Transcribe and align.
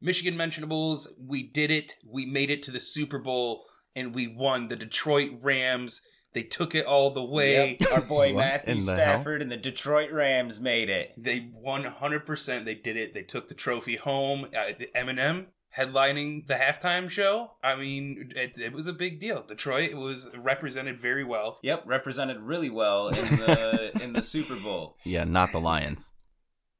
Michigan 0.00 0.36
Mentionables, 0.36 1.08
we 1.18 1.42
did 1.42 1.70
it. 1.70 1.94
We 2.06 2.26
made 2.26 2.50
it 2.50 2.62
to 2.64 2.70
the 2.70 2.80
Super 2.80 3.18
Bowl 3.18 3.64
and 3.96 4.14
we 4.14 4.28
won. 4.28 4.68
The 4.68 4.76
Detroit 4.76 5.32
Rams, 5.40 6.02
they 6.34 6.42
took 6.42 6.74
it 6.74 6.86
all 6.86 7.10
the 7.10 7.24
way. 7.24 7.76
Yep, 7.80 7.92
our 7.92 8.00
boy 8.00 8.32
Matthew 8.32 8.74
in 8.74 8.78
the 8.78 8.92
Stafford 8.92 9.42
and 9.42 9.50
the 9.50 9.56
Detroit 9.56 10.12
Rams 10.12 10.60
made 10.60 10.88
it. 10.88 11.12
They 11.16 11.50
won 11.52 11.82
100%. 11.82 12.64
They 12.64 12.74
did 12.74 12.96
it. 12.96 13.14
They 13.14 13.22
took 13.22 13.48
the 13.48 13.54
trophy 13.54 13.96
home. 13.96 14.46
Uh, 14.56 14.72
the 14.78 14.88
Eminem 14.94 15.46
headlining 15.76 16.46
the 16.46 16.54
halftime 16.54 17.10
show. 17.10 17.52
I 17.62 17.76
mean, 17.76 18.32
it, 18.34 18.58
it 18.58 18.72
was 18.72 18.86
a 18.86 18.92
big 18.92 19.20
deal. 19.20 19.42
Detroit 19.42 19.94
was 19.94 20.30
represented 20.36 20.98
very 20.98 21.24
well. 21.24 21.58
Yep, 21.62 21.84
represented 21.86 22.40
really 22.40 22.70
well 22.70 23.08
in 23.08 23.24
the 23.24 24.00
in 24.02 24.12
the 24.12 24.22
Super 24.22 24.56
Bowl. 24.56 24.96
Yeah, 25.04 25.24
not 25.24 25.52
the 25.52 25.60
Lions. 25.60 26.12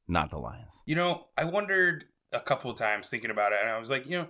Not 0.06 0.30
the 0.30 0.38
Lions. 0.38 0.82
You 0.86 0.94
know, 0.94 1.26
I 1.36 1.44
wondered 1.44 2.04
a 2.32 2.40
couple 2.40 2.70
of 2.70 2.76
times 2.76 3.08
thinking 3.08 3.30
about 3.30 3.52
it, 3.52 3.58
and 3.60 3.70
I 3.70 3.78
was 3.78 3.90
like, 3.90 4.06
you 4.06 4.18
know, 4.18 4.28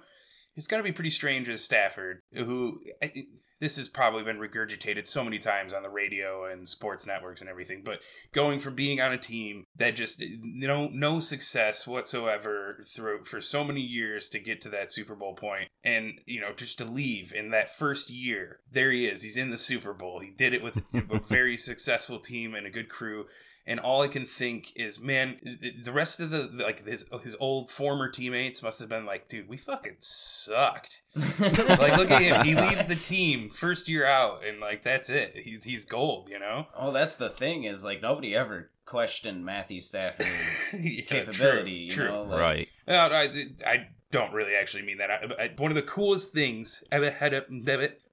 it's 0.56 0.66
got 0.66 0.79
to 0.79 0.82
be 0.82 0.93
pretty 0.93 1.11
strange 1.11 1.48
as 1.48 1.62
Stafford, 1.62 2.20
who 2.32 2.80
I, 3.02 3.12
this 3.61 3.76
has 3.76 3.89
probably 3.89 4.22
been 4.22 4.39
regurgitated 4.39 5.06
so 5.06 5.25
many 5.25 5.39
times 5.39 5.72
on 5.72 5.82
the 5.82 5.89
radio 5.89 6.44
and 6.44 6.68
sports 6.68 7.06
networks 7.06 7.40
and 7.40 7.50
everything, 7.50 7.82
but 7.84 8.00
going 8.32 8.61
from 8.61 8.75
being 8.75 9.00
on 9.00 9.12
a 9.12 9.18
team 9.18 9.64
that 9.76 9.96
just 9.96 10.20
you 10.20 10.66
know 10.66 10.89
no 10.92 11.20
success 11.20 11.86
whatsoever 11.86 12.82
through 12.94 13.25
for 13.25 13.40
so 13.40 13.64
many 13.64 13.80
years 13.80 14.28
to 14.30 14.40
get 14.40 14.61
to 14.62 14.68
that 14.70 14.92
Super 14.92 15.14
Bowl 15.14 15.34
point, 15.34 15.68
and 15.84 16.20
you 16.26 16.40
know 16.40 16.53
just 16.53 16.78
to 16.78 16.84
leave 16.84 17.32
in 17.32 17.50
that 17.50 17.75
first 17.75 18.11
year, 18.11 18.58
there 18.70 18.90
he 18.90 19.06
is, 19.06 19.22
he's 19.22 19.36
in 19.36 19.50
the 19.50 19.58
Super 19.58 19.92
Bowl. 19.92 20.20
He 20.20 20.30
did 20.30 20.54
it 20.54 20.62
with 20.62 20.78
a 20.94 21.20
very 21.28 21.56
successful 21.56 22.18
team 22.18 22.54
and 22.54 22.67
a 22.67 22.70
good 22.70 22.89
crew 22.89 23.26
and 23.68 23.79
all 23.79 24.00
I 24.00 24.08
can 24.08 24.25
think 24.25 24.72
is, 24.77 24.99
man, 24.99 25.39
the 25.85 25.93
rest 25.93 26.21
of 26.21 26.31
the 26.31 26.49
like 26.54 26.86
his 26.86 27.04
his 27.22 27.36
old 27.39 27.71
former 27.71 28.09
teammates 28.09 28.63
must 28.63 28.81
have 28.81 28.89
been 28.89 29.04
like, 29.04 29.29
dude, 29.29 29.46
we 29.46 29.59
fucking 29.59 29.96
sucked. 30.00 31.03
like, 31.39 31.96
look 31.99 32.11
at 32.11 32.23
him; 32.23 32.47
he 32.47 32.55
leaves 32.55 32.87
the 32.87 32.97
team 32.97 33.51
first 33.51 33.87
year 33.87 34.07
out, 34.07 34.42
and 34.42 34.59
like 34.59 34.83
that's 34.83 35.11
it. 35.11 35.37
He's 35.37 35.65
he's 35.65 35.84
gold, 35.84 36.31
you 36.31 36.39
know. 36.39 36.67
Oh, 36.75 36.92
that's 36.92 37.17
the 37.17 37.29
thing 37.29 37.65
is 37.65 37.84
like 37.84 38.01
nobody 38.01 38.34
ever 38.34 38.70
questioned 38.87 39.45
Matthew 39.45 39.83
Stafford's 39.83 40.75
Yeah, 40.81 41.03
capability. 41.03 41.91
true, 41.91 42.07
you 42.07 42.11
true. 42.11 42.14
know, 42.14 42.23
like, 42.23 42.41
right. 42.41 42.69
No, 42.87 42.97
I, 42.97 43.47
I 43.67 43.89
don't 44.11 44.33
really 44.33 44.55
actually 44.55 44.85
mean 44.85 44.97
that. 44.97 45.11
I, 45.11 45.45
I, 45.45 45.51
one 45.59 45.70
of 45.70 45.75
the 45.77 45.83
coolest 45.83 46.33
things 46.33 46.83
ever 46.91 47.11
had 47.11 47.35
a 47.35 47.45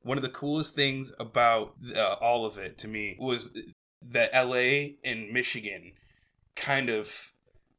one 0.03 0.17
of 0.17 0.21
the 0.21 0.29
coolest 0.29 0.75
things 0.75 1.13
about 1.17 1.75
uh, 1.95 2.15
all 2.19 2.45
of 2.45 2.57
it 2.57 2.77
to 2.79 2.89
me 2.89 3.15
was 3.17 3.57
that 4.11 4.31
LA 4.33 4.95
and 5.03 5.31
Michigan 5.31 5.93
kind 6.55 6.89
of 6.89 7.31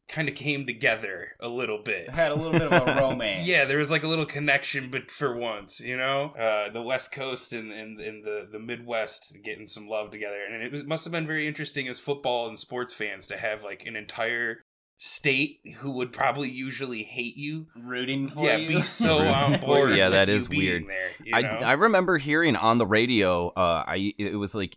kind 0.09 0.29
of 0.29 0.35
came 0.35 0.67
together 0.67 1.33
a 1.41 1.49
little 1.49 1.83
bit. 1.83 2.11
Had 2.11 2.31
a 2.31 2.35
little 2.35 2.53
bit 2.53 2.73
of 2.73 2.73
a 2.73 2.95
romance. 3.01 3.47
Yeah, 3.47 3.65
there 3.65 3.79
was 3.79 3.91
like 3.91 4.05
a 4.05 4.09
little 4.09 4.27
connection, 4.27 4.91
but 4.91 5.11
for 5.11 5.37
once, 5.37 5.81
you 5.81 5.97
know, 5.97 6.31
uh, 6.39 6.71
the 6.71 6.83
West 6.83 7.13
Coast 7.13 7.53
and, 7.53 7.73
and, 7.73 8.01
and 8.01 8.25
the, 8.25 8.49
the 8.51 8.59
Midwest 8.59 9.37
getting 9.43 9.67
some 9.67 9.89
love 9.89 10.11
together, 10.11 10.45
and 10.45 10.63
it 10.63 10.71
was, 10.71 10.85
must 10.85 11.05
have 11.05 11.13
been 11.13 11.27
very 11.27 11.49
interesting 11.49 11.89
as 11.89 11.99
football 11.99 12.49
and 12.49 12.59
sports 12.59 12.93
fans 12.93 13.27
to 13.29 13.37
have 13.37 13.65
like 13.65 13.85
an 13.85 13.97
entire 13.97 14.59
state 14.99 15.61
who 15.79 15.91
would 15.91 16.11
probably 16.13 16.49
usually 16.49 17.03
hate 17.03 17.37
you. 17.37 17.67
rooting 17.77 18.29
for 18.29 18.47
yeah, 18.47 18.57
you. 18.57 18.69
be 18.69 18.83
so 18.83 19.19
on 19.27 19.59
board. 19.59 19.95
Yeah, 19.95 20.07
with 20.07 20.13
that 20.13 20.29
you 20.29 20.35
is 20.35 20.49
being 20.49 20.63
weird. 20.63 20.87
There, 20.87 21.11
you 21.25 21.35
I. 21.35 21.71
I 21.71 21.73
remember 21.73 22.19
hearing 22.19 22.57
on 22.57 22.79
the 22.79 22.87
radio, 22.87 23.49
uh, 23.49 23.85
I 23.87 24.15
it 24.19 24.37
was 24.37 24.55
like 24.55 24.77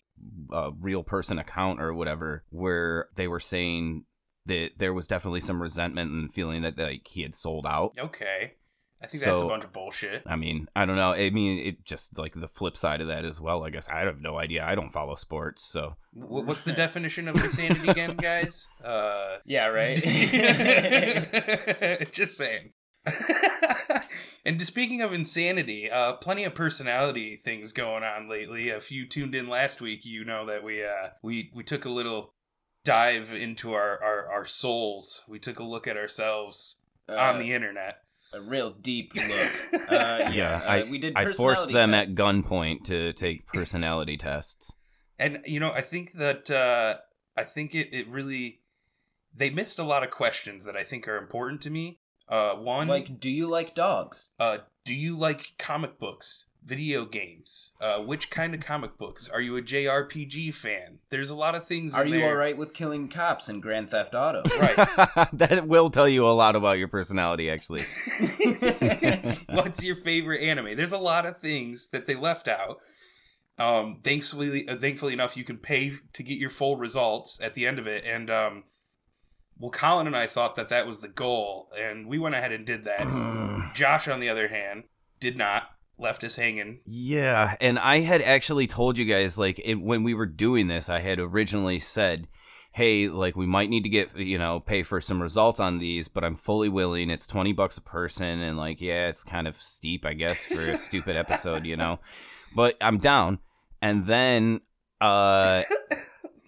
a 0.52 0.72
real 0.80 1.04
person 1.04 1.40
account 1.40 1.82
or 1.82 1.94
whatever, 1.94 2.44
where 2.50 3.10
they 3.16 3.28
were 3.28 3.40
saying 3.40 4.06
that 4.46 4.72
there 4.78 4.94
was 4.94 5.08
definitely 5.08 5.42
some 5.42 5.62
resentment 5.62 6.12
and 6.12 6.34
feeling 6.34 6.62
that 6.64 6.78
like 6.78 7.08
he 7.08 7.22
had 7.22 7.36
sold 7.36 7.66
out. 7.68 7.94
okay, 8.00 8.54
I 9.02 9.08
think 9.08 9.24
that's 9.24 9.42
a 9.42 9.46
bunch 9.46 9.64
of 9.64 9.72
bullshit. 9.72 10.24
I 10.26 10.36
mean, 10.36 10.68
I 10.76 10.86
don't 10.86 10.98
know. 10.98 11.14
I 11.14 11.30
mean, 11.30 11.60
it 11.60 11.86
just 11.86 12.18
like 12.18 12.34
the 12.34 12.50
flip 12.50 12.76
side 12.76 13.00
of 13.00 13.08
that 13.08 13.24
as 13.24 13.40
well. 13.40 13.64
I 13.64 13.70
guess 13.70 13.88
I 13.88 14.00
have 14.00 14.22
no 14.22 14.38
idea. 14.38 14.66
I 14.66 14.76
don't 14.76 14.92
follow 14.92 15.16
sports, 15.16 15.64
so 15.64 15.96
What's 16.12 16.64
the 16.64 16.74
definition 16.74 17.28
of 17.28 17.36
insanity 17.36 17.88
again, 17.92 18.18
guys? 18.18 18.68
Uh, 18.84 19.38
yeah, 19.46 19.68
right. 19.68 19.98
Just 22.12 22.36
saying. 22.36 22.74
And 24.46 24.66
speaking 24.66 25.02
of 25.02 25.14
insanity, 25.14 25.90
uh, 25.90 26.14
plenty 26.14 26.44
of 26.44 26.54
personality 26.56 27.36
things 27.36 27.72
going 27.74 28.04
on 28.04 28.30
lately. 28.30 28.70
If 28.70 28.92
you 28.92 29.08
tuned 29.08 29.36
in 29.36 29.48
last 29.50 29.82
week, 29.82 30.06
you 30.06 30.24
know 30.26 30.46
that 30.46 30.64
we 30.64 30.84
uh, 30.84 31.10
we 31.24 31.52
we 31.54 31.64
took 31.64 31.86
a 31.86 31.90
little 31.90 32.34
dive 32.86 33.34
into 33.34 33.74
our, 33.74 34.02
our, 34.02 34.28
our 34.32 34.46
souls. 34.46 35.24
We 35.28 35.38
took 35.40 35.60
a 35.60 35.64
look 35.64 35.86
at 35.88 35.98
ourselves 35.98 36.82
Uh, 37.10 37.16
on 37.16 37.40
the 37.40 37.54
internet. 37.54 37.98
a 38.34 38.42
real 38.42 38.72
deep 38.72 39.14
look. 39.16 39.52
Uh, 39.90 39.96
yeah, 40.20 40.32
yeah, 40.32 40.56
uh, 40.66 40.72
I 40.72 40.84
we 40.90 41.00
did. 41.00 41.14
I 41.16 41.34
forced 41.34 41.72
them 41.72 41.92
tests. 41.92 42.14
at 42.14 42.20
gunpoint 42.20 42.84
to 42.86 43.12
take 43.14 43.48
personality 43.48 44.18
tests. 44.18 44.72
And 45.18 45.40
you 45.46 45.60
know, 45.60 45.72
I 45.72 45.82
think 45.82 46.14
that 46.14 46.50
uh, 46.52 46.98
I 47.36 47.44
think 47.44 47.74
it, 47.74 47.90
it 47.92 48.08
really 48.08 48.62
they 49.36 49.50
missed 49.50 49.80
a 49.80 49.84
lot 49.84 50.04
of 50.04 50.12
questions 50.12 50.66
that 50.66 50.76
I 50.78 50.84
think 50.84 51.08
are 51.08 51.18
important 51.18 51.62
to 51.62 51.70
me. 51.72 52.00
Uh, 52.30 52.54
one, 52.54 52.88
Like, 52.88 53.20
do 53.20 53.30
you 53.30 53.48
like 53.50 53.74
dogs? 53.74 54.30
Uh, 54.40 54.60
do 54.86 54.94
you 54.94 55.18
like 55.18 55.54
comic 55.58 55.98
books, 55.98 56.46
video 56.64 57.06
games? 57.06 57.72
Uh, 57.82 57.98
which 58.00 58.30
kind 58.30 58.54
of 58.54 58.60
comic 58.60 58.98
books? 58.98 59.28
Are 59.28 59.42
you 59.42 59.58
a 59.58 59.62
JRPG 59.62 60.54
fan? 60.54 61.00
There's 61.10 61.32
a 61.32 61.36
lot 61.36 61.56
of 61.56 61.66
things. 61.66 61.96
Are 61.96 62.04
in 62.06 62.14
you 62.14 62.20
there. 62.20 62.30
all 62.30 62.36
right 62.36 62.56
with 62.56 62.74
killing 62.74 63.08
cops 63.08 63.50
in 63.50 63.62
Grand 63.62 63.90
Theft 63.90 64.14
Auto? 64.14 64.44
Right. 64.60 64.76
that 65.34 65.68
will 65.68 65.90
tell 65.90 66.08
you 66.08 66.28
a 66.28 66.30
lot 66.30 66.56
about 66.56 66.78
your 66.78 66.88
personality, 66.88 67.50
actually. 67.50 67.82
What's 69.50 69.84
your 69.84 69.96
favorite 69.96 70.42
anime? 70.42 70.76
There's 70.76 70.92
a 70.92 70.98
lot 70.98 71.26
of 71.26 71.38
things 71.38 71.90
that 71.90 72.06
they 72.06 72.16
left 72.16 72.48
out. 72.48 72.78
Um, 73.58 74.00
thankfully, 74.04 74.68
uh, 74.68 74.78
thankfully 74.78 75.14
enough, 75.14 75.36
you 75.36 75.44
can 75.44 75.58
pay 75.58 75.94
to 76.14 76.24
get 76.24 76.38
your 76.38 76.50
full 76.50 76.78
results 76.78 77.42
at 77.42 77.56
the 77.56 77.68
end 77.68 77.78
of 77.80 77.88
it. 77.88 78.06
And 78.06 78.30
um, 78.30 78.64
well, 79.60 79.72
Colin 79.72 80.08
and 80.08 80.16
I 80.16 80.26
thought 80.28 80.56
that 80.56 80.70
that 80.70 80.88
was 80.88 81.00
the 81.00 81.08
goal, 81.08 81.70
and 81.78 82.08
we 82.08 82.18
went 82.18 82.36
ahead 82.36 82.52
and 82.52 82.66
did 82.66 82.86
that. 82.86 83.72
Josh, 83.76 84.08
on 84.08 84.20
the 84.20 84.30
other 84.30 84.48
hand, 84.48 84.84
did 85.20 85.38
not. 85.38 85.70
Left 86.02 86.24
us 86.24 86.38
hanging. 86.38 86.80
Yeah, 86.86 87.58
and 87.60 87.78
I 87.78 88.00
had 88.00 88.22
actually 88.22 88.68
told 88.68 88.98
you 88.98 89.04
guys 89.04 89.38
like 89.38 89.60
it, 89.62 89.76
when 89.76 90.04
we 90.04 90.14
were 90.14 90.26
doing 90.26 90.70
this, 90.70 90.88
I 90.88 91.00
had 91.00 91.20
originally 91.20 91.78
said, 91.78 92.30
"Hey, 92.72 93.10
like 93.10 93.36
we 93.36 93.46
might 93.46 93.70
need 93.70 93.84
to 93.84 93.90
get 93.90 94.18
you 94.18 94.38
know 94.38 94.62
pay 94.62 94.82
for 94.82 95.02
some 95.02 95.22
results 95.22 95.60
on 95.60 95.78
these, 95.80 96.08
but 96.08 96.24
I'm 96.24 96.38
fully 96.38 96.70
willing. 96.70 97.10
It's 97.10 97.28
twenty 97.28 97.52
bucks 97.52 97.78
a 97.78 97.82
person, 97.82 98.40
and 98.40 98.58
like 98.58 98.80
yeah, 98.80 99.10
it's 99.10 99.26
kind 99.26 99.46
of 99.46 99.62
steep, 99.62 100.06
I 100.06 100.14
guess, 100.14 100.46
for 100.46 100.62
a 100.62 100.78
stupid 100.78 101.18
episode, 101.18 101.66
you 101.66 101.76
know, 101.76 102.00
but 102.56 102.78
I'm 102.80 103.00
down." 103.00 103.40
And 103.82 104.08
then 104.08 104.62
uh 105.02 105.64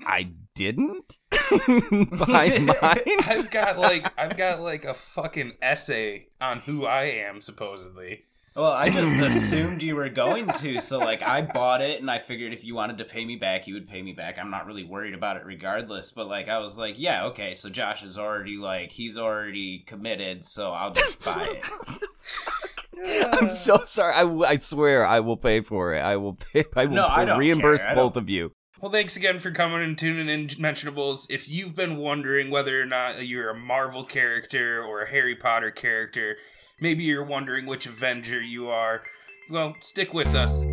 I 0.06 0.32
didn't 0.56 1.18
buy 1.32 2.60
mine. 2.60 3.18
I've 3.28 3.50
got 3.50 3.78
like 3.78 4.12
I've 4.20 4.38
got 4.38 4.62
like 4.62 4.86
a 4.86 4.94
fucking 4.94 5.54
essay 5.62 6.28
on 6.40 6.60
who 6.60 6.86
I 6.86 7.04
am 7.04 7.42
supposedly. 7.42 8.26
Well, 8.56 8.72
I 8.74 8.90
just 8.90 9.22
assumed 9.22 9.82
you 9.82 9.96
were 9.96 10.10
going 10.10 10.46
to, 10.46 10.80
so 10.80 11.00
like 11.00 11.24
I 11.24 11.42
bought 11.42 11.82
it 11.82 12.02
and 12.02 12.12
I 12.12 12.20
figured 12.20 12.52
if 12.52 12.66
you 12.66 12.76
wanted 12.76 12.98
to 12.98 13.06
pay 13.06 13.24
me 13.24 13.38
back, 13.38 13.66
you 13.66 13.76
would 13.76 13.88
pay 13.88 14.02
me 14.02 14.12
back. 14.12 14.38
I'm 14.38 14.52
not 14.52 14.66
really 14.66 14.84
worried 14.84 15.14
about 15.14 15.38
it 15.38 15.46
regardless, 15.46 16.12
but 16.12 16.28
like 16.28 16.50
I 16.50 16.60
was 16.60 16.78
like, 16.78 17.00
yeah, 17.00 17.28
okay, 17.28 17.54
so 17.54 17.70
Josh 17.70 18.04
is 18.04 18.18
already 18.18 18.58
like 18.58 18.92
he's 18.92 19.18
already 19.18 19.80
committed, 19.80 20.44
so 20.44 20.74
I'll 20.74 20.92
just 20.92 21.24
buy 21.24 21.48
it. 21.48 23.34
I'm 23.34 23.52
so 23.52 23.78
sorry. 23.86 24.14
I, 24.14 24.24
w- 24.24 24.44
I 24.44 24.58
swear 24.58 25.06
I 25.06 25.22
will 25.22 25.38
pay 25.38 25.62
for 25.62 25.96
it. 25.96 26.02
I 26.02 26.18
will 26.18 26.34
pay, 26.34 26.66
I 26.76 26.88
will 26.88 26.96
No, 26.96 27.08
I 27.08 27.24
don't 27.24 27.40
reimburse. 27.40 27.86
I 27.86 27.96
both 27.96 28.18
of 28.18 28.30
you. 28.30 28.52
Well, 28.82 28.92
thanks 28.92 29.16
again 29.16 29.38
for 29.38 29.52
coming 29.52 29.84
and 29.84 29.96
tuning 29.96 30.28
in, 30.28 30.48
Mentionables. 30.48 31.28
If 31.30 31.48
you've 31.48 31.76
been 31.76 31.98
wondering 31.98 32.50
whether 32.50 32.82
or 32.82 32.86
not 32.86 33.28
you're 33.28 33.52
a 33.52 33.56
Marvel 33.56 34.04
character 34.04 34.84
or 34.84 35.04
a 35.04 35.08
Harry 35.08 35.36
Potter 35.36 35.70
character, 35.70 36.38
maybe 36.80 37.04
you're 37.04 37.24
wondering 37.24 37.68
which 37.68 37.86
Avenger 37.86 38.42
you 38.42 38.70
are, 38.70 39.04
well, 39.52 39.76
stick 39.82 40.16
with 40.16 40.34
us. 40.34 40.64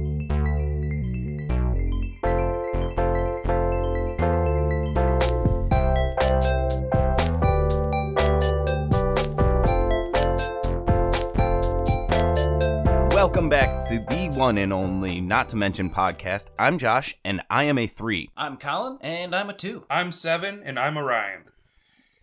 Welcome 13.18 13.48
back 13.48 13.84
to 13.88 13.98
the 13.98 14.28
one 14.38 14.58
and 14.58 14.72
only 14.72 15.20
Not 15.20 15.48
to 15.48 15.56
Mention 15.56 15.90
podcast. 15.90 16.46
I'm 16.56 16.78
Josh, 16.78 17.18
and 17.24 17.42
I 17.50 17.64
am 17.64 17.76
a 17.76 17.88
three. 17.88 18.30
I'm 18.36 18.56
Colin 18.56 18.98
and 19.00 19.34
I'm 19.34 19.50
a 19.50 19.52
two. 19.52 19.84
I'm 19.90 20.12
Seven, 20.12 20.62
and 20.64 20.78
I'm 20.78 20.96
Orion. 20.96 21.42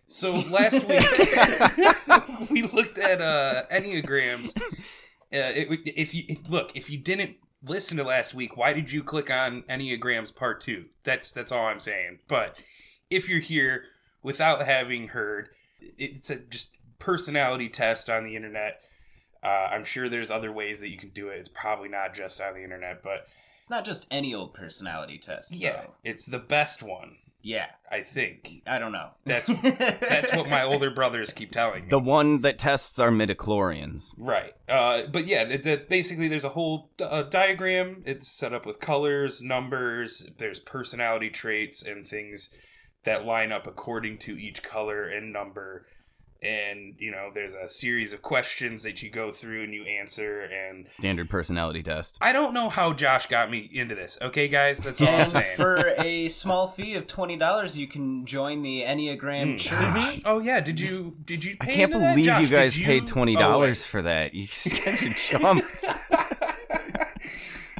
So 0.06 0.36
last 0.36 0.82
week 0.88 1.04
we 2.50 2.62
looked 2.62 2.96
at 2.96 3.20
uh, 3.20 3.64
enneagrams. 3.70 4.56
Uh, 4.56 4.72
it, 5.30 5.68
if 5.84 6.14
you 6.14 6.38
look, 6.48 6.74
if 6.74 6.88
you 6.88 6.96
didn't 6.96 7.36
listen 7.62 7.98
to 7.98 8.02
last 8.02 8.32
week, 8.32 8.56
why 8.56 8.72
did 8.72 8.90
you 8.90 9.02
click 9.02 9.30
on 9.30 9.64
enneagrams 9.64 10.34
part 10.34 10.62
two? 10.62 10.86
That's 11.04 11.30
that's 11.30 11.52
all 11.52 11.66
I'm 11.66 11.78
saying. 11.78 12.20
But 12.26 12.56
if 13.10 13.28
you're 13.28 13.40
here 13.40 13.84
without 14.22 14.64
having 14.64 15.08
heard, 15.08 15.50
it's 15.78 16.30
a 16.30 16.36
just 16.36 16.74
personality 16.98 17.68
test 17.68 18.08
on 18.08 18.24
the 18.24 18.34
internet. 18.34 18.80
Uh, 19.46 19.68
I'm 19.74 19.84
sure 19.84 20.08
there's 20.08 20.30
other 20.30 20.50
ways 20.50 20.80
that 20.80 20.88
you 20.90 20.98
can 20.98 21.10
do 21.10 21.28
it. 21.28 21.38
It's 21.38 21.48
probably 21.48 21.88
not 21.88 22.14
just 22.14 22.40
on 22.40 22.54
the 22.54 22.64
internet, 22.64 23.02
but 23.02 23.28
It's 23.60 23.70
not 23.70 23.84
just 23.84 24.06
any 24.10 24.34
old 24.34 24.54
personality 24.54 25.18
test. 25.18 25.54
yeah, 25.54 25.82
though. 25.82 25.94
it's 26.02 26.26
the 26.26 26.38
best 26.40 26.82
one. 26.82 27.18
Yeah. 27.42 27.66
I 27.92 28.00
think 28.00 28.62
I 28.66 28.80
don't 28.80 28.90
know. 28.90 29.10
That's- 29.24 29.46
that's 30.00 30.34
what 30.34 30.48
my 30.48 30.64
older 30.64 30.90
brothers 30.90 31.32
keep 31.32 31.52
telling 31.52 31.84
me. 31.84 31.88
The 31.90 32.00
one 32.00 32.40
that 32.40 32.58
tests 32.58 32.98
our 32.98 33.10
midichlorians. 33.12 34.12
Right. 34.18 34.52
Uh, 34.68 35.02
but 35.12 35.26
yeah, 35.28 35.42
it, 35.42 35.64
it- 35.64 35.88
basically, 35.88 36.26
there's 36.26 36.42
a 36.42 36.48
whole 36.48 36.90
uh, 37.00 37.22
diagram. 37.22 38.02
It's 38.04 38.26
set 38.26 38.52
up 38.52 38.66
with 38.66 38.80
colors, 38.80 39.40
numbers. 39.42 40.28
There's 40.38 40.58
personality 40.58 41.30
traits 41.30 41.84
and 41.84 42.04
things 42.04 42.50
that 43.04 43.24
line 43.24 43.52
up 43.52 43.68
according 43.68 44.18
to 44.18 44.36
each 44.36 44.64
color 44.64 45.04
and 45.08 45.32
number. 45.32 45.86
And 46.42 46.94
you 46.98 47.10
know, 47.10 47.30
there's 47.34 47.54
a 47.54 47.68
series 47.68 48.12
of 48.12 48.22
questions 48.22 48.82
that 48.82 49.02
you 49.02 49.10
go 49.10 49.30
through 49.30 49.64
and 49.64 49.72
you 49.74 49.84
answer. 49.84 50.42
And 50.42 50.90
Standard 50.90 51.30
personality 51.30 51.82
test. 51.82 52.18
I 52.20 52.32
don't 52.32 52.52
know 52.54 52.68
how 52.68 52.92
Josh 52.92 53.26
got 53.26 53.50
me 53.50 53.68
into 53.72 53.94
this. 53.94 54.18
Okay, 54.20 54.46
guys, 54.48 54.78
that's 54.78 55.00
all 55.00 55.08
I'm 55.08 55.20
And 55.20 55.30
saying. 55.30 55.56
for 55.56 55.94
a 55.98 56.28
small 56.28 56.66
fee 56.68 56.94
of 56.94 57.06
twenty 57.06 57.36
dollars, 57.36 57.76
you 57.78 57.88
can 57.88 58.26
join 58.26 58.62
the 58.62 58.82
Enneagram 58.82 59.54
Mm. 59.54 59.58
Church. 59.58 60.22
oh 60.24 60.40
yeah, 60.40 60.60
did 60.60 60.78
you 60.78 61.16
did 61.24 61.42
you? 61.44 61.56
I 61.60 61.64
can't 61.66 61.80
into 61.92 61.98
that? 62.00 62.10
believe 62.14 62.26
Josh, 62.26 62.42
you 62.42 62.48
guys 62.48 62.74
did 62.76 62.84
paid 62.84 63.06
twenty 63.06 63.36
Oh, 63.36 63.40
dollars 63.40 63.80
wait. 63.80 63.86
for 63.88 64.02
that. 64.02 64.34
You 64.34 64.46
guys 64.84 65.02
are 65.02 65.12
chumps. 65.14 65.86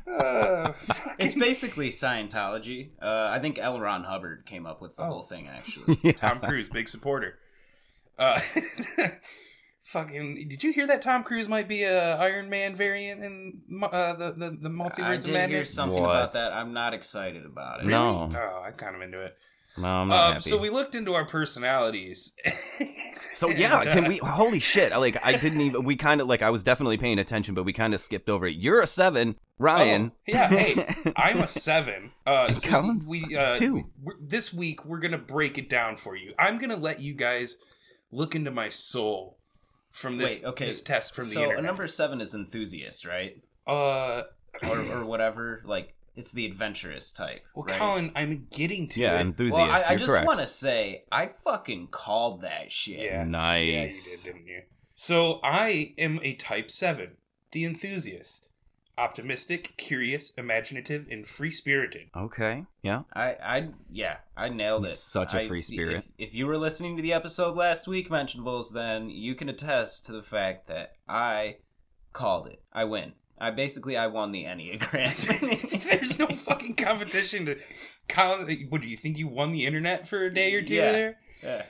Uh, 0.06 0.72
It's 1.18 1.34
basically 1.34 1.88
Scientology. 1.90 2.88
Uh, 3.02 3.28
I 3.30 3.38
think 3.38 3.58
L. 3.58 3.78
Ron 3.78 4.04
Hubbard 4.04 4.46
came 4.46 4.64
up 4.64 4.80
with 4.80 4.96
the 4.96 5.02
Oh. 5.02 5.06
whole 5.06 5.22
thing, 5.22 5.46
actually. 5.48 6.12
Tom 6.14 6.40
Cruise, 6.40 6.68
big 6.68 6.88
supporter. 6.88 7.38
Uh, 8.18 8.40
fucking, 9.82 10.46
did 10.48 10.62
you 10.62 10.72
hear 10.72 10.86
that 10.86 11.02
Tom 11.02 11.22
Cruise 11.24 11.48
might 11.48 11.68
be 11.68 11.82
a 11.84 12.16
Iron 12.16 12.48
Man 12.48 12.74
variant 12.74 13.22
in 13.24 13.60
uh, 13.82 14.14
the 14.14 14.32
the 14.32 14.50
the 14.60 14.68
I 14.68 14.72
multiverse 14.72 15.26
of 15.26 15.32
did 15.34 15.50
hear 15.50 15.62
something 15.62 16.00
What? 16.02 16.10
about 16.10 16.32
that. 16.32 16.52
I'm 16.52 16.72
not 16.72 16.94
excited 16.94 17.44
about 17.44 17.80
it. 17.80 17.86
No. 17.86 18.30
Oh, 18.34 18.62
I'm 18.64 18.74
kind 18.74 18.96
of 18.96 19.02
into 19.02 19.20
it. 19.22 19.36
No, 19.78 19.88
I'm 19.88 20.08
not 20.08 20.26
Um, 20.26 20.32
happy. 20.34 20.48
so 20.48 20.56
we 20.56 20.70
looked 20.70 20.94
into 20.94 21.14
our 21.14 21.24
personalities. 21.26 22.32
So 23.32 23.50
yeah, 23.50 23.80
And, 23.82 23.90
can 23.90 24.04
we? 24.08 24.16
Holy 24.16 24.60
shit! 24.60 24.92
Like 24.96 25.18
I 25.22 25.36
didn't 25.36 25.60
even. 25.60 25.84
We 25.84 25.94
kind 25.96 26.22
of 26.22 26.26
like 26.26 26.40
I 26.40 26.48
was 26.48 26.62
definitely 26.62 26.96
paying 26.96 27.18
attention, 27.18 27.54
but 27.54 27.64
we 27.64 27.72
kind 27.74 27.92
of 27.92 28.00
skipped 28.00 28.30
over 28.30 28.46
it. 28.46 28.56
You're 28.56 28.80
a 28.80 28.86
seven, 28.86 29.36
Ryan. 29.58 30.12
Oh, 30.14 30.18
yeah, 30.26 30.48
hey, 30.48 30.94
I'm 31.16 31.42
a 31.42 31.46
seven. 31.46 32.12
Uh, 32.26 32.46
And 32.48 32.58
so 32.58 32.70
Colin's 32.70 33.06
we 33.06 33.36
uh, 33.36 33.54
two. 33.56 33.90
we're- 34.02 34.18
this 34.22 34.54
week 34.54 34.86
we're 34.86 35.00
gonna 35.00 35.18
break 35.18 35.58
it 35.58 35.68
down 35.68 35.96
for 35.98 36.16
you. 36.16 36.32
I'm 36.38 36.56
gonna 36.56 36.76
let 36.78 37.00
you 37.02 37.12
guys 37.12 37.58
look 38.16 38.34
into 38.34 38.50
my 38.50 38.68
soul 38.70 39.38
from 39.90 40.16
this 40.18 40.36
Wait, 40.38 40.44
okay. 40.46 40.66
this 40.66 40.80
test 40.80 41.14
from 41.14 41.26
the 41.26 41.32
so 41.32 41.42
internet. 41.42 41.62
a 41.62 41.66
number 41.66 41.86
seven 41.86 42.20
is 42.20 42.34
enthusiast, 42.34 43.04
right? 43.04 43.36
uh, 43.66 44.22
Or, 44.62 44.78
or 44.80 45.04
whatever. 45.12 45.62
Like 45.64 45.94
it's 46.14 46.32
the 46.32 46.46
adventurous 46.46 47.12
type. 47.12 47.42
well, 47.54 47.66
right? 47.68 47.78
Colin, 47.78 48.12
I'm 48.16 48.46
getting 48.50 48.88
to 48.88 49.00
yeah, 49.00 49.18
it. 49.18 49.20
enthusiast. 49.20 49.58
Well, 49.60 49.70
I, 49.70 49.82
I 49.82 49.90
You're 49.90 49.98
just 49.98 50.24
want 50.24 50.40
to 50.40 50.46
say 50.46 51.04
I 51.12 51.30
fucking 51.44 51.88
called 51.88 52.40
that 52.42 52.72
shit. 52.72 53.00
Yeah. 53.00 53.24
Nice. 53.24 53.66
Yeah, 53.66 53.82
you 53.84 54.16
did, 54.16 54.24
didn't 54.24 54.46
you? 54.46 54.62
So 54.94 55.40
I 55.44 55.92
am 55.98 56.20
a 56.22 56.32
type 56.34 56.70
7, 56.70 57.10
the 57.52 57.64
enthusiast. 57.66 58.50
Optimistic, 58.98 59.74
curious, 59.76 60.30
imaginative, 60.38 61.06
and 61.10 61.26
free 61.26 61.50
spirited. 61.50 62.08
Okay. 62.16 62.64
Yeah. 62.82 63.02
I, 63.14 63.36
I, 63.42 63.68
yeah, 63.90 64.16
I 64.36 64.48
nailed 64.48 64.86
it. 64.86 64.90
Such 64.90 65.34
a 65.34 65.40
I- 65.42 65.48
free 65.48 65.60
spirit. 65.62 65.96
If, 66.18 66.28
if 66.28 66.34
you 66.34 66.46
were 66.46 66.56
listening 66.56 66.96
to 66.96 67.02
the 67.02 67.12
episode 67.12 67.56
last 67.56 67.86
week, 67.86 68.08
Mentionables, 68.08 68.72
then 68.72 69.10
you 69.10 69.34
can 69.34 69.48
attest 69.50 70.06
to 70.06 70.12
the 70.12 70.22
fact 70.22 70.68
that 70.68 70.92
I 71.06 71.56
called 72.14 72.46
it. 72.48 72.62
I 72.72 72.84
win. 72.84 73.12
I 73.38 73.50
basically 73.50 73.98
I 73.98 74.06
won 74.06 74.32
the 74.32 74.44
Enneagram. 74.44 75.84
There's 75.90 76.18
no 76.18 76.26
fucking 76.28 76.76
competition 76.76 77.44
to. 77.46 77.58
Colin, 78.08 78.66
what 78.70 78.80
do 78.80 78.88
you 78.88 78.96
think 78.96 79.18
you 79.18 79.28
won 79.28 79.52
the 79.52 79.66
internet 79.66 80.08
for 80.08 80.24
a 80.24 80.32
day 80.32 80.54
or 80.54 80.62
two 80.62 80.76
Yeah. 80.76 80.92
there? 80.92 81.18
yeah. 81.42 81.62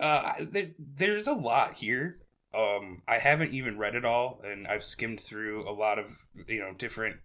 Uh, 0.00 0.32
there, 0.50 0.68
there's 0.78 1.26
a 1.26 1.32
lot 1.34 1.74
here. 1.74 2.18
Um, 2.54 3.02
I 3.08 3.18
haven't 3.18 3.54
even 3.54 3.78
read 3.78 3.94
it 3.94 4.04
all, 4.04 4.40
and 4.44 4.66
I've 4.66 4.84
skimmed 4.84 5.20
through 5.20 5.68
a 5.68 5.72
lot 5.72 5.98
of 5.98 6.26
you 6.46 6.60
know 6.60 6.74
different 6.76 7.16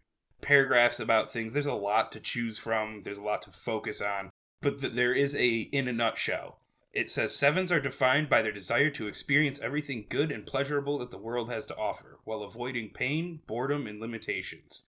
paragraphs 0.42 1.00
about 1.00 1.32
things. 1.32 1.54
There's 1.54 1.66
a 1.66 1.74
lot 1.74 2.12
to 2.14 2.20
choose 2.20 2.58
from. 2.58 3.02
There's 3.04 3.18
a 3.18 3.24
lot 3.24 3.42
to 3.44 3.52
focus 3.52 4.02
on, 4.02 4.30
but 4.62 4.80
th- 4.80 4.94
there 4.94 5.14
is 5.14 5.36
a 5.36 5.60
in 5.60 5.88
a 5.88 5.94
nutshell. 5.94 6.60
It 6.94 7.10
says 7.10 7.36
sevens 7.36 7.72
are 7.72 7.80
defined 7.80 8.30
by 8.30 8.42
their 8.42 8.52
desire 8.52 8.90
to 8.92 9.08
experience 9.08 9.60
everything 9.60 10.06
good 10.10 10.32
and 10.32 10.46
pleasurable 10.46 10.98
that 11.00 11.12
the 11.12 11.18
world 11.18 11.50
has 11.50 11.66
to 11.68 11.76
offer, 11.76 12.20
while 12.24 12.42
avoiding 12.42 12.90
pain, 12.90 13.42
boredom, 13.46 13.86
and 13.86 14.00
limitations. 14.00 14.86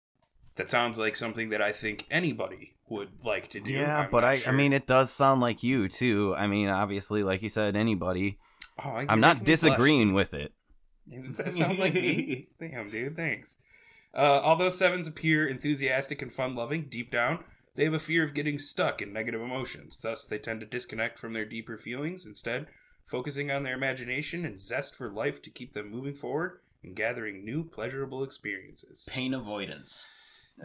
That 0.55 0.69
sounds 0.69 0.97
like 0.97 1.15
something 1.15 1.49
that 1.49 1.61
I 1.61 1.71
think 1.71 2.07
anybody 2.09 2.75
would 2.89 3.23
like 3.23 3.49
to 3.49 3.59
do. 3.59 3.73
Yeah, 3.73 4.03
I'm 4.03 4.11
but 4.11 4.23
I, 4.23 4.37
sure. 4.37 4.53
I 4.53 4.55
mean, 4.55 4.73
it 4.73 4.87
does 4.87 5.11
sound 5.11 5.41
like 5.41 5.63
you 5.63 5.87
too. 5.87 6.33
I 6.37 6.47
mean, 6.47 6.69
obviously, 6.69 7.23
like 7.23 7.41
you 7.41 7.49
said, 7.49 7.75
anybody. 7.75 8.39
Oh, 8.83 8.89
I'm 9.07 9.19
not 9.19 9.37
me 9.37 9.39
blush, 9.39 9.45
disagreeing 9.45 10.13
with 10.13 10.33
it. 10.33 10.53
That 11.37 11.53
sounds 11.53 11.79
like 11.79 11.93
me. 11.93 12.49
Damn, 12.59 12.89
dude, 12.89 13.15
thanks. 13.15 13.59
Uh, 14.13 14.41
although 14.43 14.67
sevens 14.67 15.07
appear 15.07 15.47
enthusiastic 15.47 16.21
and 16.21 16.33
fun 16.33 16.53
loving, 16.53 16.87
deep 16.89 17.11
down, 17.11 17.45
they 17.75 17.85
have 17.85 17.93
a 17.93 17.99
fear 17.99 18.23
of 18.23 18.33
getting 18.33 18.59
stuck 18.59 19.01
in 19.01 19.13
negative 19.13 19.39
emotions. 19.41 19.97
Thus, 19.99 20.25
they 20.25 20.37
tend 20.37 20.59
to 20.59 20.65
disconnect 20.65 21.17
from 21.17 21.31
their 21.31 21.45
deeper 21.45 21.77
feelings, 21.77 22.25
instead, 22.25 22.67
focusing 23.05 23.49
on 23.51 23.63
their 23.63 23.75
imagination 23.75 24.45
and 24.45 24.59
zest 24.59 24.95
for 24.95 25.09
life 25.09 25.41
to 25.43 25.49
keep 25.49 25.71
them 25.73 25.89
moving 25.89 26.15
forward 26.15 26.59
and 26.83 26.95
gathering 26.95 27.45
new 27.45 27.63
pleasurable 27.63 28.23
experiences. 28.23 29.07
Pain 29.09 29.33
avoidance. 29.33 30.11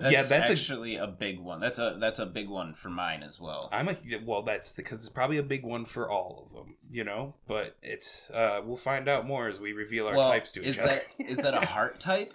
Yeah, 0.00 0.22
that's 0.22 0.48
a- 0.48 0.52
actually 0.52 0.96
a, 0.96 1.06
big 1.06 1.38
one. 1.38 1.60
That's 1.60 1.78
a 1.78 1.96
that's 2.00 2.18
a 2.18 2.24
big 2.24 2.48
one 2.48 2.72
for 2.72 2.88
mine 2.88 3.22
as 3.22 3.38
well. 3.38 3.68
I'm 3.72 3.88
a 3.88 3.96
well. 4.24 4.42
That's 4.42 4.72
because 4.72 5.00
it's 5.00 5.10
probably 5.10 5.36
a 5.36 5.42
big 5.42 5.64
one 5.64 5.84
for 5.84 6.10
all 6.10 6.44
of 6.46 6.54
them, 6.54 6.76
you 6.90 7.04
know. 7.04 7.34
But 7.46 7.76
it's 7.82 8.30
uh, 8.30 8.62
we'll 8.64 8.78
find 8.78 9.06
out 9.06 9.26
more 9.26 9.48
as 9.48 9.60
we 9.60 9.72
reveal 9.72 10.06
our 10.06 10.16
well, 10.16 10.24
types 10.24 10.52
to 10.52 10.62
each 10.62 10.68
is 10.68 10.80
other. 10.80 11.02
that 11.18 11.30
is 11.30 11.38
that 11.38 11.54
a 11.54 11.66
heart 11.66 12.00
type? 12.00 12.32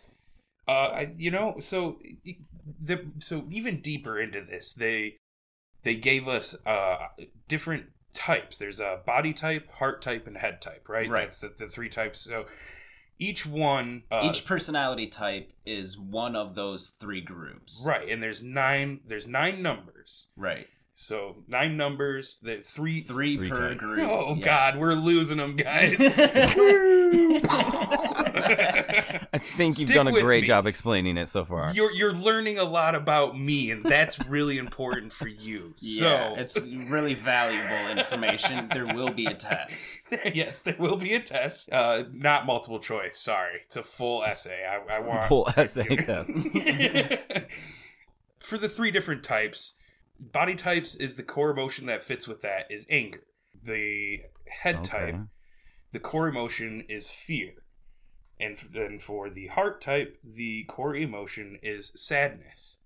Uh, 0.68 0.72
I, 0.72 1.14
you 1.18 1.32
know, 1.32 1.56
so 1.60 2.00
the 2.80 3.06
so 3.20 3.46
even 3.50 3.82
deeper 3.82 4.20
into 4.20 4.42
this, 4.42 4.74
they 4.74 5.18
they 5.82 5.96
gave 5.96 6.28
us 6.28 6.56
uh 6.66 7.08
different 7.48 7.88
types. 8.14 8.58
There's 8.58 8.80
a 8.80 9.02
body 9.06 9.34
type, 9.34 9.72
heart 9.74 10.02
type, 10.02 10.28
and 10.28 10.38
head 10.38 10.62
type. 10.62 10.88
Right. 10.88 11.10
Right. 11.10 11.24
That's 11.24 11.38
the, 11.38 11.54
the 11.58 11.68
three 11.68 11.90
types. 11.90 12.20
So 12.20 12.46
each 13.20 13.46
one, 13.46 14.04
uh, 14.12 14.28
Each 14.30 14.46
personality 14.46 15.08
type 15.08 15.52
is 15.66 15.98
one 15.98 16.36
of 16.36 16.56
those 16.56 16.90
three 16.90 17.22
groups. 17.22 17.82
right, 17.86 18.08
and 18.10 18.22
there's 18.22 18.44
nine. 18.44 19.00
There's 19.08 19.28
nine 19.28 19.62
numbers. 19.62 20.28
Right. 20.36 20.68
So 20.96 21.38
nine 21.48 21.78
numbers. 21.78 22.40
that 22.44 22.66
three. 22.66 23.02
Three, 23.02 23.38
Three 23.38 23.50
per 23.50 23.70
types. 23.70 23.80
group. 23.80 24.00
Oh 24.10 24.36
yeah. 24.36 24.44
God, 24.46 24.78
we're 24.78 24.94
losing 24.96 25.38
them, 25.38 25.56
guys. 25.56 25.96
I 29.34 29.38
think 29.38 29.78
you've 29.80 29.88
Stick 29.90 29.96
done 29.96 30.08
a 30.08 30.12
great 30.12 30.42
me. 30.42 30.48
job 30.48 30.66
explaining 30.66 31.18
it 31.18 31.28
so 31.28 31.44
far. 31.46 31.74
You're 31.74 31.92
you're 31.92 32.14
learning 32.14 32.58
a 32.58 32.64
lot 32.64 32.96
about 32.96 33.38
me, 33.40 33.72
and 33.72 33.84
that's 33.84 34.20
really 34.28 34.58
important 34.58 35.12
for 35.14 35.28
you. 35.28 35.74
Yeah, 35.82 36.36
so 36.36 36.42
it's 36.42 36.58
really 36.58 37.14
valuable 37.14 37.92
information. 37.92 38.68
There 38.70 38.86
will 38.86 39.12
be 39.12 39.26
a 39.26 39.34
test. 39.34 39.90
yes, 40.34 40.62
there 40.62 40.76
will 40.78 40.98
be 40.98 41.14
a 41.14 41.20
test. 41.22 41.72
Uh, 41.72 42.04
not 42.12 42.46
multiple 42.46 42.80
choice. 42.80 43.18
Sorry, 43.18 43.60
it's 43.64 43.76
a 43.78 43.84
full 43.84 44.24
essay. 44.24 44.66
I, 44.66 44.96
I 44.96 45.00
want 45.00 45.28
Full 45.30 45.50
essay 45.56 45.96
test. 45.98 46.32
For 48.40 48.58
the 48.58 48.70
three 48.70 48.92
different 48.92 49.24
types, 49.24 49.74
body 50.20 50.56
types 50.56 50.96
is 50.96 51.16
the 51.16 51.24
core 51.24 51.52
emotion 51.52 51.86
that 51.88 52.04
fits 52.04 52.28
with 52.28 52.42
that 52.42 52.70
is 52.72 52.86
anger. 52.90 53.24
The 53.64 54.22
head 54.62 54.84
type, 54.84 55.16
the 55.92 56.00
core 56.00 56.28
emotion 56.28 56.86
is 56.88 57.10
fear. 57.10 57.52
And 58.40 58.56
then 58.72 59.00
for 59.00 59.30
the 59.30 59.48
heart 59.48 59.82
type, 59.82 60.18
the 60.24 60.64
core 60.66 60.96
emotion 60.96 61.58
is 61.64 61.92
sadness. 61.96 62.78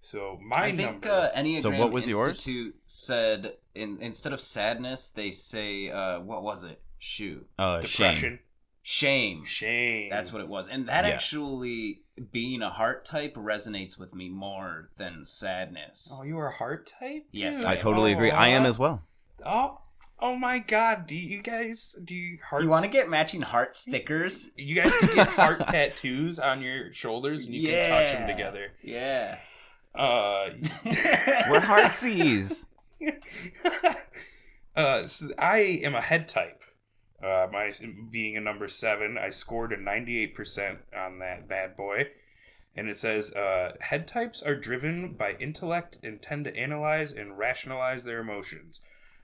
So 0.00 0.38
my 0.42 0.64
I 0.64 0.76
think 0.76 1.04
number. 1.04 1.10
uh, 1.10 1.30
Enneagram 1.38 1.62
So 1.62 1.70
what 1.78 1.92
was 1.92 2.08
yours? 2.08 2.30
Institute 2.30 2.74
said 2.86 3.54
in, 3.74 3.98
instead 4.00 4.32
of 4.32 4.40
sadness, 4.40 5.10
they 5.10 5.30
say 5.30 5.90
uh, 5.90 6.20
what 6.20 6.42
was 6.42 6.64
it? 6.64 6.80
Shoot, 6.98 7.46
Uh, 7.58 7.80
depression, 7.80 8.40
shame. 8.82 9.44
shame. 9.44 10.10
That's 10.10 10.32
what 10.32 10.42
it 10.42 10.48
was, 10.48 10.68
and 10.68 10.86
that 10.88 11.04
Yes. 11.04 11.14
actually, 11.14 12.02
being 12.32 12.60
a 12.62 12.68
heart 12.70 13.04
type, 13.06 13.34
resonates 13.36 13.98
with 13.98 14.14
me 14.14 14.28
more 14.28 14.90
than 14.98 15.24
sadness. 15.24 16.12
Oh, 16.14 16.22
you 16.24 16.38
are 16.38 16.48
a 16.48 16.52
heart 16.56 16.86
type? 16.86 17.26
Yes, 17.30 17.58
Dude. 17.58 17.66
I 17.66 17.76
totally 17.76 18.12
agree. 18.12 18.30
I 18.30 18.48
am 18.48 18.66
as 18.66 18.78
well. 18.78 19.02
Oh, 19.46 19.80
oh 20.20 20.36
my 20.36 20.58
God! 20.58 21.06
Do 21.06 21.16
you 21.16 21.42
guys 21.42 21.96
do 22.04 22.14
you 22.14 22.38
heart? 22.48 22.62
You 22.62 22.68
want 22.68 22.84
to 22.84 22.90
get 22.90 23.08
matching 23.08 23.42
heart 23.42 23.76
stickers? 23.76 24.50
You 24.56 24.74
guys 24.74 24.96
can 24.96 25.14
get 25.14 25.28
heart 25.28 25.66
tattoos 25.68 26.38
on 26.38 26.62
your 26.62 26.92
shoulders, 26.92 27.46
and 27.46 27.54
you 27.54 27.68
can 27.68 27.90
touch 27.90 28.12
them 28.12 28.28
together. 28.28 28.72
Yeah. 28.82 29.38
Uh, 29.94 30.50
We're 30.84 31.60
heartsies. 31.60 32.66
uh, 34.76 35.06
so 35.06 35.28
I 35.38 35.58
am 35.82 35.94
a 35.94 36.00
head 36.00 36.28
type. 36.28 36.62
Uh, 37.22 37.48
my 37.52 37.72
being 38.10 38.36
a 38.36 38.40
number 38.40 38.68
seven, 38.68 39.18
I 39.18 39.30
scored 39.30 39.72
a 39.72 39.76
98% 39.76 40.78
on 40.96 41.18
that 41.18 41.48
bad 41.48 41.76
boy. 41.76 42.08
And 42.76 42.88
it 42.88 42.96
says 42.96 43.32
uh, 43.34 43.74
head 43.80 44.06
types 44.06 44.42
are 44.42 44.54
driven 44.54 45.14
by 45.14 45.32
intellect 45.32 45.98
and 46.02 46.22
tend 46.22 46.44
to 46.44 46.56
analyze 46.56 47.12
and 47.12 47.36
rationalize 47.36 48.04
their 48.04 48.20
emotions. 48.20 48.80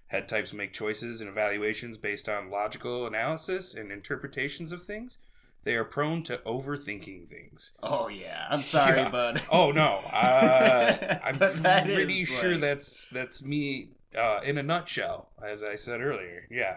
Head 0.08 0.28
types 0.28 0.52
make 0.52 0.72
choices 0.72 1.20
and 1.20 1.28
evaluations 1.28 1.98
based 1.98 2.28
on 2.28 2.50
logical 2.50 3.06
analysis 3.06 3.74
and 3.74 3.90
interpretations 3.90 4.70
of 4.72 4.82
things. 4.82 5.18
They 5.64 5.74
are 5.74 5.84
prone 5.84 6.22
to 6.24 6.38
overthinking 6.38 7.28
things. 7.28 7.72
Oh 7.82 8.06
yeah, 8.08 8.46
I'm 8.48 8.62
sorry, 8.62 8.98
Yeah. 8.98 9.10
bud. 9.10 9.42
Oh 9.50 9.72
no, 9.72 9.94
uh, 10.12 11.18
I'm 11.24 11.38
pretty 11.38 12.24
sure 12.24 12.52
like- 12.52 12.60
that's 12.60 13.08
that's 13.08 13.42
me 13.42 13.90
uh, 14.16 14.40
in 14.44 14.58
a 14.58 14.62
nutshell, 14.62 15.32
as 15.44 15.64
I 15.64 15.74
said 15.74 16.00
earlier. 16.00 16.46
Yeah, 16.52 16.76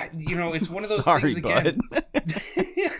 uh, 0.00 0.06
you 0.16 0.34
know, 0.34 0.52
it's 0.54 0.68
one 0.68 0.82
of 0.82 0.88
those 0.88 1.04
Sorry, 1.04 1.20
things 1.34 1.36
again. 1.36 1.78
bud. 1.90 2.04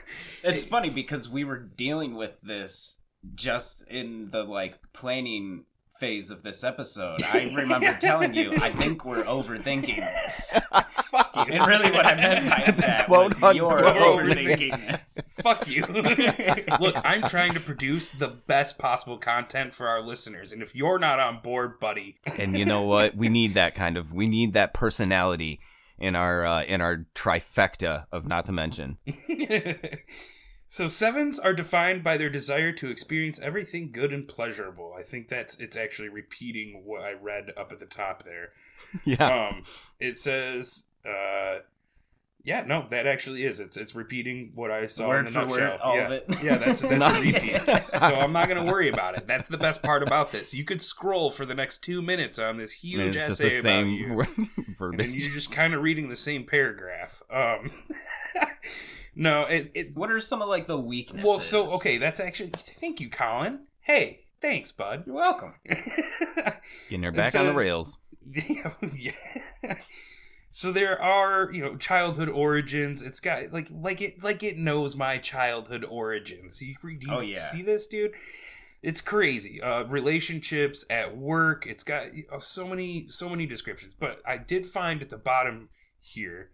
It's 0.43 0.63
funny 0.63 0.89
because 0.91 1.29
we 1.29 1.45
were 1.45 1.59
dealing 1.59 2.15
with 2.15 2.41
this 2.43 3.01
just 3.35 3.87
in 3.89 4.31
the 4.31 4.43
like 4.45 4.79
planning 4.95 5.65
phase 6.01 6.31
of 6.31 6.43
this 6.43 6.65
episode. 6.65 7.23
I 7.23 7.53
remember 7.57 7.95
telling 8.01 8.33
you, 8.33 8.55
I 8.55 8.73
think 8.73 9.05
we're 9.05 9.23
overthinking 9.23 9.97
this. 9.97 10.51
Fuck 11.11 11.37
you. 11.37 11.53
And 11.53 11.67
really, 11.67 11.91
what 11.91 12.07
I 12.07 12.15
meant 12.15 12.49
by 12.49 12.71
that 12.79 13.07
quote 13.07 13.41
was 13.41 13.55
you're 13.55 13.71
overthinking 13.71 14.87
this. 14.89 15.21
Fuck 15.43 15.69
you. 15.69 15.85
Look, 16.81 16.97
I'm 17.05 17.23
trying 17.29 17.53
to 17.53 17.61
produce 17.61 18.09
the 18.09 18.29
best 18.29 18.79
possible 18.79 19.19
content 19.19 19.75
for 19.75 19.89
our 19.89 20.01
listeners, 20.01 20.53
and 20.53 20.63
if 20.63 20.75
you're 20.75 20.99
not 20.99 21.21
on 21.21 21.41
board, 21.43 21.79
buddy, 21.79 22.17
and 22.39 22.59
you 22.59 22.65
know 22.65 22.83
what? 22.83 23.15
We 23.15 23.29
need 23.29 23.55
that 23.55 23.75
kind 23.75 23.99
of. 23.99 24.15
We 24.15 24.27
need 24.27 24.55
that 24.55 24.73
personality 24.73 25.61
in 25.99 26.17
our 26.17 26.47
uh, 26.47 26.63
in 26.65 26.81
our 26.81 27.07
trifecta 27.15 28.07
of 28.11 28.27
not 28.27 28.47
to 28.47 28.53
mention. 28.53 28.97
So 30.71 30.87
sevens 30.87 31.41
are 31.41 31.53
defined 31.53 32.05
by 32.05 32.17
their 32.17 32.31
desire 32.31 32.71
to 32.71 32.89
experience 32.91 33.41
everything 33.41 33.91
good 33.91 34.13
and 34.13 34.29
pleasurable. 34.29 34.95
I 34.97 35.03
think 35.03 35.29
that's 35.29 35.59
it's 35.59 35.77
actually 35.77 36.11
repeating 36.11 36.83
what 36.85 37.03
I 37.03 37.13
read 37.13 37.51
up 37.57 37.73
at 37.73 37.81
the 37.81 37.87
top 37.87 38.23
there. 38.23 38.51
Yeah. 39.05 39.49
Um, 39.51 39.63
it 40.01 40.19
says, 40.19 40.87
uh, 41.07 41.59
yeah, 42.43 42.65
no, 42.67 42.87
that 42.91 43.07
actually 43.07 43.45
is. 43.45 43.61
It's 43.61 43.77
it's 43.77 43.95
repeating 43.95 44.51
what 44.57 44.73
I 44.73 44.89
saw 44.89 45.09
Word 45.09 45.27
in 45.29 45.33
for 45.33 45.45
the 45.45 45.47
word, 45.47 45.79
all 45.81 45.95
yeah. 45.95 46.07
of 46.07 46.13
it. 46.13 46.25
Yeah, 46.43 46.57
that's 46.57 46.81
that's 46.81 47.19
a 47.19 47.21
repeat. 47.21 47.43
so 48.01 48.21
I'm 48.21 48.33
not 48.33 48.49
gonna 48.49 48.65
worry 48.65 48.89
about 48.89 49.17
it. 49.17 49.29
That's 49.29 49.47
the 49.47 49.59
best 49.59 49.83
part 49.83 50.03
about 50.03 50.33
this. 50.33 50.55
You 50.55 50.65
could 50.65 50.83
scroll 50.83 51.31
for 51.31 51.47
the 51.47 51.55
next 51.55 51.85
two 51.85 52.03
minutes 52.03 52.39
on 52.39 52.57
this 52.57 52.73
huge 52.73 53.15
it's 53.15 53.29
just 53.29 53.41
essay 53.41 53.49
the 53.49 53.59
about 53.61 53.63
same 53.63 53.89
you, 53.91 54.27
and 54.81 55.15
you're 55.15 55.31
just 55.31 55.53
kind 55.53 55.73
of 55.73 55.83
reading 55.83 56.09
the 56.09 56.17
same 56.17 56.45
paragraph. 56.45 57.23
Um, 57.31 57.71
no, 59.21 59.43
it, 59.43 59.71
it. 59.75 59.97
What 59.97 60.11
are 60.11 60.19
some 60.19 60.41
of 60.43 60.49
like 60.49 60.67
the 60.67 60.79
weaknesses? 60.79 61.27
Well, 61.29 61.39
so 61.39 61.75
okay, 61.77 61.99
that's 61.99 62.21
actually. 62.21 62.51
Thank 62.51 63.01
you, 63.01 63.11
Colin. 63.11 63.67
Hey, 63.81 64.25
thanks, 64.41 64.73
bud. 64.73 65.05
You're 65.07 65.15
welcome. 65.17 65.55
Getting 66.89 67.03
her 67.03 67.11
it 67.11 67.17
back 67.17 67.35
on 67.35 67.47
the 67.47 67.53
says- 67.53 67.57
rails. 67.57 67.99
yeah. 68.97 69.13
So 70.51 70.73
there 70.73 71.01
are, 71.01 71.51
you 71.53 71.63
know, 71.63 71.77
childhood 71.77 72.29
origins. 72.29 73.03
It's 73.03 73.21
got 73.21 73.53
like 73.53 73.69
like 73.71 74.01
it 74.01 74.23
like 74.23 74.43
it 74.43 74.59
knows 74.59 74.97
my 74.97 75.19
childhood 75.19 75.85
origins. 75.89 76.61
You, 76.61 76.75
do 76.83 77.07
you 77.07 77.13
Oh, 77.13 77.21
yeah. 77.21 77.39
see 77.51 77.63
this, 77.63 77.87
dude? 77.87 78.13
It's 78.83 79.01
crazy. 79.01 79.61
Uh, 79.63 79.85
relationships 79.85 80.85
at 80.91 81.17
work. 81.17 81.67
It's 81.67 81.85
got 81.85 82.15
you 82.15 82.25
know, 82.33 82.39
so 82.41 82.67
many 82.67 83.07
so 83.09 83.29
many 83.29 83.47
descriptions. 83.47 83.95
But 83.99 84.21
I 84.27 84.39
did 84.39 84.67
find 84.67 85.03
at 85.03 85.09
the 85.11 85.19
bottom 85.19 85.69
here 86.01 86.51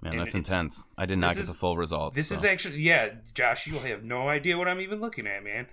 Man, 0.00 0.12
And 0.12 0.20
that's 0.22 0.34
intense. 0.34 0.86
I 0.96 1.06
did 1.06 1.18
not 1.18 1.30
get 1.34 1.40
is- 1.40 1.48
the 1.52 1.58
full 1.58 1.76
results. 1.76 2.14
This 2.14 2.28
so. 2.28 2.36
is 2.36 2.44
actually, 2.44 2.80
yeah, 2.80 3.10
Josh, 3.34 3.66
you'll 3.66 3.80
have 3.80 4.04
no 4.04 4.28
idea 4.28 4.56
what 4.56 4.68
I'm 4.68 4.80
even 4.80 5.00
looking 5.00 5.26
at, 5.26 5.42
man. 5.42 5.66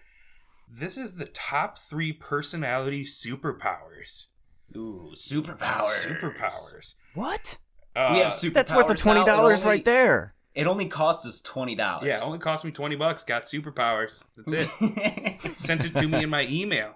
This 0.72 0.98
is 0.98 1.15
the 1.15 1.25
top 1.25 1.77
three 1.77 2.12
personality 2.12 3.03
superpowers. 3.03 4.27
Ooh, 4.75 5.12
superpowers. 5.15 6.08
Superpowers. 6.08 6.96
what? 7.13 7.58
Uh, 7.96 8.10
We 8.13 8.20
have 8.20 8.34
superpowers. 8.34 8.53
That's 8.53 8.72
worth 8.74 8.88
the 8.88 8.96
$20 8.96 9.27
only- 9.29 9.62
right 9.63 9.86
there. 9.86 10.34
It 10.55 10.67
only 10.67 10.88
cost 10.88 11.25
us 11.25 11.41
twenty 11.41 11.75
dollars. 11.75 12.08
Yeah, 12.08 12.17
it 12.20 12.24
only 12.24 12.39
cost 12.39 12.63
me 12.63 12.72
20 12.72 12.96
bucks. 12.96 13.25
Got 13.25 13.44
superpowers. 13.44 14.24
That's 14.38 14.53
it. 14.79 15.39
Sent 15.58 15.84
it 15.84 15.94
to 15.98 16.08
me 16.08 16.24
in 16.24 16.29
my 16.29 16.48
email. 16.48 16.94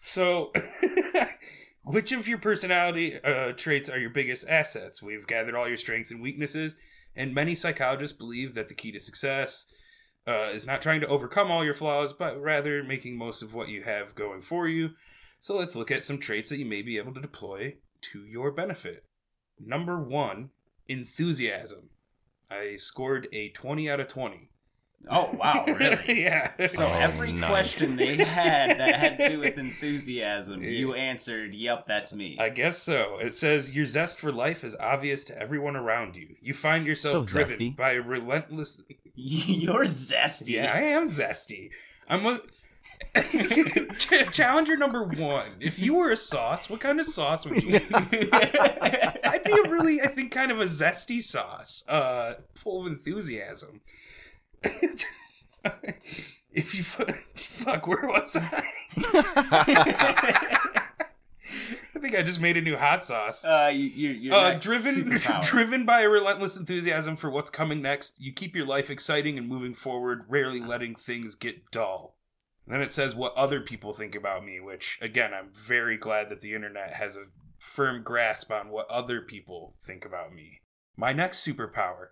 So, 0.00 0.52
which 1.84 2.12
of 2.12 2.26
your 2.26 2.38
personality 2.38 3.22
uh, 3.22 3.52
traits 3.52 3.88
are 3.88 3.98
your 3.98 4.10
biggest 4.10 4.48
assets? 4.48 5.02
We've 5.02 5.26
gathered 5.26 5.54
all 5.54 5.68
your 5.68 5.76
strengths 5.76 6.10
and 6.10 6.22
weaknesses, 6.22 6.76
and 7.14 7.34
many 7.34 7.54
psychologists 7.54 8.16
believe 8.16 8.54
that 8.54 8.68
the 8.68 8.74
key 8.74 8.90
to 8.92 9.00
success 9.00 9.72
uh, 10.26 10.50
is 10.52 10.66
not 10.66 10.80
trying 10.80 11.00
to 11.02 11.06
overcome 11.06 11.50
all 11.50 11.64
your 11.64 11.74
flaws, 11.74 12.12
but 12.12 12.40
rather 12.40 12.82
making 12.82 13.18
most 13.18 13.42
of 13.42 13.54
what 13.54 13.68
you 13.68 13.82
have 13.82 14.14
going 14.14 14.40
for 14.40 14.66
you. 14.66 14.90
So, 15.38 15.56
let's 15.56 15.76
look 15.76 15.90
at 15.90 16.04
some 16.04 16.18
traits 16.18 16.48
that 16.48 16.58
you 16.58 16.64
may 16.64 16.80
be 16.80 16.96
able 16.96 17.12
to 17.14 17.20
deploy 17.20 17.76
to 18.12 18.24
your 18.24 18.50
benefit. 18.50 19.04
Number 19.58 20.00
one, 20.00 20.50
enthusiasm. 20.88 21.90
I 22.50 22.76
scored 22.76 23.28
a 23.32 23.50
20 23.50 23.90
out 23.90 24.00
of 24.00 24.08
20. 24.08 24.50
Oh 25.10 25.28
wow, 25.38 25.64
really? 25.78 26.22
yeah. 26.22 26.52
So 26.66 26.86
Oh, 26.86 26.92
every 26.92 27.32
nice. 27.32 27.50
question 27.50 27.96
they 27.96 28.16
had 28.16 28.78
that 28.78 28.94
had 28.96 29.18
to 29.18 29.28
do 29.30 29.38
with 29.40 29.58
enthusiasm, 29.58 30.62
you 30.62 30.94
answered, 30.94 31.54
"Yep, 31.54 31.86
that's 31.86 32.12
me." 32.12 32.36
I 32.40 32.48
guess 32.50 32.78
so. 32.78 33.18
It 33.18 33.34
says 33.34 33.74
your 33.74 33.84
zest 33.86 34.18
for 34.18 34.32
life 34.32 34.64
is 34.64 34.76
obvious 34.80 35.24
to 35.24 35.38
everyone 35.38 35.76
around 35.76 36.16
you. 36.16 36.36
You 36.40 36.54
find 36.54 36.86
yourself 36.86 37.26
So 37.28 37.32
driven 37.32 37.58
zesty. 37.58 37.76
by 37.76 37.92
a 37.92 38.00
relentless. 38.02 38.82
You're 39.14 39.84
zesty. 39.84 40.50
Yeah, 40.54 40.72
I 40.74 40.80
am 40.80 41.08
zesty. 41.08 41.70
I 42.08 42.16
must. 42.16 42.42
Challenger 44.32 44.76
number 44.76 45.02
one. 45.04 45.50
If 45.60 45.78
you 45.78 45.94
were 45.94 46.10
a 46.10 46.16
sauce, 46.16 46.68
what 46.70 46.80
kind 46.80 46.98
of 47.00 47.06
sauce 47.06 47.46
would 47.46 47.62
you? 47.62 47.78
Be? 47.80 48.28
I'd 48.32 49.42
be 49.44 49.52
a 49.52 49.70
really, 49.70 50.00
I 50.00 50.06
think, 50.08 50.32
kind 50.32 50.50
of 50.50 50.60
a 50.60 50.64
zesty 50.64 51.20
sauce, 51.22 51.84
uh, 51.88 52.34
full 52.54 52.82
of 52.82 52.86
enthusiasm. 52.86 53.80
if 56.52 56.74
you 56.74 56.82
fuck, 56.82 57.86
where 57.86 58.06
was 58.06 58.36
I? 58.36 58.64
I 61.96 61.98
think 62.00 62.14
I 62.16 62.22
just 62.22 62.40
made 62.40 62.56
a 62.56 62.60
new 62.60 62.76
hot 62.76 63.04
sauce. 63.04 63.44
Uh, 63.44 63.70
you, 63.72 63.84
you're, 63.84 64.12
you're 64.12 64.34
Uh, 64.34 64.50
next 64.52 64.64
driven, 64.64 64.94
superpower. 65.10 65.42
driven 65.48 65.84
by 65.86 66.00
a 66.02 66.08
relentless 66.08 66.56
enthusiasm 66.56 67.16
for 67.16 67.30
what's 67.30 67.50
coming 67.50 67.80
next, 67.80 68.14
you 68.18 68.32
keep 68.32 68.54
your 68.54 68.66
life 68.66 68.90
exciting 68.90 69.38
and 69.38 69.48
moving 69.48 69.74
forward, 69.74 70.24
rarely 70.28 70.60
letting 70.60 70.94
things 70.94 71.34
get 71.34 71.70
dull. 71.70 72.16
then 72.66 72.82
it 72.82 72.92
says 72.92 73.14
what 73.14 73.34
other 73.36 73.60
people 73.60 73.92
think 73.92 74.14
about 74.14 74.44
me, 74.44 74.60
which 74.60 74.98
again, 75.00 75.32
I'm 75.32 75.50
very 75.52 75.96
glad 75.96 76.28
that 76.30 76.40
the 76.40 76.54
internet 76.54 76.94
has 76.94 77.16
a 77.16 77.24
firm 77.58 78.02
grasp 78.02 78.50
on 78.50 78.68
what 78.68 78.90
other 78.90 79.20
people 79.22 79.76
think 79.82 80.04
about 80.04 80.34
me. 80.34 80.60
My 80.96 81.12
next 81.12 81.46
superpower, 81.46 82.08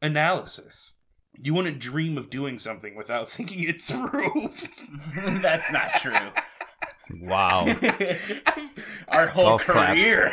analysis. 0.00 0.94
You 1.40 1.54
wouldn't 1.54 1.78
dream 1.78 2.16
of 2.16 2.30
doing 2.30 2.58
something 2.58 2.94
without 2.96 3.28
thinking 3.30 3.62
it 3.64 3.80
through. 3.80 4.50
That's 5.40 5.72
not 5.72 5.90
true. 6.00 6.14
Wow. 7.20 7.66
Our 9.08 9.26
whole 9.26 9.44
Golf 9.44 9.64
claps. 9.66 10.00
career. 10.00 10.32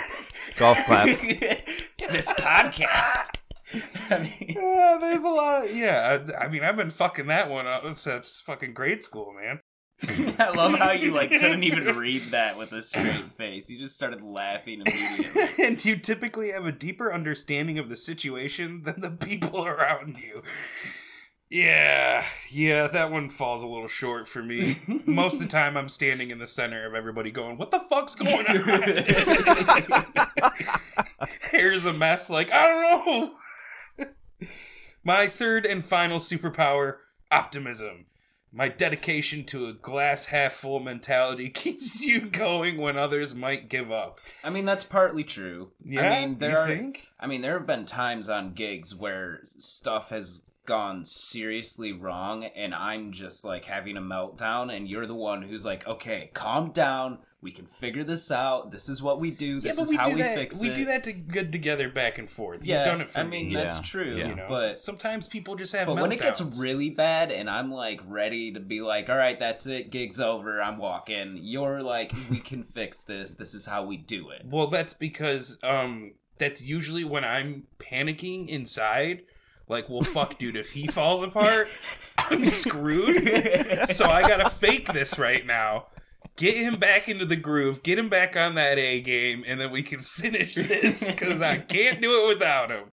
Golf 0.57 0.77
claps. 0.85 1.21
this 1.27 2.27
podcast. 2.33 3.37
I 4.09 4.19
mean, 4.19 4.55
Yeah, 4.57 4.97
there's 4.99 5.23
a 5.23 5.29
lot. 5.29 5.65
Of, 5.65 5.75
yeah, 5.75 6.19
I, 6.39 6.45
I 6.45 6.47
mean, 6.49 6.63
I've 6.63 6.75
been 6.77 6.89
fucking 6.89 7.27
that 7.27 7.49
one 7.49 7.67
up 7.67 7.91
since 7.95 8.41
fucking 8.45 8.73
grade 8.73 9.03
school, 9.03 9.33
man. 9.33 9.59
I 10.39 10.51
love 10.55 10.77
how 10.79 10.91
you 10.91 11.11
like 11.11 11.29
couldn't 11.29 11.63
even 11.63 11.85
read 11.97 12.23
that 12.31 12.57
with 12.57 12.71
a 12.71 12.81
straight 12.81 13.31
face. 13.33 13.69
You 13.69 13.77
just 13.77 13.95
started 13.95 14.23
laughing 14.23 14.81
immediately. 14.85 15.43
and 15.65 15.83
you 15.83 15.97
typically 15.97 16.51
have 16.51 16.65
a 16.65 16.71
deeper 16.71 17.13
understanding 17.13 17.77
of 17.77 17.89
the 17.89 17.95
situation 17.95 18.81
than 18.83 19.01
the 19.01 19.11
people 19.11 19.65
around 19.65 20.17
you. 20.17 20.41
Yeah, 21.49 22.25
yeah, 22.49 22.87
that 22.87 23.11
one 23.11 23.29
falls 23.29 23.61
a 23.61 23.67
little 23.67 23.89
short 23.89 24.29
for 24.29 24.41
me. 24.41 24.77
Most 25.05 25.35
of 25.35 25.41
the 25.41 25.47
time, 25.49 25.75
I'm 25.75 25.89
standing 25.89 26.31
in 26.31 26.39
the 26.39 26.47
center 26.47 26.87
of 26.87 26.95
everybody 26.95 27.29
going, 27.29 27.57
What 27.57 27.71
the 27.71 27.81
fuck's 27.81 28.15
going 28.15 28.47
on? 28.47 28.55
Hair's 31.51 31.85
a 31.85 31.91
mess, 31.91 32.29
like, 32.29 32.49
I 32.53 32.67
don't 32.67 33.05
know. 33.05 34.07
My 35.03 35.27
third 35.27 35.65
and 35.65 35.83
final 35.83 36.19
superpower 36.19 36.97
optimism. 37.31 38.05
My 38.53 38.67
dedication 38.67 39.45
to 39.45 39.67
a 39.67 39.73
glass 39.73 40.25
half 40.25 40.53
full 40.53 40.79
mentality 40.79 41.49
keeps 41.53 42.03
you 42.03 42.21
going 42.21 42.77
when 42.77 42.97
others 42.97 43.33
might 43.33 43.69
give 43.69 43.91
up. 43.91 44.19
I 44.43 44.49
mean, 44.49 44.65
that's 44.65 44.83
partly 44.83 45.23
true. 45.23 45.71
Yeah, 45.83 46.11
I 46.11 46.25
mean, 46.25 46.37
there 46.37 46.51
you 46.51 46.57
are. 46.57 46.67
think? 46.67 47.11
I 47.19 47.27
mean, 47.27 47.41
there 47.41 47.57
have 47.57 47.67
been 47.67 47.85
times 47.85 48.29
on 48.29 48.53
gigs 48.53 48.93
where 48.93 49.39
stuff 49.43 50.09
has 50.09 50.43
gone 50.65 51.05
seriously 51.05 51.91
wrong, 51.91 52.43
and 52.43 52.75
I'm 52.75 53.11
just 53.11 53.43
like 53.45 53.65
having 53.65 53.97
a 53.97 54.01
meltdown, 54.01 54.75
and 54.75 54.87
you're 54.87 55.07
the 55.07 55.15
one 55.15 55.41
who's 55.43 55.65
like, 55.65 55.87
"Okay, 55.87 56.29
calm 56.33 56.71
down. 56.71 57.19
We 57.43 57.51
can 57.51 57.65
figure 57.65 58.03
this 58.03 58.29
out. 58.29 58.69
This 58.71 58.87
is 58.87 59.01
what 59.01 59.19
we 59.19 59.31
do. 59.31 59.59
This 59.59 59.77
yeah, 59.77 59.83
is 59.83 59.89
we 59.89 59.95
how 59.95 60.03
do 60.09 60.13
we 60.13 60.21
that. 60.21 60.35
fix 60.37 60.57
it. 60.57 60.61
we 60.61 60.73
do 60.75 60.85
that 60.85 61.03
to 61.05 61.13
good 61.13 61.51
together 61.51 61.89
back 61.89 62.19
and 62.19 62.29
forth. 62.29 62.63
Yeah, 62.63 62.77
You've 62.79 62.85
done 62.85 63.01
it 63.01 63.09
for 63.09 63.19
I 63.21 63.23
mean 63.23 63.47
me. 63.47 63.55
that's 63.55 63.77
Yeah, 63.77 63.81
true. 63.83 64.15
yeah. 64.15 64.27
you 64.29 64.35
know, 64.35 64.45
but 64.47 64.79
sometimes 64.79 65.27
people 65.27 65.55
just 65.55 65.73
have. 65.73 65.87
but 65.87 65.95
when 65.97 66.11
it 66.11 66.19
gets 66.21 66.39
really 66.59 66.91
bad 66.91 67.31
and 67.31 67.49
I'm 67.49 67.71
like 67.71 67.99
ready 68.07 68.51
to 68.53 68.59
be 68.59 68.81
like, 68.81 69.09
all 69.09 69.17
right, 69.17 69.39
that's 69.39 69.65
it, 69.65 69.89
gig's 69.89 70.19
over, 70.19 70.61
I'm 70.61 70.77
walking. 70.77 71.39
You're 71.41 71.81
like, 71.81 72.13
we 72.29 72.39
can 72.39 72.61
fix 72.61 73.03
this. 73.05 73.33
This 73.35 73.55
is 73.55 73.65
how 73.65 73.85
we 73.85 73.97
do 73.97 74.29
it. 74.29 74.43
Well, 74.45 74.67
that's 74.67 74.93
because 74.93 75.57
um 75.63 76.13
that's 76.37 76.63
usually 76.63 77.03
when 77.03 77.23
I'm 77.25 77.63
panicking 77.79 78.49
inside. 78.49 79.23
Like, 79.67 79.89
well, 79.89 80.01
fuck, 80.03 80.37
dude, 80.37 80.57
if 80.57 80.71
he 80.73 80.85
falls 80.85 81.23
apart, 81.23 81.69
I'm 82.17 82.45
screwed. 82.49 83.87
so 83.87 84.05
I 84.09 84.21
gotta 84.21 84.49
fake 84.49 84.91
this 84.91 85.17
right 85.17 85.45
now. 85.45 85.87
Get 86.37 86.55
him 86.55 86.77
back 86.77 87.09
into 87.09 87.25
the 87.25 87.35
groove, 87.35 87.83
get 87.83 87.99
him 87.99 88.09
back 88.09 88.35
on 88.35 88.55
that 88.55 88.77
A 88.77 89.01
game, 89.01 89.43
and 89.45 89.59
then 89.59 89.71
we 89.71 89.83
can 89.83 89.99
finish 89.99 90.55
this 90.55 91.11
because 91.11 91.41
I 91.41 91.57
can't 91.57 92.01
do 92.01 92.23
it 92.23 92.27
without 92.33 92.71
him. 92.71 92.89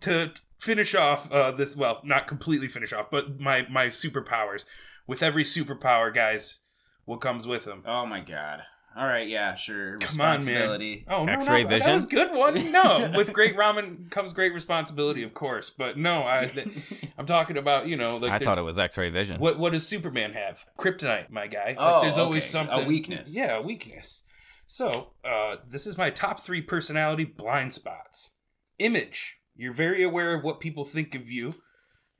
To 0.00 0.32
finish 0.58 0.94
off 0.94 1.30
uh, 1.32 1.50
this, 1.50 1.76
well, 1.76 2.00
not 2.04 2.26
completely 2.26 2.68
finish 2.68 2.92
off, 2.92 3.10
but 3.10 3.40
my 3.40 3.66
my 3.68 3.86
superpowers. 3.86 4.64
With 5.06 5.22
every 5.22 5.44
superpower, 5.44 6.14
guys, 6.14 6.60
what 7.04 7.20
comes 7.20 7.46
with 7.46 7.64
them? 7.64 7.82
Oh 7.86 8.06
my 8.06 8.20
god. 8.20 8.62
All 8.98 9.06
right, 9.06 9.28
yeah, 9.28 9.54
sure. 9.54 9.98
Come 10.00 10.20
on, 10.20 10.26
man. 10.26 10.36
Responsibility. 10.38 11.04
Oh, 11.08 11.24
no, 11.24 11.32
X-ray 11.32 11.62
no, 11.62 11.68
vision? 11.68 11.86
That 11.86 11.92
was 11.92 12.06
good 12.06 12.32
one. 12.32 12.72
No, 12.72 13.12
with 13.16 13.32
great 13.32 13.56
ramen 13.56 14.10
comes 14.10 14.32
great 14.32 14.52
responsibility, 14.52 15.22
of 15.22 15.34
course. 15.34 15.70
But 15.70 15.96
no, 15.96 16.26
I, 16.26 16.50
th- 16.52 16.68
I'm 17.16 17.24
talking 17.24 17.56
about 17.56 17.86
you 17.86 17.96
know, 17.96 18.16
like 18.16 18.32
I 18.32 18.38
thought 18.44 18.58
it 18.58 18.64
was 18.64 18.76
X-ray 18.76 19.10
vision. 19.10 19.40
What 19.40 19.56
what 19.56 19.72
does 19.72 19.86
Superman 19.86 20.32
have? 20.32 20.66
Kryptonite, 20.76 21.30
my 21.30 21.46
guy. 21.46 21.76
Oh, 21.78 21.84
like, 21.84 22.02
there's 22.02 22.18
always 22.18 22.42
okay. 22.42 22.64
A 22.64 22.66
something 22.66 22.88
weakness. 22.88 23.36
Yeah, 23.36 23.58
a 23.58 23.62
weakness. 23.62 24.24
So, 24.66 25.12
uh, 25.24 25.56
this 25.66 25.86
is 25.86 25.96
my 25.96 26.10
top 26.10 26.40
three 26.40 26.60
personality 26.60 27.24
blind 27.24 27.72
spots. 27.72 28.34
Image. 28.80 29.36
You're 29.54 29.72
very 29.72 30.02
aware 30.02 30.34
of 30.34 30.42
what 30.42 30.60
people 30.60 30.84
think 30.84 31.14
of 31.14 31.30
you, 31.30 31.54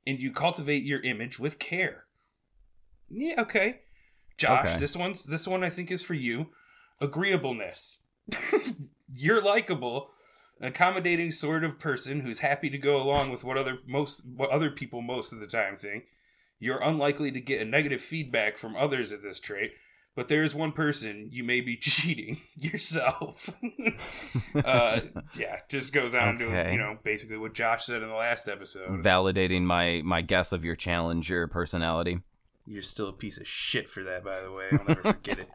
and 0.07 0.19
you 0.19 0.31
cultivate 0.31 0.83
your 0.83 1.01
image 1.01 1.39
with 1.39 1.59
care. 1.59 2.05
Yeah, 3.09 3.41
okay. 3.41 3.81
Josh, 4.37 4.69
Okay. 4.69 4.79
this 4.79 4.95
one's 4.95 5.25
this 5.25 5.45
one 5.45 5.63
I 5.63 5.69
think 5.69 5.91
is 5.91 6.01
for 6.01 6.13
you. 6.13 6.47
Agreeableness. 7.01 7.97
You're 9.13 9.41
likable, 9.41 10.09
accommodating 10.61 11.31
sort 11.31 11.63
of 11.63 11.79
person 11.79 12.21
who's 12.21 12.39
happy 12.39 12.69
to 12.69 12.77
go 12.77 13.01
along 13.01 13.31
with 13.31 13.43
what 13.43 13.57
other 13.57 13.79
most 13.87 14.25
what 14.25 14.49
other 14.49 14.69
people 14.69 15.01
most 15.01 15.33
of 15.33 15.39
the 15.39 15.47
time 15.47 15.75
think. 15.75 16.05
You're 16.59 16.81
unlikely 16.81 17.31
to 17.31 17.39
get 17.39 17.61
a 17.61 17.65
negative 17.65 18.01
feedback 18.01 18.57
from 18.57 18.75
others 18.75 19.13
at 19.13 19.23
this 19.23 19.39
trait, 19.39 19.71
but 20.15 20.27
there 20.27 20.43
is 20.43 20.53
one 20.53 20.73
person 20.73 21.29
you 21.31 21.43
may 21.43 21.61
be 21.61 21.77
cheating 21.81 22.41
yourself. 22.55 23.49
uh, 24.55 24.99
yeah, 25.37 25.59
just 25.69 25.93
goes 25.93 26.13
on 26.13 26.37
to 26.39 26.45
you 26.71 26.77
know 26.77 26.97
basically 27.03 27.37
what 27.37 27.53
Josh 27.53 27.85
said 27.85 28.03
in 28.03 28.09
the 28.09 28.15
last 28.15 28.47
episode. 28.47 29.01
Validating 29.01 29.63
my 29.63 30.01
my 30.03 30.21
guess 30.21 30.51
of 30.51 30.65
your 30.65 30.75
challenger 30.75 31.47
personality. 31.47 32.19
You're 32.67 32.83
still 32.83 33.09
a 33.09 33.13
piece 33.13 33.39
of 33.39 33.47
shit 33.47 33.89
for 33.89 34.03
that, 34.03 34.23
by 34.23 34.41
the 34.41 34.51
way. 34.51 34.67
I'll 34.71 34.85
never 34.87 35.01
forget 35.01 35.39
it. 35.39 35.49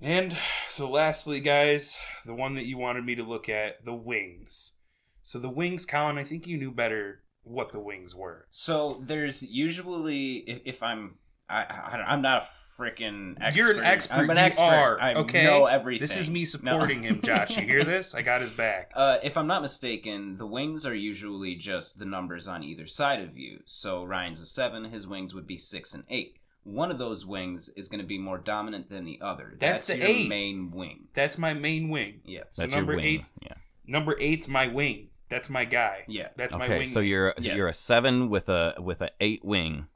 And 0.00 0.36
so, 0.68 0.90
lastly, 0.90 1.40
guys, 1.40 1.98
the 2.24 2.34
one 2.34 2.54
that 2.54 2.66
you 2.66 2.76
wanted 2.76 3.04
me 3.04 3.14
to 3.14 3.22
look 3.22 3.48
at 3.48 3.84
the 3.84 3.94
wings. 3.94 4.74
So, 5.22 5.38
the 5.38 5.48
wings, 5.48 5.86
Colin, 5.86 6.18
I 6.18 6.24
think 6.24 6.46
you 6.46 6.58
knew 6.58 6.70
better 6.70 7.22
what 7.46 7.72
the 7.72 7.80
wings 7.80 8.14
were. 8.14 8.46
So 8.50 9.02
there's 9.04 9.42
usually 9.42 10.38
if, 10.38 10.60
if 10.64 10.82
I'm 10.82 11.18
I, 11.48 11.62
I 11.62 12.04
I'm 12.08 12.20
not 12.20 12.42
a 12.42 12.46
freaking 12.82 13.36
expert. 13.40 13.56
You're 13.58 13.72
an 13.78 13.84
expert. 13.84 14.14
I'm 14.14 14.30
an 14.30 14.36
you 14.36 14.42
expert. 14.42 14.62
are. 14.64 15.00
I 15.00 15.14
okay. 15.14 15.44
know 15.44 15.66
everything. 15.66 16.02
This 16.02 16.16
is 16.16 16.28
me 16.28 16.40
No. 16.40 16.44
supporting 16.46 17.02
him, 17.02 17.22
Josh. 17.22 17.56
You 17.56 17.62
hear 17.62 17.84
this? 17.84 18.14
I 18.14 18.22
got 18.22 18.40
his 18.40 18.50
back. 18.50 18.90
Uh, 18.94 19.18
if 19.22 19.36
I'm 19.36 19.46
not 19.46 19.62
mistaken, 19.62 20.36
the 20.36 20.46
wings 20.46 20.84
are 20.84 20.94
usually 20.94 21.54
just 21.54 21.98
the 21.98 22.04
numbers 22.04 22.48
on 22.48 22.62
either 22.64 22.86
side 22.86 23.20
of 23.22 23.38
you. 23.38 23.60
So 23.64 24.02
Ryan's 24.04 24.42
a 24.42 24.46
seven, 24.46 24.84
his 24.84 25.06
wings 25.06 25.34
would 25.34 25.46
be 25.46 25.56
six 25.56 25.94
and 25.94 26.04
eight. 26.10 26.38
One 26.66 26.90
of 26.90 26.98
those 26.98 27.24
wings 27.24 27.68
is 27.76 27.88
going 27.88 28.00
to 28.00 28.06
be 28.06 28.18
more 28.18 28.38
dominant 28.38 28.90
than 28.90 29.04
the 29.04 29.20
other. 29.22 29.54
That's 29.58 29.86
the 29.86 29.98
your 29.98 30.06
eight. 30.08 30.28
main 30.28 30.70
wing. 30.72 31.08
That's 31.14 31.38
my 31.38 31.54
main 31.54 31.88
wing. 31.90 32.20
Yes. 32.24 32.46
So 32.50 32.62
That's 32.62 32.74
number 32.74 32.92
your 32.92 33.00
wing. 33.02 33.06
eight- 33.20 33.30
Yeah. 33.42 33.54
Number 33.86 34.16
eight's 34.18 34.48
my 34.48 34.66
wing. 34.66 35.10
That's 35.28 35.48
my 35.48 35.64
guy. 35.64 36.04
Yeah. 36.08 36.28
That's 36.36 36.56
my 36.56 36.64
Okay, 36.64 36.78
wing. 36.78 36.86
so 36.88 36.98
you're 37.00 37.34
Yes. 37.38 37.56
you're 37.56 37.68
a 37.68 37.72
seven 37.72 38.28
with 38.30 38.48
a 38.48 38.74
with 38.78 39.00
a 39.00 39.10
eight 39.20 39.44
wing. 39.44 39.86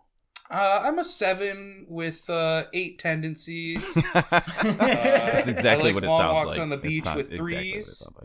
uh, 0.51 0.81
I'm 0.83 0.99
a 1.01 1.05
seven 1.05 1.87
with 1.89 2.29
uh, 2.31 2.65
eight 2.73 2.99
tendencies. 3.01 3.95
That's 4.15 5.49
exactly 5.49 5.87
like 5.93 5.95
what 5.95 6.05
it 6.05 6.09
long 6.09 6.19
sounds 6.21 6.35
walks 6.35 6.51
like. 6.53 6.61
on 6.61 6.69
the 6.71 6.77
It 6.77 6.83
beach 6.83 7.03
sounds 7.05 7.17
with 7.17 7.33
exactly 7.33 7.55
what 7.55 7.63
it 7.65 7.73
threes. 7.73 7.99
sounds 7.99 8.19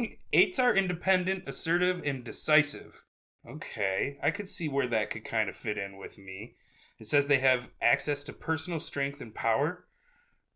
like. 0.00 0.18
Eights 0.32 0.58
are 0.58 0.74
independent, 0.74 1.44
assertive, 1.46 2.02
and 2.04 2.24
decisive. 2.24 3.02
Okay, 3.48 4.16
I 4.22 4.30
could 4.30 4.48
see 4.48 4.68
where 4.68 4.86
that 4.88 5.10
could 5.10 5.24
kind 5.24 5.48
of 5.50 5.56
fit 5.56 5.76
in 5.76 5.98
with 5.98 6.16
me. 6.18 6.54
It 6.98 7.06
says 7.06 7.26
they 7.26 7.38
have 7.40 7.70
access 7.82 8.22
to 8.24 8.32
personal 8.32 8.80
strength 8.80 9.20
and 9.20 9.34
power, 9.34 9.86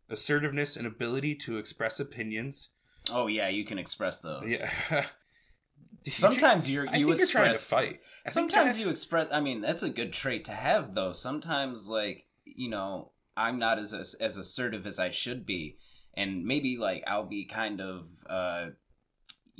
assertiveness 0.09 0.77
and 0.77 0.87
ability 0.87 1.35
to 1.35 1.57
express 1.57 1.99
opinions. 1.99 2.69
Oh 3.11 3.27
yeah, 3.27 3.47
you 3.49 3.65
can 3.65 3.79
express 3.79 4.21
those. 4.21 4.43
Yeah. 4.45 5.05
Sometimes 6.07 6.69
you're 6.69 6.87
I 6.89 6.97
you 6.97 7.07
think 7.07 7.19
you're 7.19 7.27
trying 7.27 7.53
to 7.53 7.59
fight. 7.59 7.99
I 8.25 8.29
Sometimes 8.29 8.79
you 8.79 8.89
express. 8.89 9.27
I 9.31 9.41
mean, 9.41 9.61
that's 9.61 9.83
a 9.83 9.89
good 9.89 10.13
trait 10.13 10.45
to 10.45 10.51
have, 10.51 10.95
though. 10.95 11.11
Sometimes, 11.11 11.89
like 11.89 12.25
you 12.45 12.69
know, 12.69 13.11
I'm 13.35 13.59
not 13.59 13.79
as 13.79 13.93
as 13.93 14.37
assertive 14.37 14.85
as 14.85 14.97
I 14.99 15.09
should 15.09 15.45
be, 15.45 15.77
and 16.13 16.45
maybe 16.45 16.77
like 16.77 17.03
I'll 17.05 17.25
be 17.25 17.45
kind 17.45 17.81
of, 17.81 18.07
uh, 18.29 18.67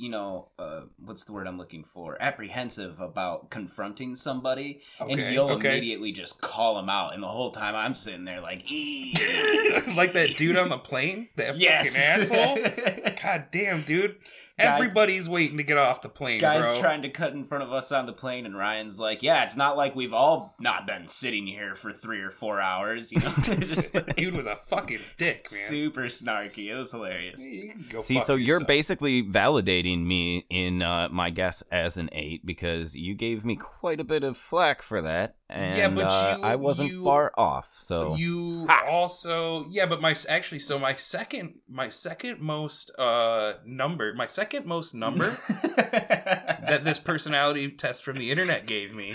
you 0.00 0.08
know, 0.08 0.48
uh, 0.58 0.80
what's 1.04 1.24
the 1.24 1.32
word 1.34 1.46
I'm 1.46 1.58
looking 1.58 1.84
for? 1.84 2.16
Apprehensive 2.22 3.00
about 3.00 3.50
confronting 3.50 4.14
somebody, 4.16 4.80
and 4.98 5.10
Okay, 5.12 5.34
you'll 5.34 5.50
okay. 5.50 5.76
immediately 5.76 6.10
just 6.10 6.40
call 6.40 6.76
them 6.76 6.88
out, 6.88 7.12
and 7.12 7.22
the 7.22 7.28
whole 7.28 7.50
time 7.50 7.76
I'm 7.76 7.94
sitting 7.94 8.24
there 8.24 8.40
like, 8.40 8.60
like 9.94 10.14
that 10.14 10.34
dude 10.38 10.56
on 10.56 10.70
the 10.70 10.78
plane, 10.78 11.28
that 11.36 11.58
yes, 11.58 11.94
fucking 11.94 12.34
asshole. 12.34 13.04
God 13.22 13.46
damn, 13.50 13.82
dude. 13.82 14.16
Guy- 14.58 14.74
Everybody's 14.74 15.26
waiting 15.26 15.56
to 15.56 15.62
get 15.62 15.78
off 15.78 16.02
the 16.02 16.08
plane, 16.10 16.38
Guys 16.38 16.70
bro. 16.70 16.80
trying 16.80 17.00
to 17.02 17.08
cut 17.08 17.32
in 17.32 17.44
front 17.44 17.64
of 17.64 17.72
us 17.72 17.90
on 17.92 18.04
the 18.04 18.12
plane, 18.12 18.44
and 18.44 18.54
Ryan's 18.56 19.00
like, 19.00 19.22
"Yeah, 19.22 19.42
it's 19.44 19.56
not 19.56 19.74
like 19.76 19.96
we've 19.96 20.12
all 20.12 20.54
not 20.60 20.86
been 20.86 21.08
sitting 21.08 21.46
here 21.46 21.74
for 21.74 21.94
three 21.94 22.20
or 22.20 22.30
four 22.30 22.60
hours, 22.60 23.10
you 23.10 23.20
know." 23.20 23.30
just 23.60 23.94
like, 23.94 24.16
dude 24.16 24.34
was 24.34 24.46
a 24.46 24.56
fucking 24.56 24.98
dick, 25.16 25.48
man. 25.50 25.60
super 25.68 26.02
snarky. 26.02 26.66
It 26.70 26.74
was 26.74 26.90
hilarious. 26.90 27.42
You 27.46 27.72
See, 28.00 28.16
fuck 28.16 28.26
so 28.26 28.34
you're 28.34 28.62
basically 28.64 29.22
validating 29.22 30.04
me 30.04 30.44
in 30.50 30.82
uh, 30.82 31.08
my 31.10 31.30
guess 31.30 31.62
as 31.72 31.96
an 31.96 32.10
eight 32.12 32.44
because 32.44 32.94
you 32.94 33.14
gave 33.14 33.44
me 33.46 33.56
quite 33.56 33.98
a 34.00 34.04
bit 34.04 34.22
of 34.24 34.36
flack 34.36 34.82
for 34.82 35.00
that, 35.00 35.36
and 35.50 35.76
Yeah, 35.76 35.88
but 35.88 36.06
uh, 36.06 36.36
you- 36.38 36.44
I 36.44 36.56
wasn't 36.56 36.90
you- 36.92 37.04
far 37.04 37.32
off. 37.36 37.74
So 37.78 38.14
you 38.16 38.66
Ha! 38.68 38.84
also 38.88 39.66
yeah 39.70 39.86
but 39.86 40.00
my 40.00 40.14
actually 40.28 40.58
so 40.60 40.78
my 40.78 40.94
second 40.94 41.54
my 41.68 41.88
second 41.88 42.40
most 42.40 42.90
uh 42.98 43.54
number 43.64 44.14
my 44.14 44.26
second 44.26 44.66
most 44.66 44.94
number 44.94 45.36
that 45.76 46.80
this 46.84 46.98
personality 46.98 47.70
test 47.70 48.04
from 48.04 48.16
the 48.16 48.30
internet 48.30 48.66
gave 48.66 48.94
me 48.94 49.14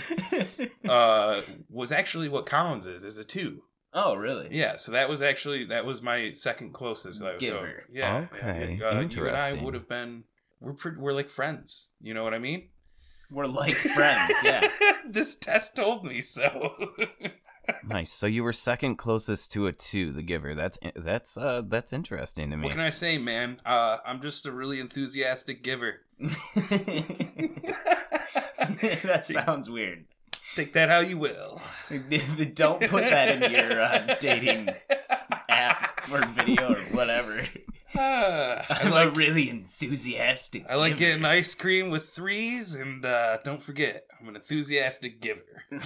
uh 0.88 1.40
was 1.70 1.92
actually 1.92 2.28
what 2.28 2.46
Colin's 2.46 2.86
is 2.86 3.04
is 3.04 3.18
a 3.18 3.24
two 3.24 3.62
oh, 3.92 4.14
really? 4.14 4.48
yeah 4.50 4.76
so 4.76 4.92
that 4.92 5.08
was 5.08 5.22
actually 5.22 5.64
that 5.66 5.84
was 5.86 6.02
my 6.02 6.32
second 6.32 6.72
closest 6.74 7.20
though, 7.20 7.38
so 7.38 7.66
yeah 7.90 8.26
Okay, 8.34 8.78
uh, 8.84 9.00
you 9.00 9.26
and 9.26 9.36
i 9.36 9.54
would 9.62 9.74
have 9.74 9.88
been 9.88 10.24
we're 10.60 10.74
pretty, 10.74 10.98
we're 10.98 11.12
like 11.14 11.28
friends 11.28 11.90
you 12.00 12.12
know 12.14 12.22
what 12.24 12.34
i 12.34 12.38
mean 12.38 12.68
We're 13.30 13.46
like 13.46 13.74
friends. 13.74 14.34
Yeah. 14.44 14.66
this 15.08 15.34
test 15.36 15.76
told 15.76 16.04
me 16.04 16.20
so 16.20 16.94
nice. 17.84 18.12
So 18.12 18.26
you 18.26 18.44
were 18.44 18.52
second 18.52 18.96
closest 18.96 19.52
to 19.52 19.66
a 19.66 19.72
two, 19.72 20.12
the 20.12 20.22
giver. 20.22 20.54
That's 20.54 20.78
that's 20.94 21.36
uh 21.36 21.62
that's 21.66 21.92
interesting 21.92 22.50
to 22.50 22.56
me. 22.56 22.64
what 22.64 22.72
can 22.72 22.80
i 22.80 22.90
say 22.90 23.18
man 23.18 23.60
uh 23.66 23.98
i'm 24.06 24.20
just 24.20 24.46
a 24.46 24.52
really 24.52 24.80
enthusiastic 24.80 25.62
giver 25.62 26.00
that 29.02 29.20
sounds 29.22 29.68
weird. 29.68 30.04
Take 30.54 30.72
that 30.72 30.88
how 30.88 31.00
you 31.00 31.18
will. 31.18 31.60
Don't 32.54 32.80
put 32.88 33.02
that 33.02 33.42
in 33.42 33.52
your 33.52 33.82
uh, 33.82 34.16
dating 34.18 34.70
app 35.50 36.10
or 36.10 36.24
video 36.28 36.72
or 36.72 36.76
whatever. 36.96 37.46
I 37.98 38.64
I'm 38.82 38.90
like 38.90 39.08
a 39.08 39.10
really 39.12 39.48
enthusiastic. 39.50 40.64
I 40.68 40.76
like 40.76 40.96
giver. 40.96 41.10
getting 41.12 41.24
ice 41.24 41.54
cream 41.54 41.90
with 41.90 42.08
threes, 42.08 42.74
and 42.74 43.04
uh, 43.04 43.38
don't 43.44 43.62
forget, 43.62 44.04
I'm 44.20 44.28
an 44.28 44.36
enthusiastic 44.36 45.20
giver. 45.20 45.64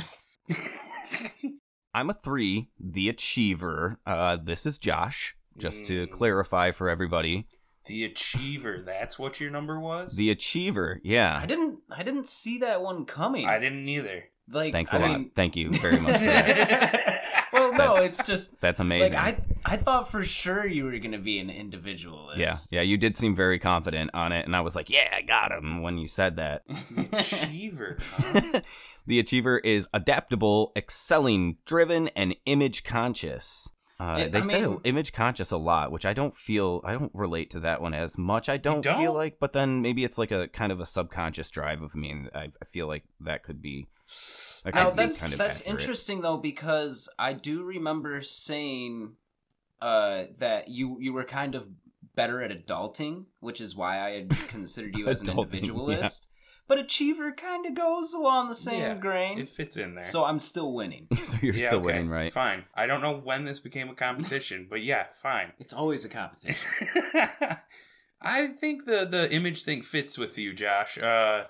I'm 1.92 2.10
a 2.10 2.14
three, 2.14 2.68
the 2.78 3.08
achiever. 3.08 3.98
Uh, 4.06 4.36
this 4.42 4.64
is 4.66 4.78
Josh. 4.78 5.36
Just 5.58 5.84
to 5.86 6.06
Mm. 6.06 6.10
clarify 6.10 6.70
for 6.70 6.88
everybody, 6.88 7.46
The 7.86 8.04
achiever, 8.04 8.82
that's 8.86 9.18
what 9.18 9.40
your 9.40 9.50
number 9.50 9.78
was? 9.80 10.16
the 10.16 10.30
achiever. 10.30 11.00
Yeah. 11.02 11.38
I 11.42 11.44
didn't. 11.46 11.80
I 11.90 12.02
didn't 12.02 12.28
see 12.28 12.58
that 12.58 12.80
one 12.82 13.04
coming. 13.04 13.46
I 13.48 13.58
didn't 13.58 13.86
either. 13.88 14.24
like. 14.48 14.72
Thanks 14.72 14.92
a 14.92 14.96
I 14.96 15.00
lot. 15.00 15.08
mean, 15.18 15.30
Thank 15.34 15.56
you 15.56 15.70
very 15.72 15.98
much 15.98 16.12
for 16.12 16.18
that. 16.24 17.36
well, 17.52 17.72
no, 17.72 17.96
it's 17.96 18.26
just 18.26 18.60
That's 18.60 18.80
amazing. 18.80 19.14
like 19.14 19.38
I 19.66 19.74
I 19.74 19.76
thought 19.76 20.10
for 20.10 20.24
sure 20.24 20.66
you 20.66 20.84
were 20.84 20.98
gonna 20.98 21.18
be 21.18 21.38
an 21.38 21.50
individualist. 21.50 22.38
yeah, 22.38 22.56
yeah, 22.70 22.82
you 22.82 22.96
did 22.96 23.16
seem 23.16 23.34
very 23.34 23.58
confident 23.58 24.10
on 24.14 24.32
it, 24.32 24.46
and 24.46 24.54
I 24.56 24.60
was 24.60 24.74
like, 24.76 24.88
"Yeah, 24.90 25.08
I 25.16 25.22
got 25.22 25.52
him." 25.52 25.82
When 25.82 25.98
you 25.98 26.08
said 26.08 26.36
that, 26.36 26.62
Achiever. 27.12 27.98
huh? 28.16 28.60
the 29.06 29.18
achiever 29.18 29.58
is 29.58 29.88
adaptable, 29.92 30.72
excelling, 30.76 31.56
driven, 31.66 32.08
and 32.08 32.34
image 32.46 32.84
conscious. 32.84 33.68
Uh, 33.98 34.16
Yeah, 34.18 34.28
they 34.28 34.38
I 34.38 34.42
say 34.42 34.60
mean- 34.62 34.80
image 34.84 35.12
conscious 35.12 35.50
a 35.50 35.58
lot, 35.58 35.92
which 35.92 36.06
I 36.06 36.14
don't 36.14 36.34
feel 36.34 36.80
I 36.84 36.92
don't 36.92 37.10
relate 37.14 37.50
to 37.50 37.60
that 37.60 37.82
one 37.82 37.92
as 37.94 38.16
much. 38.16 38.48
I 38.48 38.56
don't, 38.56 38.82
feel 38.82 38.94
don't? 38.96 39.14
like, 39.14 39.38
but 39.38 39.52
then 39.52 39.82
maybe 39.82 40.04
it's 40.04 40.16
like 40.16 40.30
a 40.30 40.48
kind 40.48 40.72
of 40.72 40.80
a 40.80 40.86
subconscious 40.86 41.50
drive 41.50 41.82
of 41.82 41.94
me, 41.94 42.10
and 42.10 42.30
I, 42.34 42.44
I 42.62 42.64
feel 42.72 42.86
like 42.86 43.04
that 43.20 43.42
could 43.42 43.60
be. 43.60 43.88
That 44.64 44.74
Now 44.74 44.90
could 44.90 44.98
that's 44.98 45.20
kind 45.20 45.32
of 45.32 45.38
that's 45.38 45.60
accurate. 45.62 45.80
interesting 45.80 46.20
though 46.20 46.36
because 46.36 47.08
I 47.18 47.32
do 47.32 47.62
remember 47.62 48.20
saying 48.22 49.14
uh, 49.80 50.24
that 50.38 50.68
you 50.68 50.98
you 51.00 51.12
were 51.12 51.24
kind 51.24 51.54
of 51.54 51.68
better 52.14 52.42
at 52.42 52.50
adulting, 52.50 53.24
which 53.40 53.60
is 53.60 53.74
why 53.74 54.00
I 54.04 54.10
had 54.10 54.30
considered 54.48 54.96
you 54.96 55.08
as 55.08 55.22
an 55.22 55.28
Adulting, 55.28 55.36
yeah. 55.36 55.42
individualist. 55.42 56.26
But 56.68 56.78
achiever 56.78 57.32
kind 57.32 57.66
of 57.66 57.74
goes 57.74 58.12
along 58.14 58.48
the 58.48 58.54
same 58.54 58.80
Yeah, 58.80 58.94
grain, 58.94 59.40
It 59.40 59.48
fits 59.48 59.76
in 59.76 59.94
there. 59.96 60.04
so 60.04 60.24
I'm 60.24 60.38
still 60.38 60.72
winning. 60.72 61.08
so 61.24 61.36
you're 61.42 61.52
Yeah, 61.54 61.66
still 61.66 61.78
okay, 61.78 61.86
winning, 61.86 62.08
right? 62.08 62.32
Fine. 62.32 62.64
I 62.76 62.86
don't 62.86 63.00
know 63.02 63.16
when 63.18 63.42
this 63.42 63.58
became 63.58 63.88
a 63.88 63.94
competition, 63.94 64.68
but 64.70 64.80
yeah, 64.82 65.06
fine. 65.20 65.52
It's 65.58 65.72
always 65.72 66.04
a 66.04 66.08
competition. 66.08 66.54
I 68.22 68.48
think 68.48 68.84
the 68.84 69.04
the 69.04 69.32
image 69.32 69.62
thing 69.62 69.82
fits 69.82 70.18
with 70.18 70.36
you, 70.38 70.52
Josh. 70.52 70.98
Uh, 70.98 71.44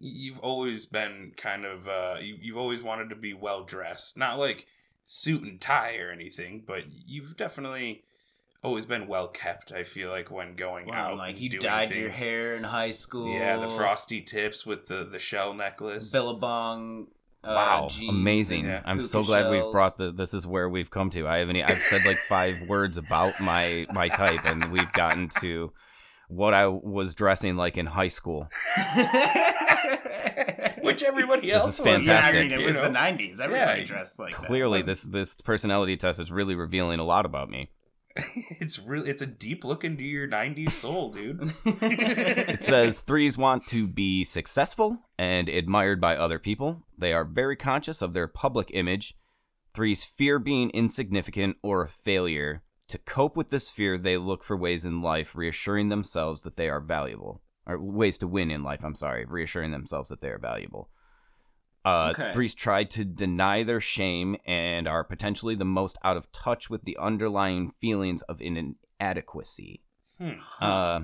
you've 0.00 0.40
always 0.40 0.86
been 0.86 1.32
kind 1.36 1.64
of 1.64 1.88
uh, 1.88 2.16
you, 2.20 2.36
you've 2.40 2.56
always 2.58 2.82
wanted 2.82 3.10
to 3.10 3.16
be 3.16 3.34
well 3.34 3.64
dressed, 3.64 4.16
not 4.18 4.38
like 4.38 4.66
suit 5.04 5.42
and 5.42 5.60
tie 5.60 5.96
or 5.98 6.10
anything, 6.10 6.64
but 6.66 6.82
you've 7.06 7.36
definitely 7.36 8.04
always 8.62 8.84
been 8.84 9.06
well 9.06 9.28
kept. 9.28 9.72
I 9.72 9.84
feel 9.84 10.10
like 10.10 10.30
when 10.30 10.56
going 10.56 10.88
Wow, 10.88 11.12
out, 11.12 11.18
like 11.18 11.40
you 11.40 11.48
doing 11.48 11.62
dyed 11.62 11.90
your 11.92 12.10
hair 12.10 12.56
in 12.56 12.64
high 12.64 12.90
school. 12.90 13.32
Yeah, 13.32 13.56
the 13.58 13.68
frosty 13.68 14.20
tips 14.20 14.66
with 14.66 14.86
the 14.86 15.04
the 15.04 15.18
shell 15.18 15.54
necklace. 15.54 16.10
Billabong. 16.12 17.08
Uh, 17.44 17.52
Wow, 17.54 17.88
jeans 17.88 18.10
amazing! 18.10 18.64
Yeah. 18.64 18.82
I'm 18.84 19.00
so 19.00 19.22
glad 19.22 19.50
we've 19.52 19.70
brought 19.70 19.98
the. 19.98 20.10
This 20.10 20.34
is 20.34 20.46
where 20.48 20.68
we've 20.68 20.90
come 20.90 21.10
to. 21.10 21.28
I 21.28 21.38
haven't. 21.38 21.56
I've 21.62 21.78
said 21.82 22.04
like 22.04 22.16
five 22.18 22.56
words 22.68 22.96
about 22.98 23.40
my 23.40 23.86
my 23.92 24.08
type, 24.08 24.44
and 24.44 24.72
we've 24.72 24.92
gotten 24.92 25.28
to 25.40 25.72
what 26.28 26.54
I 26.54 26.66
was 26.66 27.14
dressing 27.14 27.54
like 27.54 27.76
in 27.78 27.86
high 27.86 28.08
school. 28.08 28.48
Which 30.86 31.02
everybody 31.02 31.48
This 31.48 31.54
else 31.56 31.74
is 31.74 31.80
was. 31.80 31.86
fantastic. 32.06 32.34
Yeah, 32.34 32.40
I 32.40 32.42
mean, 32.44 32.52
it 32.52 32.60
you 32.60 32.66
was 32.66 32.76
know? 32.76 32.82
the 32.84 32.88
'90s. 32.90 33.40
Everybody 33.40 33.80
Yeah, 33.82 33.86
dressed 33.86 34.18
like. 34.18 34.34
Clearly, 34.34 34.78
Wasn't- 34.78 34.86
this 34.86 35.02
this 35.02 35.36
personality 35.36 35.96
test 35.96 36.20
is 36.20 36.30
really 36.32 36.54
revealing 36.54 36.98
a 37.00 37.04
lot 37.04 37.26
about 37.26 37.50
me. 37.50 37.70
it's 38.60 38.78
really 38.78 39.10
it's 39.10 39.20
a 39.20 39.26
deep 39.26 39.62
look 39.62 39.84
into 39.84 40.02
your 40.02 40.26
90s 40.26 40.70
soul 40.70 41.10
dude 41.10 41.52
It 41.66 42.62
says 42.62 43.02
threes 43.02 43.36
want 43.36 43.66
to 43.66 43.86
be 43.86 44.24
successful 44.24 45.00
and 45.18 45.50
admired 45.50 46.00
by 46.00 46.16
other 46.16 46.38
people. 46.38 46.82
They 46.96 47.12
are 47.12 47.26
very 47.26 47.56
conscious 47.56 48.00
of 48.00 48.14
their 48.14 48.26
public 48.26 48.70
image. 48.72 49.18
Threes 49.74 50.06
fear 50.06 50.38
being 50.38 50.70
insignificant 50.70 51.58
or 51.62 51.82
a 51.82 51.88
failure. 51.88 52.62
To 52.88 52.96
cope 52.96 53.36
with 53.36 53.50
this 53.50 53.68
fear, 53.68 53.98
they 53.98 54.16
look 54.16 54.42
for 54.44 54.56
ways 54.56 54.86
in 54.86 55.02
life 55.02 55.34
reassuring 55.36 55.90
themselves 55.90 56.40
that 56.42 56.56
they 56.56 56.70
are 56.70 56.80
valuable. 56.80 57.42
Or 57.66 57.78
ways 57.80 58.18
to 58.18 58.28
win 58.28 58.50
in 58.50 58.62
life, 58.62 58.84
I'm 58.84 58.94
sorry, 58.94 59.24
reassuring 59.24 59.72
themselves 59.72 60.08
that 60.10 60.20
they 60.20 60.28
are 60.28 60.38
valuable. 60.38 60.88
Uh, 61.84 62.12
Okay. 62.12 62.32
Threes 62.32 62.54
try 62.54 62.84
to 62.84 63.04
deny 63.04 63.62
their 63.62 63.80
shame 63.80 64.36
and 64.46 64.86
are 64.88 65.04
potentially 65.04 65.54
the 65.54 65.64
most 65.64 65.96
out 66.04 66.16
of 66.16 66.30
touch 66.32 66.68
with 66.70 66.84
the 66.84 66.96
underlying 66.98 67.70
feelings 67.80 68.22
of 68.22 68.40
inadequacy. 68.40 69.82
Hmm. 70.18 70.30
Uh, 70.60 71.00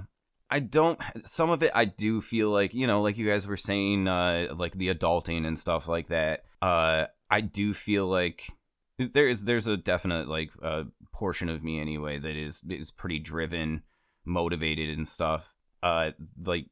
I 0.50 0.58
don't. 0.58 0.98
Some 1.24 1.50
of 1.50 1.62
it 1.62 1.70
I 1.74 1.84
do 1.86 2.20
feel 2.20 2.50
like 2.50 2.74
you 2.74 2.86
know, 2.86 3.00
like 3.02 3.16
you 3.16 3.26
guys 3.28 3.46
were 3.46 3.56
saying, 3.56 4.06
uh, 4.06 4.48
like 4.56 4.74
the 4.74 4.92
adulting 4.94 5.46
and 5.46 5.58
stuff 5.58 5.88
like 5.88 6.08
that. 6.08 6.44
Uh, 6.60 7.06
I 7.30 7.40
do 7.40 7.72
feel 7.74 8.06
like 8.06 8.50
there 8.98 9.28
is 9.28 9.44
there's 9.44 9.66
a 9.66 9.76
definite 9.76 10.28
like 10.28 10.50
uh, 10.62 10.84
portion 11.12 11.48
of 11.48 11.62
me 11.62 11.80
anyway 11.80 12.18
that 12.18 12.36
is 12.36 12.60
is 12.68 12.90
pretty 12.90 13.18
driven, 13.18 13.82
motivated 14.24 14.96
and 14.96 15.08
stuff. 15.08 15.51
Uh, 15.82 16.12
like 16.44 16.66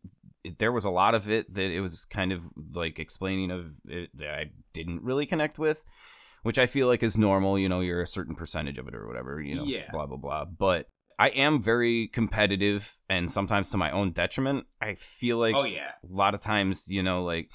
there 0.59 0.73
was 0.73 0.85
a 0.85 0.91
lot 0.91 1.15
of 1.15 1.29
it 1.31 1.53
that 1.53 1.71
it 1.71 1.81
was 1.81 2.05
kind 2.05 2.33
of 2.33 2.45
like 2.73 2.99
explaining 2.99 3.51
of 3.51 3.75
it 3.87 4.11
that 4.17 4.31
I 4.31 4.51
didn't 4.73 5.03
really 5.03 5.27
connect 5.27 5.59
with, 5.59 5.85
which 6.43 6.59
I 6.59 6.67
feel 6.67 6.87
like 6.87 7.03
is 7.03 7.19
normal. 7.19 7.59
You 7.59 7.69
know, 7.69 7.81
you're 7.81 8.03
a 8.03 8.07
certain 8.07 8.35
percentage 8.35 8.79
of 8.79 8.89
it 8.89 8.95
or 8.95 9.07
whatever. 9.07 9.41
You 9.41 9.57
know, 9.57 9.65
Yeah. 9.65 9.91
blah 9.91 10.07
blah 10.07 10.17
blah. 10.17 10.45
But 10.45 10.87
I 11.19 11.29
am 11.29 11.61
very 11.63 12.09
competitive, 12.09 12.99
and 13.09 13.31
sometimes 13.31 13.69
to 13.71 13.77
my 13.77 13.91
own 13.91 14.13
detriment. 14.13 14.65
I 14.81 14.95
feel 14.95 15.37
like 15.37 15.55
oh 15.55 15.65
yeah. 15.65 15.91
a 16.03 16.15
lot 16.15 16.33
of 16.33 16.41
times, 16.41 16.89
you 16.89 17.03
know, 17.03 17.23
like 17.25 17.51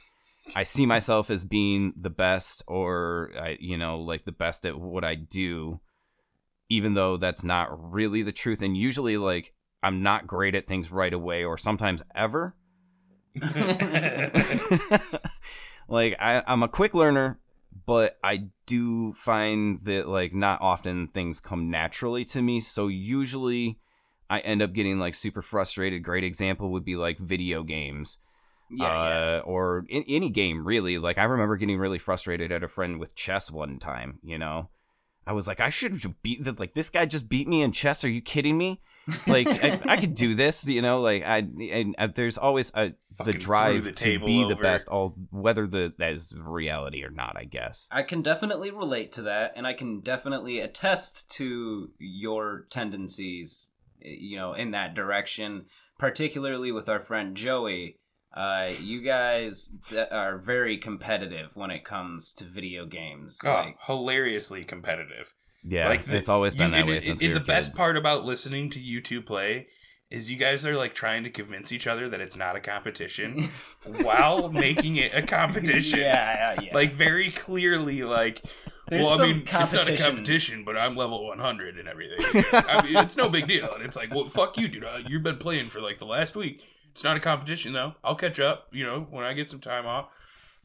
I 0.55 0.61
see 0.61 0.85
myself 0.85 1.31
as 1.31 1.43
being 1.43 1.91
the 1.99 2.11
best, 2.11 2.63
or 2.67 3.31
I, 3.35 3.57
you 3.59 3.77
know, 3.77 3.99
like 3.99 4.25
the 4.25 4.31
best 4.31 4.63
at 4.67 4.79
what 4.79 5.03
I 5.03 5.15
do, 5.15 5.79
even 6.69 6.93
though 6.93 7.17
that's 7.17 7.43
not 7.43 7.69
really 7.91 8.21
the 8.21 8.31
truth. 8.31 8.61
And 8.61 8.77
usually, 8.77 9.17
like 9.17 9.54
I'm 9.86 10.02
not 10.02 10.26
great 10.26 10.56
at 10.56 10.65
things 10.65 10.91
right 10.91 11.13
away, 11.13 11.43
or 11.43 11.60
sometimes 11.60 12.02
ever. 12.15 12.56
like 15.88 16.15
I, 16.19 16.41
I'm 16.48 16.63
a 16.63 16.67
quick 16.67 16.95
learner, 16.95 17.39
but 17.86 18.17
I 18.24 18.45
do 18.65 19.13
find 19.13 19.80
that 19.84 20.08
like 20.08 20.34
not 20.34 20.60
often 20.60 21.10
things 21.10 21.39
come 21.39 21.69
naturally 21.69 22.26
to 22.26 22.41
me. 22.41 22.62
So 22.62 22.88
usually 22.88 23.78
I 24.28 24.39
end 24.39 24.63
up 24.63 24.74
getting 24.74 24.98
like 24.98 25.13
super 25.13 25.43
frustrated. 25.43 26.02
Great 26.02 26.24
example 26.24 26.71
would 26.71 26.84
be 26.84 26.95
like 26.95 27.19
video 27.19 27.62
games. 27.62 28.17
Yeah, 28.71 28.88
uh, 28.88 28.89
yeah. 28.89 29.39
or 29.41 29.86
in, 29.88 30.04
any 30.08 30.32
game 30.32 30.65
really. 30.65 30.98
Like 30.98 31.19
I 31.19 31.26
remember 31.26 31.58
getting 31.58 31.78
really 31.78 32.00
frustrated 32.00 32.52
at 32.52 32.63
a 32.63 32.67
friend 32.67 33.00
with 33.00 33.13
chess 33.13 33.52
one 33.52 33.78
time. 33.78 34.17
You 34.24 34.39
know, 34.39 34.69
I 35.27 35.33
was 35.33 35.47
like, 35.47 35.59
I 35.59 35.69
should 35.69 35.91
have 35.93 36.21
beat 36.21 36.59
like 36.59 36.73
this 36.73 36.89
guy 36.89 37.05
just 37.05 37.27
beat 37.27 37.47
me 37.47 37.61
in 37.61 37.71
chess. 37.71 38.03
Are 38.03 38.09
you 38.09 38.21
kidding 38.21 38.57
me? 38.57 38.81
Like 39.25 39.47
I, 39.63 39.79
I 39.93 39.97
could 39.97 40.13
do 40.13 40.35
this. 40.35 40.67
You 40.67 40.81
know, 40.81 41.01
like 41.01 41.23
I 41.23 41.38
and, 41.38 41.95
uh, 41.97 42.07
there's 42.13 42.38
always 42.38 42.71
a, 42.75 42.93
the 43.23 43.33
drive 43.33 43.85
the 43.85 43.91
to 43.91 44.03
table 44.03 44.27
be 44.27 44.47
the 44.47 44.55
best. 44.55 44.88
All 44.88 45.15
whether 45.31 45.65
the 45.65 45.93
that 45.97 46.13
is 46.13 46.33
reality 46.38 47.03
or 47.03 47.09
not, 47.09 47.35
I 47.38 47.45
guess. 47.45 47.88
I 47.91 48.03
can 48.03 48.21
definitely 48.21 48.69
relate 48.69 49.11
to 49.13 49.23
that, 49.23 49.53
and 49.55 49.65
I 49.65 49.73
can 49.73 50.01
definitely 50.01 50.59
attest 50.59 51.31
to 51.31 51.91
your 51.97 52.67
tendencies, 52.69 53.71
you 53.99 54.38
know, 54.38 54.53
in 54.53 54.71
that 54.71 54.93
direction. 54.93 55.65
Particularly 55.97 56.73
with 56.73 56.89
our 56.89 56.99
friend 56.99 57.38
Joey, 57.38 57.99
uh, 58.36 58.69
you 58.82 59.02
guys 59.02 59.67
d- 59.89 59.98
are 60.12 60.38
very 60.38 60.78
competitive 60.78 61.56
when 61.56 61.71
it 61.71 61.84
comes 61.86 62.34
to 62.34 62.43
video 62.43 62.86
games. 62.86 63.39
oh, 63.45 63.52
Like, 63.54 63.78
hilariously 63.88 64.63
competitive 64.65 65.34
Yeah, 65.63 65.88
like 65.88 66.04
the- 66.06 66.17
it's 66.17 66.30
always 66.30 66.54
been 66.56 66.71
you- 66.71 66.78
that 66.78 66.88
way 66.88 66.98
it- 66.98 67.04
since 67.04 67.21
it- 67.21 67.28
we 67.28 67.34
were 67.34 67.39
the 67.39 67.45
best 67.45 67.69
kids. 67.69 67.78
part 67.78 67.98
about 67.98 68.26
listening 68.26 68.69
to 68.71 68.80
you 68.80 69.02
two 69.02 69.21
play 69.21 69.67
is 70.12 70.30
you 70.30 70.38
guys 70.38 70.65
are 70.65 70.76
like 70.76 70.93
trying 70.93 71.24
to 71.24 71.30
convince 71.32 71.71
each 71.71 71.88
other 71.88 72.08
that 72.10 72.21
it's 72.21 72.36
not 72.38 72.56
a 72.56 72.60
competition 72.60 73.50
while 74.02 74.50
making 74.52 74.98
it 74.98 75.12
a 75.15 75.21
competition 75.21 76.00
yeah, 76.00 76.54
yeah. 76.56 76.62
Yeah. 76.62 76.74
Like 76.76 76.91
very 76.93 77.32
clearly 77.32 78.04
like 78.04 78.41
There's 78.88 79.04
well, 79.04 79.13
I 79.13 79.17
some 79.17 79.30
mean, 79.30 79.41
it's 79.41 79.52
not 79.52 79.63
a 79.74 79.76
competition. 79.78 80.06
competition, 80.06 80.63
but 80.63 80.78
I'm 80.78 80.95
level 80.95 81.26
100 81.26 81.80
and 81.80 81.88
everything. 81.88 82.43
I 82.54 82.84
mean, 82.84 82.95
it's 82.98 83.17
no 83.17 83.30
big 83.30 83.48
deal. 83.48 83.74
And 83.74 83.82
it's 83.84 83.98
like, 83.98 84.13
well, 84.13 84.26
fuck 84.28 84.58
you, 84.60 84.67
dude. 84.67 84.84
Uh, 84.84 85.00
You've 85.08 85.24
been 85.24 85.38
playing 85.38 85.69
for 85.69 85.82
like 85.82 85.98
the 85.98 86.06
last 86.06 86.36
week. 86.36 86.62
It's 86.95 87.03
not 87.03 87.17
a 87.17 87.19
competition, 87.19 87.73
though. 87.73 87.95
I'll 88.05 88.15
catch 88.15 88.39
up, 88.39 88.69
you 88.71 88.86
know, 88.86 89.01
when 89.10 89.25
I 89.25 89.34
get 89.34 89.49
some 89.49 89.60
time 89.60 89.86
off. 89.86 90.08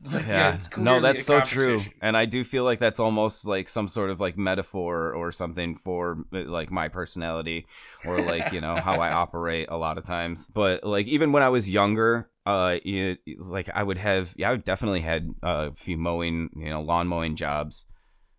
Like, 0.12 0.26
Yeah, 0.26 0.54
it's 0.54 0.74
no, 0.78 0.98
that's 0.98 1.26
so 1.26 1.42
true, 1.42 1.82
and 2.00 2.16
I 2.16 2.24
do 2.24 2.42
feel 2.42 2.64
like 2.64 2.78
that's 2.78 2.98
almost 2.98 3.44
like 3.44 3.68
some 3.68 3.86
sort 3.86 4.08
of 4.08 4.18
like 4.18 4.38
metaphor 4.38 5.12
or 5.12 5.30
something 5.30 5.76
for 5.76 6.24
uh, 6.32 6.44
like 6.44 6.70
my 6.70 6.88
personality 6.88 7.66
or 8.06 8.22
like 8.22 8.50
you 8.50 8.62
know 8.62 8.76
how 8.76 8.94
I 8.94 9.12
operate 9.24 9.68
a 9.70 9.76
lot 9.76 9.98
of 9.98 10.04
times. 10.04 10.48
But 10.54 10.84
like 10.84 11.06
even 11.06 11.32
when 11.32 11.42
I 11.42 11.50
was 11.50 11.68
younger, 11.68 12.30
uh, 12.46 12.78
it, 12.82 13.18
like 13.40 13.68
I 13.74 13.82
would 13.82 13.98
have, 13.98 14.32
yeah, 14.38 14.52
I 14.52 14.56
definitely 14.56 15.02
had 15.02 15.34
a 15.42 15.74
few 15.74 15.98
mowing, 15.98 16.48
you 16.56 16.70
know, 16.70 16.80
lawn 16.80 17.06
mowing 17.06 17.36
jobs 17.36 17.84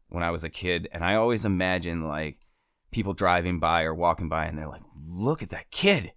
when 0.09 0.23
I 0.23 0.31
was 0.31 0.43
a 0.43 0.49
kid, 0.49 0.87
and 0.91 1.03
I 1.05 1.13
always 1.13 1.45
imagine 1.45 2.07
like 2.07 2.39
people 2.91 3.13
driving 3.13 3.59
by 3.59 3.83
or 3.83 3.93
walking 3.93 4.29
by, 4.29 4.45
and 4.45 4.57
they're 4.57 4.67
like, 4.67 4.81
"Look 4.95 5.43
at 5.43 5.51
that 5.51 5.69
kid." 5.69 6.13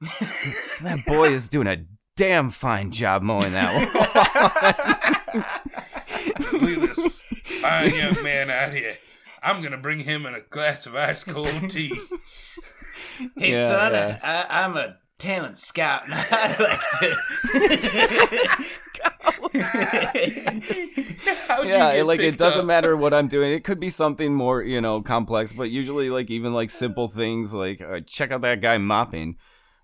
that 0.82 1.02
boy 1.06 1.30
is 1.32 1.48
doing 1.48 1.66
a 1.66 1.84
damn 2.16 2.50
fine 2.50 2.90
job 2.90 3.22
mowing 3.22 3.52
that 3.52 3.74
lawn. 3.74 5.44
Look 6.52 6.62
at 6.62 6.96
this 6.96 7.12
fine 7.60 7.94
young 7.94 8.22
man 8.22 8.50
out 8.50 8.72
here. 8.72 8.96
I'm 9.42 9.60
going 9.60 9.72
to 9.72 9.78
bring 9.78 10.00
him 10.00 10.26
in 10.26 10.34
a 10.34 10.40
glass 10.40 10.86
of 10.86 10.94
ice 10.96 11.24
cold 11.24 11.70
tea. 11.70 11.88
hey, 13.36 13.52
Yeah, 13.52 13.68
son, 13.68 13.92
yeah. 13.92 14.18
I, 14.22 14.62
I'm 14.62 14.76
a 14.76 14.96
talent 15.18 15.58
scout, 15.58 16.04
and 16.04 16.14
I'd 16.14 16.58
like 16.60 16.80
to. 17.00 17.16
How'd 21.48 21.64
you 21.64 21.70
yeah, 21.70 21.92
get 21.94 22.06
like 22.06 22.20
it 22.20 22.36
doesn't 22.38 22.60
up? 22.60 22.66
matter 22.66 22.96
what 22.96 23.14
I'm 23.14 23.28
doing. 23.28 23.52
It 23.52 23.64
could 23.64 23.80
be 23.80 23.90
something 23.90 24.34
more, 24.34 24.62
you 24.62 24.80
know, 24.80 25.02
complex, 25.02 25.52
but 25.52 25.70
usually 25.70 26.10
like 26.10 26.30
even 26.30 26.52
like 26.52 26.70
simple 26.70 27.08
things 27.08 27.52
like 27.54 27.80
uh, 27.80 28.00
check 28.06 28.30
out 28.30 28.40
that 28.42 28.60
guy 28.60 28.78
mopping. 28.78 29.36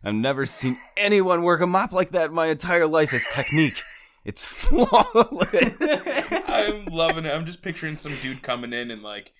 I've 0.05 0.15
never 0.15 0.45
seen 0.45 0.77
anyone 0.97 1.43
work 1.43 1.61
a 1.61 1.67
mop 1.67 1.93
like 1.93 2.11
that 2.11 2.27
in 2.27 2.35
my 2.35 2.47
entire 2.49 2.87
life. 2.87 3.13
It's 3.13 3.33
technique. 3.35 3.81
It's 4.25 4.45
flawless. 4.47 6.33
I'm 6.49 6.87
loving 6.87 7.25
it. 7.25 7.31
I'm 7.31 7.47
just 7.47 7.63
picturing 7.63 7.97
some 7.97 8.17
dude 8.21 8.43
coming 8.43 8.73
in 8.73 8.91
and 8.91 9.03
like 9.03 9.33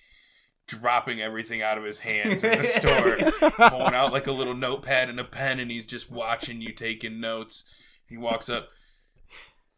dropping 0.67 1.21
everything 1.21 1.61
out 1.61 1.77
of 1.77 1.83
his 1.83 1.99
hands 1.99 2.43
in 2.43 2.57
the 2.57 2.63
store, 2.63 3.17
pulling 3.69 3.93
out 3.93 4.11
like 4.11 4.27
a 4.27 4.31
little 4.31 4.55
notepad 4.55 5.09
and 5.09 5.19
a 5.19 5.23
pen, 5.23 5.59
and 5.59 5.69
he's 5.69 5.87
just 5.87 6.11
watching 6.11 6.61
you 6.61 6.73
taking 6.73 7.19
notes. 7.19 7.65
He 8.07 8.17
walks 8.17 8.49
up. 8.49 8.69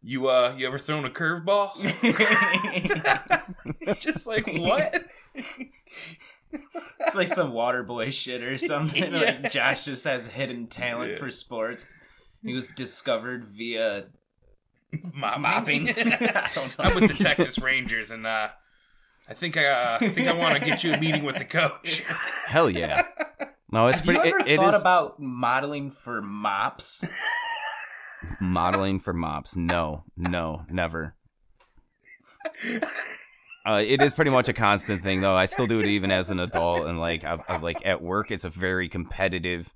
You 0.01 0.27
uh, 0.27 0.55
you 0.57 0.67
ever 0.67 0.77
thrown 0.77 1.05
a 1.05 1.09
curveball? 1.09 1.73
just 3.99 4.27
like 4.27 4.47
what? 4.59 5.05
It's 6.51 7.15
like 7.15 7.27
some 7.27 7.51
water 7.53 7.83
boy 7.83 8.09
shit 8.11 8.41
or 8.41 8.57
something. 8.57 9.03
Yeah. 9.13 9.19
Like 9.41 9.51
Josh 9.51 9.85
just 9.85 10.03
has 10.05 10.27
hidden 10.27 10.67
talent 10.67 11.13
Yeah. 11.13 11.17
for 11.19 11.31
sports. 11.31 11.95
He 12.43 12.53
was 12.53 12.67
discovered 12.69 13.45
via 13.45 14.05
Mop- 15.13 15.39
mopping. 15.39 15.89
I 15.97 16.49
don't 16.55 16.67
know. 16.69 16.85
I'm 16.85 16.95
with 16.95 17.09
the 17.17 17.23
Texas 17.23 17.59
Rangers, 17.59 18.11
and 18.11 18.25
uh, 18.25 18.49
I 19.29 19.33
think 19.33 19.57
I, 19.57 19.65
uh, 19.67 19.97
I 20.01 20.07
think 20.09 20.27
I 20.27 20.33
want 20.33 20.55
to 20.55 20.61
get 20.61 20.83
you 20.83 20.93
a 20.93 20.99
meeting 20.99 21.23
with 21.23 21.37
the 21.37 21.45
coach. 21.45 22.03
Hell 22.47 22.69
yeah. 22.69 23.05
No, 23.71 23.87
it's 23.87 23.99
Have 23.99 24.05
you 24.07 24.13
pretty. 24.13 24.29
ever 24.29 24.39
it- 24.39 24.47
it 24.47 24.57
thought 24.57 24.73
is 24.75 24.81
about 24.81 25.19
modeling 25.19 25.91
for 25.91 26.21
mops? 26.21 27.03
modeling 28.39 28.99
for 28.99 29.13
mops. 29.13 29.55
No, 29.57 30.03
no, 30.15 30.63
never. 30.69 31.15
Uh, 33.67 33.83
it 33.85 34.01
is 34.01 34.13
pretty 34.13 34.31
much 34.31 34.47
a 34.47 34.53
constant 34.53 35.03
thing, 35.03 35.19
though. 35.19 35.35
I 35.35 35.45
still 35.45 35.67
do 35.67 35.75
it 35.75 35.85
even 35.85 36.09
as 36.09 36.29
an 36.31 36.39
adult, 36.39 36.87
and 36.87 36.99
like, 36.99 37.25
I've, 37.25 37.41
I've, 37.49 37.63
like 37.63 37.85
at 37.85 38.01
work, 38.01 38.31
it's 38.31 38.45
a 38.45 38.49
very 38.49 38.87
competitive 38.87 39.73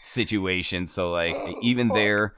situation. 0.00 0.86
So 0.86 1.10
like, 1.10 1.36
even 1.62 1.88
there, 1.88 2.34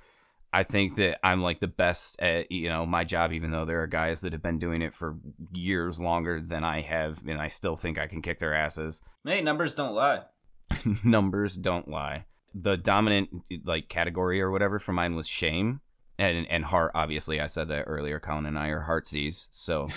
I 0.53 0.63
think 0.63 0.95
that 0.95 1.19
I'm 1.27 1.43
like 1.43 1.59
the 1.59 1.67
best 1.67 2.23
at 2.23 2.53
you 2.53 2.69
know 2.69 2.87
my 2.87 3.03
job, 3.03 3.33
even 3.33 3.51
though 3.51 3.65
there 3.65 3.83
are 3.83 3.89
guys 3.89 4.21
that 4.21 4.33
have 4.33 4.43
been 4.43 4.61
doing 4.61 4.83
it 4.83 4.95
for 4.95 5.17
years 5.53 5.99
longer 5.99 6.41
than 6.41 6.63
I 6.63 6.83
have, 6.83 7.27
and 7.27 7.41
I 7.41 7.49
still 7.49 7.77
think 7.77 7.99
I 7.99 8.07
can 8.07 8.23
kick 8.23 8.39
their 8.39 8.55
asses. 8.55 9.03
hey, 9.25 9.41
numbers 9.41 9.75
don't 9.75 9.95
lie. 9.95 10.23
Numbers 11.05 11.57
don't 11.57 11.89
lie. 11.89 12.25
The 12.55 12.77
dominant 12.77 13.31
like 13.65 13.89
category 13.89 14.41
or 14.41 14.51
whatever 14.51 14.79
for 14.79 14.93
mine 14.93 15.17
was 15.17 15.27
shame. 15.27 15.81
And, 16.19 16.47
and 16.49 16.65
heart, 16.65 16.93
obviously, 16.95 17.41
I 17.41 17.49
said 17.49 17.69
that 17.69 17.85
earlier. 17.85 18.21
Colin 18.21 18.47
and 18.47 18.59
I 18.59 18.69
are 18.69 18.87
heartsies, 18.89 19.49
so 19.51 19.89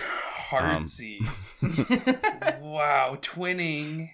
Hard 0.50 0.64
Um. 1.62 2.62
wow, 2.62 3.18
twinning. 3.22 4.12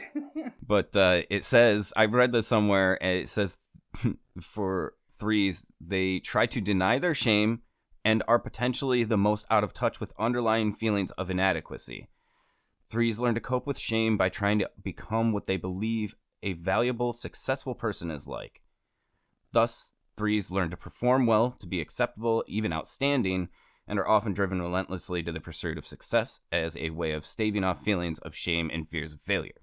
but 0.66 0.94
uh, 0.94 1.22
it 1.30 1.44
says 1.44 1.92
I 1.96 2.04
read 2.04 2.32
this 2.32 2.46
somewhere, 2.46 3.02
and 3.02 3.18
it 3.18 3.28
says 3.28 3.58
for 4.40 4.94
threes 5.10 5.66
they 5.80 6.18
try 6.18 6.46
to 6.46 6.60
deny 6.60 6.98
their 6.98 7.14
shame 7.14 7.62
and 8.04 8.22
are 8.26 8.38
potentially 8.38 9.04
the 9.04 9.16
most 9.16 9.46
out 9.50 9.64
of 9.64 9.72
touch 9.72 10.00
with 10.00 10.12
underlying 10.18 10.72
feelings 10.72 11.10
of 11.12 11.30
inadequacy. 11.30 12.08
Threes 12.90 13.18
learn 13.18 13.34
to 13.34 13.40
cope 13.40 13.66
with 13.66 13.78
shame 13.78 14.16
by 14.16 14.28
trying 14.28 14.58
to 14.58 14.70
become 14.82 15.32
what 15.32 15.46
they 15.46 15.56
believe 15.56 16.14
a 16.42 16.52
valuable, 16.54 17.12
successful 17.12 17.74
person 17.74 18.10
is 18.10 18.26
like. 18.26 18.60
Thus, 19.52 19.92
threes 20.22 20.52
learn 20.52 20.70
to 20.70 20.76
perform 20.76 21.26
well, 21.26 21.50
to 21.58 21.66
be 21.66 21.80
acceptable, 21.80 22.44
even 22.46 22.72
outstanding, 22.72 23.48
and 23.88 23.98
are 23.98 24.06
often 24.08 24.32
driven 24.32 24.62
relentlessly 24.62 25.20
to 25.20 25.32
the 25.32 25.40
pursuit 25.40 25.76
of 25.76 25.84
success 25.84 26.38
as 26.52 26.76
a 26.76 26.90
way 26.90 27.10
of 27.10 27.26
staving 27.26 27.64
off 27.64 27.82
feelings 27.82 28.20
of 28.20 28.32
shame 28.32 28.70
and 28.72 28.88
fears 28.88 29.12
of 29.12 29.20
failure. 29.20 29.60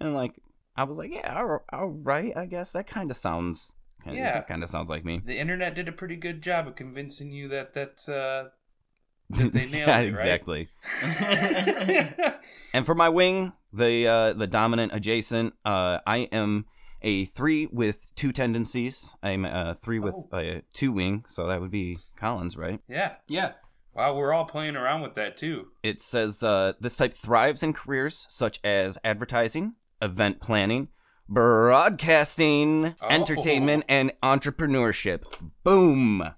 And 0.00 0.14
like, 0.14 0.38
I 0.76 0.84
was 0.84 0.98
like, 0.98 1.10
yeah, 1.12 1.36
all, 1.36 1.64
all 1.72 1.88
right, 1.88 2.32
I 2.36 2.46
guess 2.46 2.70
that 2.70 2.86
kind 2.86 3.10
of 3.10 3.16
sounds, 3.16 3.74
kinda, 4.04 4.16
Yeah. 4.20 4.40
kind 4.42 4.62
of 4.62 4.68
sounds 4.70 4.88
like 4.88 5.04
me. 5.04 5.20
The 5.24 5.36
internet 5.36 5.74
did 5.74 5.88
a 5.88 5.92
pretty 5.92 6.14
good 6.14 6.42
job 6.42 6.68
of 6.68 6.76
convincing 6.76 7.32
you 7.32 7.48
that 7.48 7.74
that's 7.74 8.08
uh 8.08 8.50
that 9.30 9.52
they 9.52 9.66
nailed 9.66 9.88
yeah, 9.88 9.98
it, 9.98 10.06
exactly. 10.06 10.68
And 12.72 12.86
for 12.86 12.94
my 12.94 13.08
wing, 13.08 13.52
the 13.72 14.06
uh, 14.06 14.32
the 14.34 14.46
dominant 14.46 14.92
adjacent, 14.94 15.54
uh, 15.64 15.98
I 16.06 16.28
am 16.30 16.66
a 17.02 17.24
three 17.26 17.66
with 17.66 18.08
two 18.16 18.32
tendencies. 18.32 19.14
I'm 19.22 19.44
a 19.44 19.74
three 19.74 19.98
with 19.98 20.14
Oh. 20.32 20.38
a 20.38 20.62
two 20.72 20.92
wing, 20.92 21.24
so 21.28 21.46
that 21.46 21.60
would 21.60 21.70
be 21.70 21.98
Colin's, 22.16 22.56
right? 22.56 22.80
yeah. 22.88 23.16
yeah. 23.28 23.52
Wow, 23.94 24.14
we're 24.14 24.32
all 24.34 24.44
playing 24.44 24.76
around 24.76 25.00
with 25.00 25.14
that 25.14 25.36
too. 25.38 25.68
It 25.82 26.02
says 26.02 26.42
uh, 26.42 26.74
this 26.80 26.96
type 26.96 27.14
thrives 27.14 27.62
in 27.62 27.72
careers 27.72 28.26
such 28.28 28.60
as 28.62 28.98
advertising, 29.02 29.74
event 30.02 30.38
planning, 30.40 30.88
broadcasting, 31.28 32.94
Oh. 33.00 33.08
entertainment, 33.08 33.84
and 33.88 34.12
entrepreneurship. 34.22 35.22
Boom. 35.64 36.30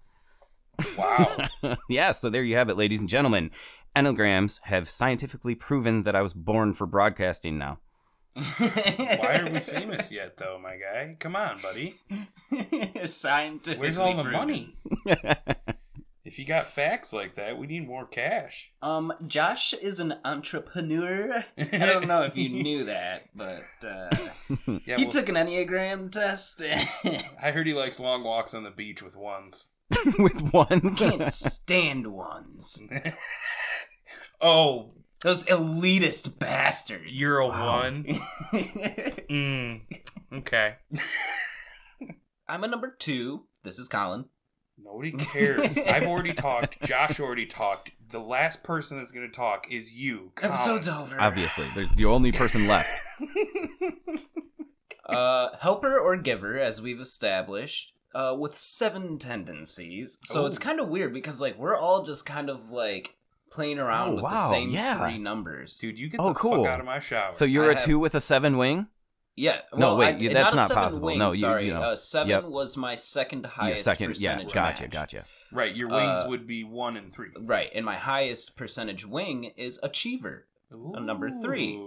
Wow. 0.97 1.49
yeah, 1.89 2.13
so 2.13 2.31
there 2.31 2.45
you 2.45 2.57
have 2.57 2.69
it, 2.69 2.77
ladies 2.77 3.01
and 3.01 3.09
gentlemen. 3.09 3.51
Enneagrams 3.97 4.61
have 4.65 4.89
scientifically 4.89 5.55
proven 5.57 6.03
that 6.03 6.15
I 6.15 6.23
was 6.23 6.35
born 6.35 6.75
for 6.75 6.87
broadcasting 6.87 7.59
now. 7.59 7.81
Why 8.59 9.41
are 9.45 9.51
we 9.51 9.59
famous 9.61 10.13
yet 10.13 10.37
though, 10.37 10.59
my 10.63 10.77
guy? 10.77 11.17
Come 11.19 11.37
on, 11.37 11.59
buddy. 11.61 11.95
Scientifically 13.07 13.81
Where's 13.81 13.99
all 13.99 14.17
the 14.17 14.23
proven. 14.23 14.39
money? 14.39 14.77
If 16.25 16.39
you 16.39 16.45
got 16.45 16.67
facts 16.67 17.15
like 17.15 17.37
that, 17.37 17.57
we 17.57 17.67
need 17.67 17.87
more 17.89 18.05
cash. 18.07 18.71
Um, 18.83 19.15
Josh 19.27 19.73
is 19.73 19.99
an 19.99 20.17
entrepreneur. 20.27 21.43
I 21.57 21.65
don't 21.79 22.07
know 22.07 22.21
if 22.25 22.37
you 22.37 22.51
knew 22.51 22.85
that, 22.85 23.31
but 23.35 23.63
uh, 23.83 24.11
Yeah, 24.85 24.97
he 24.99 25.05
well, 25.05 25.09
took 25.11 25.31
an 25.31 25.37
Enneagram 25.37 26.13
test. 26.13 26.61
I 26.63 27.51
heard 27.51 27.67
he 27.67 27.73
likes 27.73 27.99
long 27.99 28.25
walks 28.25 28.53
on 28.53 28.63
the 28.63 28.71
beach 28.71 29.01
with 29.03 29.17
ones. 29.17 29.69
With 30.19 30.53
ones. 30.53 30.99
Can't 30.99 31.33
stand 31.33 32.09
ones. 32.09 32.83
Oh, 34.43 34.93
Those 35.23 35.45
elitist 35.47 36.39
bastards. 36.39 37.11
you're 37.13 37.39
a 37.39 37.49
one. 37.49 38.05
Mm. 39.29 39.83
Okay. 40.33 40.77
I'm 42.49 42.65
a 42.65 42.69
number 42.69 42.95
two. 42.99 43.45
This 43.63 43.79
is 43.79 43.89
Colin. 43.89 44.25
Nobody 44.83 45.13
cares. 45.13 45.77
I've 45.87 46.05
already 46.07 46.33
talked. 46.33 46.81
Josh 46.83 47.21
already 47.21 47.45
talked. 47.45 47.91
The 48.09 48.21
last 48.21 48.63
person 48.63 48.97
that's 48.97 49.13
going 49.13 49.27
to 49.31 49.37
talk 49.37 49.67
is 49.71 49.93
you. 49.93 50.33
Colin. 50.35 50.55
Episode's 50.55 50.89
over. 50.89 51.21
Obviously, 51.21 51.69
there's 51.75 51.95
the 51.95 52.07
only 52.07 52.33
person 52.33 52.67
left. 52.67 52.89
Uh, 55.07 55.57
helper 55.61 55.99
or 55.99 56.17
giver, 56.17 56.59
as 56.59 56.83
we've 56.83 57.01
established, 57.01 57.93
uh, 58.15 58.35
with 58.39 58.55
seven 58.57 59.19
tendencies. 59.19 60.19
So 60.25 60.47
it's 60.47 60.59
Oh. 60.59 60.63
kind 60.63 60.81
of 60.81 60.89
weird 60.89 61.13
because 61.15 61.41
like 61.41 61.59
we're 61.59 61.77
all 61.77 62.03
just 62.03 62.25
kind 62.27 62.49
of 62.51 62.71
like 62.71 63.17
playing 63.51 63.79
around 63.79 64.11
Oh, 64.11 64.15
with 64.17 64.25
the 64.25 64.49
same 64.51 64.71
yeah. 64.71 64.99
three 65.01 65.19
numbers. 65.19 65.77
Dude, 65.79 65.99
you 65.99 66.09
get 66.09 66.21
Oh, 66.21 66.29
the 66.29 66.35
cool. 66.35 66.65
fuck 66.65 66.73
out 66.75 66.81
of 66.81 66.87
my 66.87 67.01
shower. 67.01 67.33
So 67.33 67.45
you're 67.45 67.65
I 67.67 67.71
a 67.71 67.75
have- 67.75 67.85
two 67.85 67.99
with 67.99 68.15
a 68.15 68.21
seven 68.21 68.57
wing? 68.57 68.89
Yeah. 69.37 69.61
No, 69.75 69.95
wait, 69.97 70.17
I- 70.17 70.19
you- 70.19 70.31
that's 70.35 70.53
a 70.53 70.57
not 70.57 70.71
possible. 70.71 71.07
Wing, 71.07 71.19
No, 71.19 71.33
you- 71.33 71.39
sorry. 71.39 71.67
you 71.67 71.75
know. 71.75 71.81
Uh, 71.81 71.97
seven 71.97 72.29
Yep. 72.31 72.45
was 72.45 72.77
my 72.77 72.95
second 72.97 73.43
Your 73.43 73.51
highest 73.51 73.85
second, 73.85 74.19
yeah, 74.21 74.33
percentage 74.35 74.53
gotcha, 74.55 74.83
match. 74.85 74.91
gotcha. 74.93 75.25
right, 75.53 75.75
your 75.75 75.89
wings 75.89 76.19
Uh, 76.21 76.27
would 76.29 76.47
be 76.47 76.65
one 76.65 76.97
and 76.97 77.13
three. 77.15 77.31
Right, 77.39 77.71
and 77.75 77.85
my 77.87 77.95
highest 77.97 78.57
percentage 78.57 79.07
wing 79.07 79.45
is 79.57 79.79
achiever, 79.83 80.47
a 80.71 81.01
number 81.01 81.31
three. 81.41 81.81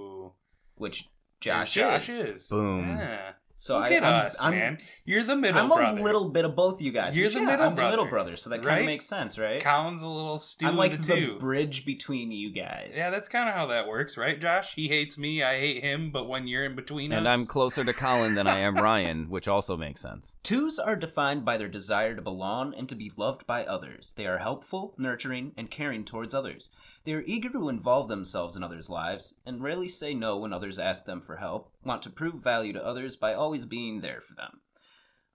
Which 0.75 1.09
Josh, 1.41 1.73
Josh 1.73 2.09
is. 2.09 2.19
is. 2.21 2.47
Boom. 2.49 2.97
Yeah. 2.97 3.33
So 3.55 3.77
Look 3.79 3.91
I, 3.91 3.95
at 3.95 4.03
I'm, 4.03 4.25
us, 4.25 4.41
I'm, 4.41 4.51
man. 4.51 4.77
You're 5.03 5.23
the 5.23 5.35
middle 5.35 5.59
I'm 5.61 5.67
brother. 5.69 5.99
a 5.99 6.03
little 6.03 6.29
bit 6.29 6.45
of 6.45 6.55
both 6.55 6.81
you 6.81 6.91
guys. 6.91 7.17
You're 7.17 7.29
the 7.29 7.39
yeah, 7.39 7.45
middle 7.47 7.65
I'm 7.65 7.75
the 7.75 7.81
middle 7.81 8.05
brother, 8.05 8.09
brother, 8.09 8.35
so 8.35 8.49
that 8.51 8.57
kind 8.57 8.67
right? 8.67 8.79
of 8.81 8.85
makes 8.85 9.05
sense, 9.05 9.39
right? 9.39 9.59
Colin's 9.61 10.03
a 10.03 10.07
little 10.07 10.37
stew 10.37 10.67
I'm 10.67 10.77
like 10.77 10.91
the 10.91 10.97
the 10.97 11.15
two. 11.15 11.39
bridge 11.39 11.85
between 11.85 12.31
you 12.31 12.51
guys. 12.51 12.93
yeah, 12.95 13.09
that's 13.09 13.27
kind 13.27 13.49
of 13.49 13.55
how 13.55 13.65
that 13.67 13.87
works, 13.87 14.15
right, 14.17 14.39
Josh? 14.39 14.75
He 14.75 14.89
hates 14.89 15.17
me, 15.17 15.41
I 15.41 15.59
hate 15.59 15.83
him, 15.83 16.11
but 16.11 16.27
when 16.29 16.47
you're 16.47 16.65
in 16.65 16.75
between 16.75 17.11
And 17.11 17.25
us, 17.27 17.33
and 17.33 17.41
I'm 17.41 17.47
closer 17.47 17.83
to 17.83 17.93
Colin 17.93 18.35
than 18.35 18.47
I 18.47 18.59
am 18.59 18.75
Ryan, 18.81 19.29
which 19.29 19.47
also 19.47 19.75
makes 19.75 20.01
sense. 20.01 20.35
Twos 20.43 20.77
are 20.77 20.95
defined 20.95 21.43
by 21.45 21.57
their 21.57 21.67
desire 21.67 22.15
to 22.15 22.21
belong 22.21 22.73
and 22.75 22.87
to 22.87 22.95
be 22.95 23.11
loved 23.17 23.47
by 23.47 23.65
others. 23.65 24.13
They 24.15 24.27
are 24.27 24.37
helpful, 24.37 24.93
nurturing, 24.97 25.53
and 25.57 25.71
caring 25.71 26.05
towards 26.05 26.33
others. 26.35 26.69
They 27.05 27.13
are 27.13 27.23
eager 27.25 27.49
to 27.49 27.69
involve 27.69 28.07
themselves 28.07 28.55
in 28.55 28.63
others' 28.63 28.89
lives 28.89 29.33
and 29.47 29.61
rarely 29.61 29.89
say 29.89 30.13
no 30.13 30.37
when 30.37 30.53
others 30.53 30.77
ask 30.77 31.05
them 31.05 31.21
for 31.21 31.37
help, 31.37 31.71
want 31.83 32.03
to 32.03 32.11
prove 32.11 32.35
value 32.43 32.73
to 32.73 32.85
others 32.85 33.15
by 33.15 33.33
always 33.33 33.65
being 33.65 34.01
there 34.01 34.21
for 34.21 34.35
them. 34.35 34.59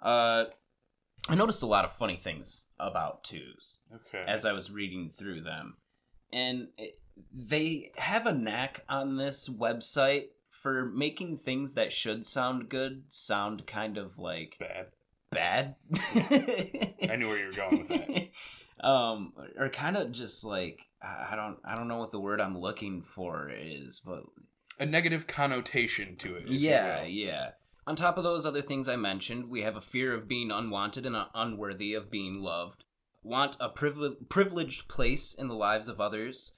Uh, 0.07 0.45
I 1.29 1.35
noticed 1.35 1.65
a 1.65 1.67
lot 1.67 1.85
of 1.85 1.91
funny 1.91 2.17
things 2.17 2.67
about 2.79 3.25
twos 3.25 3.81
okay. 3.93 4.25
as 4.29 4.45
I 4.45 4.53
was 4.53 4.71
reading 4.71 5.11
through 5.11 5.43
them. 5.43 5.79
And 6.33 6.69
it, 6.79 7.01
they 7.33 7.91
have 7.97 8.25
a 8.25 8.33
knack 8.33 8.85
on 8.89 9.17
this 9.17 9.49
website 9.49 10.27
for 10.51 10.87
making 10.87 11.39
things 11.39 11.75
that 11.75 11.93
should 11.93 12.25
sound 12.25 12.69
good 12.69 13.05
sound 13.09 13.67
kind 13.67 13.99
of 13.99 14.17
like 14.17 14.57
bad. 14.61 14.87
bad. 15.33 15.75
I 17.11 17.17
knew 17.17 17.29
where 17.29 17.39
you 17.39 17.47
were 17.47 17.53
going 17.53 17.79
with 17.79 17.89
that. 17.89 18.87
um, 18.87 19.33
or 19.59 19.69
kind 19.71 19.97
of 19.97 20.13
just 20.13 20.45
like 20.45 20.87
I 21.03 21.31
I 21.33 21.37
don't 21.37 21.59
I 21.65 21.75
don't 21.75 21.89
know 21.89 21.99
what 21.99 22.13
the 22.13 22.21
word 22.21 22.41
I'm 22.41 22.59
looking 22.59 23.03
for 23.03 23.51
is, 23.53 24.01
but 24.05 24.23
A 24.79 24.87
negative 24.87 25.27
connotation 25.27 26.15
to 26.19 26.37
it. 26.37 26.49
yeah, 26.49 27.03
yeah. 27.05 27.51
On 27.87 27.95
top 27.95 28.19
of 28.19 28.25
those 28.25 28.45
other 28.45 28.63
things 28.63 28.89
I 28.89 28.97
mentioned, 28.97 29.49
we 29.49 29.63
have 29.63 29.77
a 29.77 29.81
fear 29.81 30.13
of 30.13 30.27
being 30.27 30.51
unwanted 30.51 31.07
and 31.07 31.17
unworthy 31.35 31.95
of 31.95 32.11
being 32.11 32.41
loved. 32.41 32.85
Want 33.23 33.57
a 33.61 33.69
privile- 33.69 34.17
privileged 34.29 34.89
place 34.89 35.35
in 35.35 35.47
the 35.47 35.55
lives 35.55 35.89
of 35.89 36.01
others. 36.01 36.55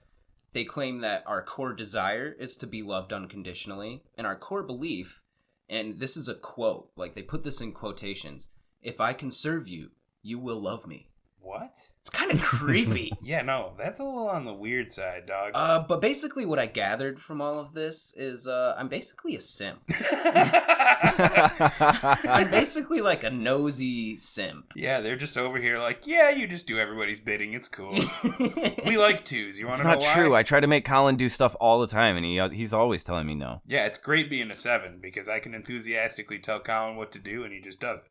They 0.52 0.64
claim 0.64 1.00
that 1.00 1.24
our 1.26 1.42
core 1.42 1.74
desire 1.74 2.34
is 2.38 2.56
to 2.58 2.66
be 2.66 2.82
loved 2.82 3.12
unconditionally, 3.12 4.02
and 4.16 4.26
our 4.26 4.36
core 4.36 4.62
belief, 4.62 5.22
and 5.68 5.98
this 5.98 6.16
is 6.16 6.28
a 6.28 6.34
quote, 6.34 6.90
like 6.96 7.14
they 7.14 7.22
put 7.22 7.44
this 7.44 7.60
in 7.60 7.72
quotations 7.72 8.50
if 8.82 9.00
I 9.00 9.12
can 9.12 9.30
serve 9.30 9.68
you, 9.68 9.90
you 10.22 10.38
will 10.38 10.60
love 10.60 10.86
me. 10.86 11.10
What? 11.48 11.78
It's 12.02 12.10
kind 12.10 12.30
of 12.30 12.42
creepy. 12.42 13.10
Yeah, 13.22 13.40
no, 13.42 13.72
that's 13.78 14.00
a 14.00 14.04
little 14.04 14.28
on 14.28 14.44
the 14.44 14.52
weird 14.52 14.92
side, 14.92 15.24
dog. 15.26 15.52
Uh, 15.54 15.78
but 15.80 16.00
basically, 16.02 16.44
what 16.46 16.58
I 16.58 16.66
gathered 16.66 17.20
from 17.20 17.40
all 17.40 17.58
of 17.58 17.72
this 17.74 18.14
is 18.16 18.46
uh, 18.46 18.74
I'm 18.78 18.88
basically 18.88 19.34
a 19.34 19.40
simp. 19.40 19.80
I'm 22.28 22.50
basically 22.50 23.00
like 23.00 23.24
a 23.24 23.30
nosy 23.30 24.16
simp. 24.18 24.72
yeah, 24.76 25.00
they're 25.00 25.16
just 25.16 25.36
over 25.38 25.58
here 25.58 25.78
like, 25.78 26.06
yeah, 26.06 26.28
you 26.30 26.46
just 26.46 26.66
do 26.66 26.78
everybody's 26.78 27.18
bidding. 27.20 27.54
It's 27.54 27.68
cool. 27.68 27.98
we 28.86 28.96
like 29.06 29.24
twos. 29.24 29.58
You 29.58 29.66
want 29.66 29.80
to 29.80 29.84
know 29.88 29.92
It's 29.94 30.04
not 30.04 30.10
why? 30.10 30.14
true. 30.22 30.34
I 30.36 30.42
try 30.42 30.60
to 30.60 30.66
make 30.66 30.84
Colin 30.84 31.16
do 31.16 31.28
stuff 31.30 31.56
all 31.60 31.80
the 31.80 31.86
time, 31.86 32.16
and 32.16 32.24
he 32.26 32.40
he's 32.56 32.72
always 32.74 33.02
telling 33.04 33.26
me 33.26 33.34
no. 33.34 33.62
Yeah, 33.66 33.86
it's 33.86 33.98
great 33.98 34.28
being 34.30 34.50
a 34.50 34.54
seven 34.54 34.98
because 35.00 35.28
I 35.28 35.38
can 35.38 35.54
enthusiastically 35.54 36.38
tell 36.40 36.60
Colin 36.60 36.96
what 36.96 37.10
to 37.12 37.18
do 37.18 37.42
and 37.44 37.52
he 37.52 37.60
just 37.60 37.80
does 37.80 38.00
it. 38.00 38.08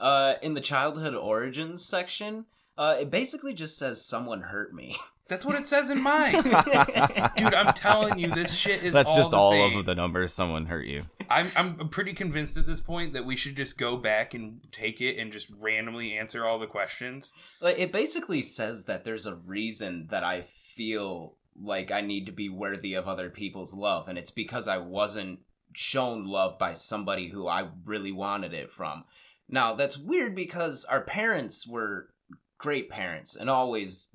Uh, 0.00 0.34
in 0.42 0.54
the 0.54 0.60
childhood 0.60 1.14
origins 1.14 1.84
section, 1.84 2.46
uh, 2.76 2.96
it 3.00 3.10
basically 3.10 3.54
just 3.54 3.78
says 3.78 4.04
someone 4.04 4.42
hurt 4.42 4.74
me. 4.74 4.96
That's 5.28 5.44
what 5.44 5.54
it 5.54 5.68
says 5.68 5.90
in 5.90 6.02
mine. 6.02 6.32
Dude, 7.36 7.54
I'm 7.54 7.72
telling 7.74 8.18
you, 8.18 8.34
this 8.34 8.52
shit 8.52 8.82
is 8.82 8.92
That's 8.92 9.10
all 9.10 9.16
just 9.16 9.30
the 9.30 9.36
all 9.36 9.52
same. 9.52 9.78
of 9.78 9.84
the 9.84 9.94
numbers. 9.94 10.32
Someone 10.32 10.66
hurt 10.66 10.86
you. 10.86 11.04
I'm, 11.28 11.46
I'm 11.54 11.88
pretty 11.88 12.14
convinced 12.14 12.56
at 12.56 12.66
this 12.66 12.80
point 12.80 13.12
that 13.12 13.24
we 13.24 13.36
should 13.36 13.54
just 13.54 13.78
go 13.78 13.96
back 13.96 14.34
and 14.34 14.60
take 14.72 15.00
it 15.00 15.18
and 15.18 15.32
just 15.32 15.48
randomly 15.60 16.18
answer 16.18 16.44
all 16.44 16.58
the 16.58 16.66
questions. 16.66 17.32
Like 17.60 17.78
it 17.78 17.92
basically 17.92 18.42
says 18.42 18.86
that 18.86 19.04
there's 19.04 19.24
a 19.24 19.36
reason 19.36 20.08
that 20.10 20.24
I 20.24 20.46
feel 20.74 21.36
like 21.62 21.92
I 21.92 22.00
need 22.00 22.26
to 22.26 22.32
be 22.32 22.48
worthy 22.48 22.94
of 22.94 23.06
other 23.06 23.30
people's 23.30 23.72
love, 23.72 24.08
and 24.08 24.18
it's 24.18 24.32
because 24.32 24.66
I 24.66 24.78
wasn't 24.78 25.40
shown 25.74 26.26
love 26.26 26.58
by 26.58 26.74
somebody 26.74 27.28
who 27.28 27.46
I 27.46 27.68
really 27.84 28.10
wanted 28.10 28.52
it 28.52 28.70
from. 28.70 29.04
Now 29.50 29.74
that's 29.74 29.98
weird 29.98 30.34
because 30.34 30.84
our 30.84 31.00
parents 31.00 31.66
were 31.66 32.08
great 32.58 32.88
parents 32.90 33.36
and 33.36 33.50
always 33.50 34.10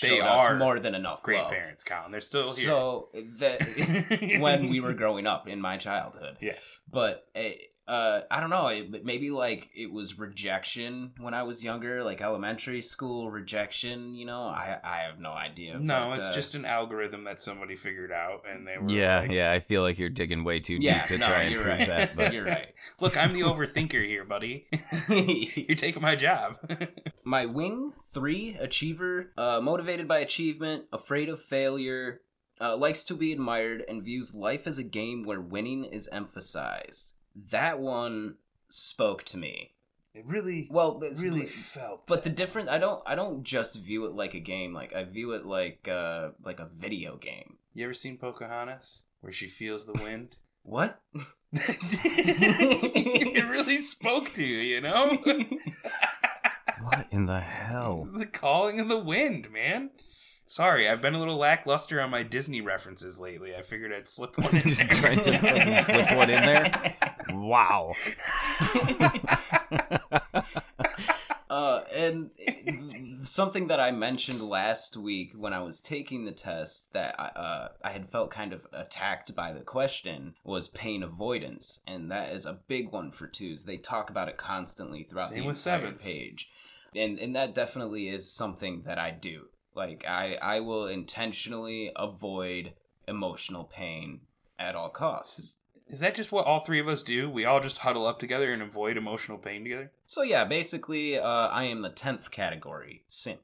They 0.00 0.08
showed 0.08 0.20
are 0.22 0.54
us 0.54 0.58
more 0.58 0.78
than 0.80 0.94
enough 0.94 1.22
Great 1.22 1.42
love. 1.42 1.50
parents, 1.50 1.84
Colin. 1.84 2.10
They're 2.12 2.20
still 2.20 2.54
here. 2.54 2.66
So 2.66 3.08
that 3.38 4.38
when 4.40 4.68
we 4.68 4.80
were 4.80 4.94
growing 4.94 5.26
up 5.26 5.48
in 5.48 5.60
my 5.60 5.76
childhood, 5.76 6.36
yes. 6.40 6.80
but 6.90 7.26
uh, 7.36 7.40
uh, 7.88 8.20
I 8.30 8.40
don't 8.40 8.50
know. 8.50 8.68
it- 8.68 9.04
Maybe 9.04 9.30
like 9.30 9.70
it 9.74 9.90
was 9.90 10.18
rejection 10.18 11.12
when 11.18 11.32
I 11.34 11.42
was 11.44 11.64
younger, 11.64 12.04
like 12.04 12.20
elementary 12.20 12.82
school 12.82 13.30
rejection. 13.30 14.14
You 14.14 14.26
know, 14.26 14.42
I 14.42 14.78
I 14.84 14.96
have 15.08 15.18
no 15.18 15.30
idea. 15.32 15.78
No, 15.78 16.10
but, 16.10 16.18
it's 16.18 16.28
uh, 16.28 16.34
just 16.34 16.54
an 16.54 16.64
algorithm 16.66 17.24
that 17.24 17.40
somebody 17.40 17.74
figured 17.76 18.12
out, 18.12 18.42
and 18.48 18.66
they 18.66 18.76
were 18.78 18.90
Yeah, 18.92 19.20
like, 19.20 19.30
yeah. 19.30 19.50
I 19.52 19.60
feel 19.60 19.82
like 19.82 19.98
you're 19.98 20.10
digging 20.10 20.44
way 20.44 20.60
too 20.60 20.76
deep 20.78 20.84
yeah. 20.84 21.06
to 21.06 21.18
no, 21.18 21.26
try 21.26 21.42
and 21.44 21.52
you're 21.52 21.62
prove 21.62 21.78
right. 21.78 21.88
that. 21.88 22.16
But 22.16 22.32
you're 22.34 22.44
right. 22.44 22.74
Look, 23.00 23.16
I'm 23.16 23.32
the 23.32 23.40
overthinker 23.42 24.06
here, 24.06 24.24
buddy. 24.24 24.66
You're 25.08 25.76
taking 25.76 26.02
my 26.02 26.14
job. 26.16 26.58
My 27.24 27.46
wing 27.46 27.92
three 28.12 28.56
achiever, 28.60 29.32
uh, 29.38 29.60
motivated 29.62 30.06
by 30.06 30.18
achievement, 30.18 30.84
afraid 30.92 31.28
of 31.28 31.40
failure, 31.42 32.20
uh, 32.60 32.76
likes 32.76 33.04
to 33.04 33.14
be 33.14 33.32
admired, 33.32 33.84
and 33.88 34.02
views 34.04 34.34
life 34.34 34.66
as 34.66 34.78
a 34.78 34.82
game 34.82 35.22
where 35.22 35.40
winning 35.40 35.84
is 35.84 36.08
emphasized. 36.12 37.14
That 37.50 37.78
one 37.80 38.36
spoke 38.68 39.22
to 39.24 39.36
me. 39.36 39.72
it 40.14 40.24
really, 40.26 40.68
Well, 40.70 40.98
it's 41.02 41.20
really 41.22 41.46
felt. 41.46 42.06
but 42.06 42.22
the 42.24 42.30
difference 42.30 42.68
i 42.68 42.78
don't 42.78 43.02
i 43.06 43.14
don't 43.14 43.44
just 43.44 43.76
view 43.76 44.04
it 44.06 44.12
like 44.14 44.34
a 44.34 44.40
game 44.40 44.74
like 44.74 44.92
i 44.94 45.04
view 45.04 45.32
it 45.32 45.46
like 45.46 45.86
uh 45.88 46.30
like 46.44 46.58
a 46.60 46.66
video 46.74 47.16
game 47.16 47.56
you 47.74 47.84
ever 47.84 47.94
seen 47.94 48.18
Pocahontas, 48.18 49.04
where 49.20 49.32
she 49.32 49.46
feels 49.46 49.86
the 49.86 49.92
wind? 49.92 50.36
what 50.62 50.98
it 51.52 53.48
really 53.48 53.78
spoke 53.78 54.32
to 54.34 54.44
you, 54.44 54.58
you 54.58 54.80
know. 54.80 55.16
what 56.82 57.06
in 57.10 57.26
the 57.26 57.40
hell? 57.40 58.08
the 58.12 58.26
calling 58.26 58.80
of 58.80 58.88
the 58.88 58.98
wind, 58.98 59.50
man. 59.52 59.90
Sorry, 60.46 60.88
I've 60.88 61.02
been 61.02 61.14
a 61.14 61.18
little 61.18 61.36
lackluster 61.36 62.00
on 62.00 62.10
my 62.10 62.22
Disney 62.22 62.60
references 62.62 63.20
lately. 63.20 63.54
I 63.54 63.62
figured 63.62 63.92
I'd 63.92 64.08
slip 64.08 64.36
one 64.38 64.56
in 64.56 64.62
Just 64.68 64.88
there. 64.90 65.00
trying 65.00 65.22
to 65.22 65.82
slip 65.84 66.16
one 66.16 66.30
in 66.30 66.42
there. 66.42 66.96
Wow. 67.46 67.94
uh 71.50 71.82
and 71.94 72.30
something 73.22 73.68
that 73.68 73.80
i 73.80 73.90
mentioned 73.90 74.42
last 74.42 74.96
week 74.96 75.32
when 75.34 75.54
i 75.54 75.60
was 75.60 75.80
taking 75.80 76.24
the 76.24 76.32
test 76.32 76.92
that 76.92 77.14
i 77.18 77.26
uh 77.28 77.68
i 77.82 77.90
had 77.90 78.06
felt 78.08 78.30
kind 78.30 78.52
of 78.52 78.66
attacked 78.72 79.34
by 79.34 79.52
the 79.52 79.60
question 79.60 80.34
was 80.44 80.68
pain 80.68 81.02
avoidance. 81.02 81.80
And 81.86 82.10
that 82.10 82.32
is 82.32 82.44
a 82.46 82.60
big 82.68 82.92
one 82.92 83.10
for 83.12 83.26
twos. 83.26 83.64
They 83.64 83.76
talk 83.76 84.10
about 84.10 84.28
it 84.28 84.36
constantly 84.36 85.04
throughout 85.04 85.28
Same 85.30 85.38
the 85.38 85.48
entire 85.48 85.54
sevens. 85.54 86.04
page. 86.04 86.50
And 86.94 87.18
and 87.18 87.34
that 87.36 87.54
definitely 87.54 88.08
is 88.08 88.30
something 88.32 88.82
that 88.84 88.98
i 88.98 89.10
do. 89.10 89.46
Like 89.74 90.04
i 90.06 90.34
i 90.42 90.60
will 90.60 90.86
intentionally 90.86 91.92
avoid 91.96 92.74
emotional 93.06 93.64
pain 93.64 94.20
at 94.58 94.74
all 94.74 94.90
costs 94.90 95.56
Is 95.88 96.00
that 96.00 96.14
just 96.14 96.30
what 96.32 96.44
all 96.46 96.60
three 96.60 96.80
of 96.80 96.88
us 96.88 97.02
do? 97.02 97.30
We 97.30 97.44
all 97.44 97.60
just 97.60 97.78
huddle 97.78 98.06
up 98.06 98.18
together 98.18 98.52
and 98.52 98.60
avoid 98.62 98.96
emotional 98.96 99.38
pain 99.38 99.62
together? 99.64 99.90
so 100.06 100.22
yeah 100.22 100.44
basically 100.44 101.18
uh 101.18 101.22
i 101.48 101.64
am 101.64 101.82
the 101.82 101.90
10th 101.90 102.30
category 102.30 103.04
simp 103.08 103.40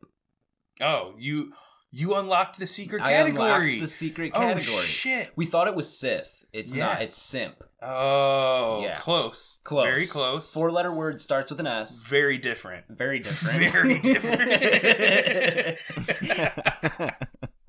Oh, 0.81 1.15
you 1.19 1.53
you 1.93 2.15
unlocked 2.15 2.59
the 2.59 2.67
secret 2.67 3.01
i 3.03 3.13
category. 3.13 3.53
unlocked 3.53 3.81
the 3.81 3.87
secret 3.87 4.33
oh 4.35 4.41
category 4.41 4.85
shit. 4.87 5.31
we 5.37 5.47
thought 5.47 5.69
it 5.69 5.75
was 5.77 5.97
sith 5.97 6.45
it's 6.53 6.75
Yeah. 6.75 6.87
not 6.87 7.03
it's 7.03 7.17
simp 7.19 7.63
Oh, 7.87 8.81
Yeah. 8.83 8.97
close. 8.99 9.59
close 9.63 9.85
Very 9.87 10.07
close. 10.07 10.53
four 10.55 10.73
letter 10.73 10.91
word 10.93 11.21
starts 11.21 11.51
with 11.51 11.61
an 11.61 11.67
s 11.67 12.03
Very 12.05 12.39
different. 12.39 12.87
very 12.89 13.19
different 13.19 13.73
Very 13.73 14.01
different. 14.01 15.79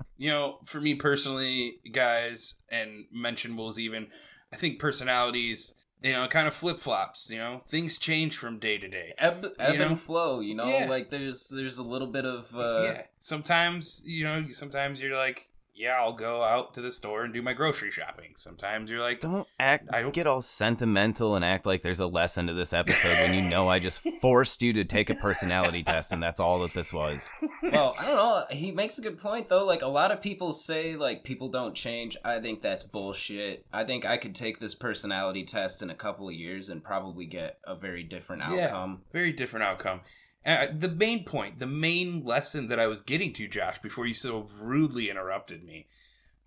you 0.16 0.30
know, 0.30 0.58
for 0.64 0.80
me 0.80 0.94
personally, 0.94 1.80
guys, 1.92 2.62
and 2.70 3.04
mention 3.12 3.52
mentionables 3.56 3.78
even, 3.78 4.06
I 4.52 4.56
think 4.56 4.78
personalities, 4.78 5.74
you 6.02 6.12
know, 6.12 6.26
kind 6.28 6.46
of 6.46 6.54
flip 6.54 6.78
flops. 6.78 7.30
You 7.30 7.38
know, 7.38 7.62
things 7.68 7.98
change 7.98 8.36
from 8.36 8.58
day 8.58 8.78
to 8.78 8.88
day. 8.88 9.14
ebb, 9.18 9.46
ebb 9.58 9.76
know? 9.78 9.86
and 9.88 10.00
flow 10.00 10.40
you 10.40 10.54
know 10.54 10.68
Yeah. 10.68 10.88
like 10.88 11.10
there's 11.10 11.48
there's 11.48 11.78
a 11.78 11.82
little 11.82 12.08
bit 12.08 12.24
of 12.24 12.54
uh 12.54 12.80
yeah. 12.82 13.02
Sometimes, 13.18 14.02
you 14.04 14.24
know, 14.24 14.44
sometimes 14.50 15.00
you're 15.00 15.16
like, 15.16 15.48
yeah, 15.76 15.96
I'll 15.98 16.12
go 16.14 16.42
out 16.42 16.74
to 16.74 16.80
the 16.80 16.90
store 16.90 17.22
and 17.24 17.32
do 17.34 17.42
my 17.42 17.52
grocery 17.52 17.90
shopping. 17.90 18.32
Sometimes 18.36 18.90
you're 18.90 19.00
like, 19.00 19.20
Don't 19.20 19.46
act. 19.60 19.88
I 19.92 20.02
don't- 20.02 20.14
get 20.14 20.26
all 20.26 20.40
sentimental 20.40 21.36
and 21.36 21.44
act 21.44 21.66
like 21.66 21.82
there's 21.82 22.00
a 22.00 22.06
lesson 22.06 22.46
to 22.46 22.54
this 22.54 22.72
episode 22.72 23.18
when 23.18 23.34
you 23.34 23.42
know 23.42 23.68
I 23.68 23.78
just 23.78 24.00
forced 24.20 24.62
you 24.62 24.72
to 24.74 24.84
take 24.84 25.10
a 25.10 25.14
personality 25.14 25.82
test 25.82 26.12
and 26.12 26.22
that's 26.22 26.40
all 26.40 26.60
that 26.60 26.72
this 26.74 26.92
was. 26.92 27.30
well 27.62 27.94
i 27.98 28.06
don't 28.06 28.16
know 28.16 28.44
he 28.50 28.70
makes 28.72 28.98
a 28.98 29.02
good 29.02 29.18
point 29.18 29.48
though 29.48 29.64
like 29.64 29.82
a 29.82 29.86
lot 29.86 30.10
of 30.10 30.22
people 30.22 30.52
say 30.52 30.96
like 30.96 31.24
people 31.24 31.48
don't 31.48 31.74
change 31.74 32.16
i 32.24 32.38
think 32.40 32.62
that's 32.62 32.82
bullshit 32.82 33.64
i 33.72 33.84
think 33.84 34.04
i 34.06 34.16
could 34.16 34.34
take 34.34 34.58
this 34.60 34.74
personality 34.74 35.44
test 35.44 35.82
in 35.82 35.90
a 35.90 35.94
couple 35.94 36.28
of 36.28 36.34
years 36.34 36.68
and 36.68 36.82
probably 36.84 37.26
get 37.26 37.58
a 37.64 37.74
very 37.74 38.02
different 38.02 38.42
outcome 38.42 38.90
Yeah, 39.02 39.12
very 39.12 39.32
different 39.32 39.64
outcome. 39.64 40.00
Uh, 40.44 40.66
the 40.72 40.88
main 40.88 41.24
point, 41.24 41.58
the 41.58 41.66
main 41.66 42.24
lesson 42.24 42.68
that 42.68 42.78
I 42.78 42.86
was 42.86 43.00
getting 43.00 43.32
to, 43.32 43.48
Josh, 43.48 43.80
before 43.80 44.06
you 44.06 44.14
so 44.14 44.48
rudely 44.60 45.10
interrupted 45.10 45.64
me, 45.64 45.86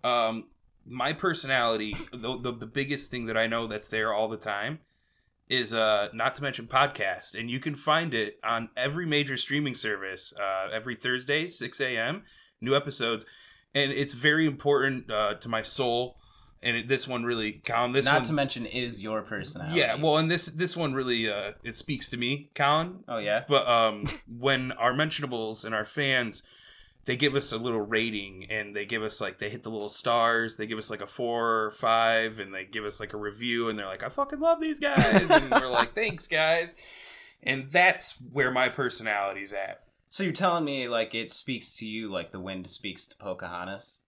um, 0.02 0.48
my 0.86 1.12
personality, 1.12 1.94
the, 2.10 2.38
the 2.38 2.52
the 2.52 2.66
biggest 2.66 3.10
thing 3.10 3.26
that 3.26 3.36
I 3.36 3.46
know 3.46 3.66
that's 3.66 3.88
there 3.88 4.14
all 4.14 4.28
the 4.28 4.38
time, 4.38 4.78
is 5.48 5.74
uh, 5.74 6.08
not 6.14 6.34
to 6.36 6.42
mention 6.42 6.66
podcast, 6.66 7.38
and 7.38 7.50
you 7.50 7.60
can 7.60 7.74
find 7.74 8.14
it 8.14 8.38
on 8.42 8.70
every 8.76 9.04
major 9.04 9.36
streaming 9.36 9.74
service 9.74 10.32
uh, 10.40 10.68
every 10.72 10.94
Thursday, 10.94 11.46
six 11.46 11.80
a.m. 11.80 12.22
New 12.60 12.74
episodes, 12.74 13.26
and 13.74 13.92
it's 13.92 14.14
very 14.14 14.46
important 14.46 15.10
uh, 15.10 15.34
to 15.34 15.48
my 15.48 15.60
soul. 15.62 16.16
And 16.62 16.76
it, 16.76 16.88
this 16.88 17.08
one 17.08 17.24
really, 17.24 17.52
Colin. 17.64 17.92
This 17.92 18.04
not 18.04 18.16
one, 18.16 18.22
to 18.24 18.32
mention 18.34 18.66
is 18.66 19.02
your 19.02 19.22
personality 19.22 19.78
yeah. 19.78 19.94
Well, 19.94 20.18
and 20.18 20.30
this 20.30 20.46
this 20.46 20.76
one 20.76 20.92
really 20.92 21.30
uh, 21.30 21.52
it 21.62 21.74
speaks 21.74 22.08
to 22.10 22.16
me, 22.16 22.50
Colin. 22.54 23.02
oh 23.08 23.18
yeah 23.18 23.44
But 23.48 23.66
um, 23.66 24.04
when 24.38 24.72
our 24.72 24.92
mentionables 24.92 25.64
and 25.64 25.74
our 25.74 25.86
fans, 25.86 26.42
they 27.06 27.16
give 27.16 27.34
us 27.34 27.52
a 27.52 27.56
little 27.56 27.80
rating 27.80 28.46
and 28.50 28.76
they 28.76 28.84
give 28.84 29.02
us 29.02 29.22
like 29.22 29.38
they 29.38 29.48
hit 29.48 29.62
the 29.62 29.70
little 29.70 29.88
stars. 29.88 30.56
They 30.56 30.66
give 30.66 30.76
us 30.78 30.90
like 30.90 31.00
a 31.00 31.06
four 31.06 31.64
or 31.64 31.70
five, 31.70 32.40
and 32.40 32.52
they 32.52 32.66
give 32.66 32.84
us 32.84 33.00
like 33.00 33.14
a 33.14 33.18
review, 33.18 33.70
and 33.70 33.78
they're 33.78 33.86
like, 33.86 34.02
"I 34.02 34.10
fucking 34.10 34.40
love 34.40 34.60
these 34.60 34.78
guys," 34.78 35.30
and 35.30 35.50
we're 35.50 35.66
like, 35.70 35.94
"Thanks, 35.94 36.26
guys." 36.26 36.74
And 37.42 37.70
that's 37.70 38.18
where 38.32 38.50
my 38.50 38.68
personality's 38.68 39.54
at. 39.54 39.82
So 40.10 40.24
you're 40.24 40.32
telling 40.32 40.64
me 40.64 40.88
like 40.88 41.14
it 41.14 41.30
speaks 41.30 41.76
to 41.76 41.86
you 41.86 42.10
like 42.10 42.32
the 42.32 42.40
wind 42.40 42.68
speaks 42.68 43.06
to 43.06 43.16
Pocahontas? 43.16 44.00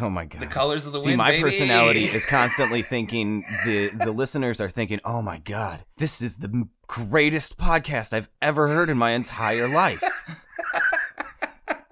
Oh 0.00 0.08
my 0.08 0.24
god. 0.24 0.40
The 0.40 0.46
colors 0.46 0.86
of 0.86 0.92
the 0.92 1.00
See, 1.00 1.08
wind. 1.08 1.18
my 1.18 1.30
baby. 1.32 1.42
personality 1.42 2.04
is 2.14 2.24
constantly 2.26 2.82
thinking 2.82 3.44
the 3.64 3.88
the 3.88 4.12
listeners 4.12 4.60
are 4.60 4.70
thinking, 4.70 5.00
"Oh 5.04 5.20
my 5.22 5.38
god, 5.38 5.84
this 5.98 6.22
is 6.22 6.36
the 6.38 6.68
greatest 6.86 7.58
podcast 7.58 8.12
I've 8.12 8.28
ever 8.40 8.68
heard 8.68 8.88
in 8.88 8.96
my 8.96 9.10
entire 9.10 9.68
life." 9.68 10.02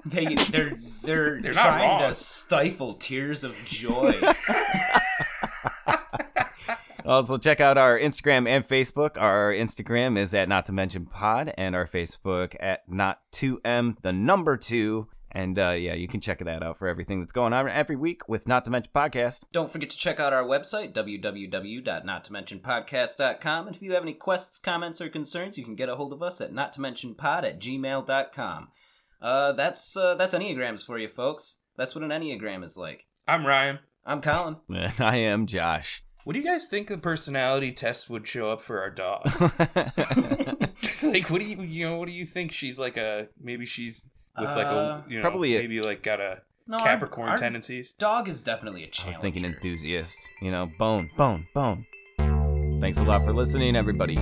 They 0.06 0.34
they're 0.34 0.72
they're, 1.02 1.40
They're 1.42 1.52
trying 1.52 1.98
to 2.08 2.14
stifle 2.14 2.94
tears 2.94 3.44
of 3.44 3.54
joy. 3.66 4.18
Also, 7.02 7.38
check 7.38 7.60
out 7.60 7.78
our 7.78 7.98
Instagram 7.98 8.46
and 8.46 8.64
Facebook. 8.66 9.16
Our 9.16 9.52
Instagram 9.52 10.18
is 10.18 10.34
at 10.34 10.48
Not 10.48 10.66
to 10.66 10.72
Mention 10.72 11.06
Pod, 11.06 11.52
and 11.56 11.74
our 11.74 11.86
Facebook 11.86 12.54
at 12.60 12.82
Not 12.88 13.20
Two 13.32 13.58
M 13.64 13.96
the 14.02 14.12
number 14.12 14.56
two. 14.56 15.08
And 15.32 15.58
uh, 15.58 15.70
yeah, 15.70 15.94
you 15.94 16.06
can 16.08 16.20
check 16.20 16.40
that 16.40 16.62
out 16.62 16.76
for 16.78 16.88
everything 16.88 17.20
that's 17.20 17.32
going 17.32 17.52
on 17.52 17.68
every 17.68 17.96
week 17.96 18.26
with 18.28 18.48
Not 18.48 18.64
to 18.64 18.70
Mention 18.70 18.92
Podcast. 18.94 19.42
Don't 19.52 19.70
forget 19.70 19.90
to 19.90 19.98
check 19.98 20.18
out 20.18 20.32
our 20.32 20.44
website, 20.44 20.92
www.nottomentionpodcast.com. 20.92 23.66
And 23.66 23.76
if 23.76 23.82
you 23.82 23.92
have 23.92 24.02
any 24.02 24.14
quests, 24.14 24.58
comments, 24.58 25.00
or 25.00 25.08
concerns, 25.08 25.56
you 25.56 25.64
can 25.64 25.76
get 25.76 25.88
a 25.88 25.94
hold 25.96 26.12
of 26.12 26.22
us 26.22 26.40
at 26.40 26.52
nottomentionpod 26.52 27.44
at 27.44 27.60
gmail.com. 27.60 28.68
Uh, 29.22 29.52
that's, 29.52 29.96
uh, 29.96 30.14
that's 30.14 30.34
Enneagrams 30.34 30.84
for 30.84 30.98
you, 30.98 31.08
folks. 31.08 31.58
That's 31.76 31.94
what 31.94 32.02
an 32.02 32.10
Enneagram 32.10 32.64
is 32.64 32.76
like. 32.76 33.06
I'm 33.28 33.46
Ryan. 33.46 33.78
I'm 34.04 34.20
Colin. 34.20 34.56
And 34.68 35.00
I 35.00 35.16
am 35.16 35.46
Josh. 35.46 36.02
What 36.24 36.34
do 36.34 36.38
you 36.38 36.44
guys 36.44 36.66
think 36.66 36.88
the 36.88 36.98
personality 36.98 37.72
test 37.72 38.10
would 38.10 38.26
show 38.26 38.50
up 38.50 38.60
for 38.60 38.80
our 38.80 38.90
dogs? 38.90 39.40
like, 41.02 41.30
what 41.30 41.40
do 41.40 41.46
you 41.46 41.62
you 41.62 41.86
know? 41.86 41.98
What 41.98 42.08
do 42.08 42.12
you 42.12 42.26
think? 42.26 42.52
She's 42.52 42.78
like 42.78 42.96
a 42.96 43.28
maybe 43.40 43.64
she's 43.64 44.06
with 44.38 44.48
like 44.50 44.66
Uh, 44.66 44.70
a 44.70 45.04
you 45.08 45.16
know 45.16 45.22
probably 45.22 45.56
a- 45.56 45.60
maybe 45.60 45.80
like 45.80 46.02
got 46.02 46.20
a 46.20 46.42
No, 46.66 46.78
our- 46.78 46.84
Capricorn 46.84 47.28
our 47.30 47.38
tendencies. 47.38 47.92
Dog 47.92 48.28
is 48.28 48.42
definitely 48.42 48.82
a 48.84 48.86
I 48.86 48.90
challenger. 48.90 49.06
I 49.06 49.08
was 49.18 49.22
thinking 49.22 49.44
enthusiast. 49.44 50.18
You 50.40 50.50
know, 50.50 50.70
bone, 50.78 51.10
bone, 51.16 51.46
bone. 51.54 51.86
Thanks 52.80 52.98
a 52.98 53.04
lot 53.04 53.24
for 53.24 53.32
listening, 53.32 53.76
everybody. 53.76 54.16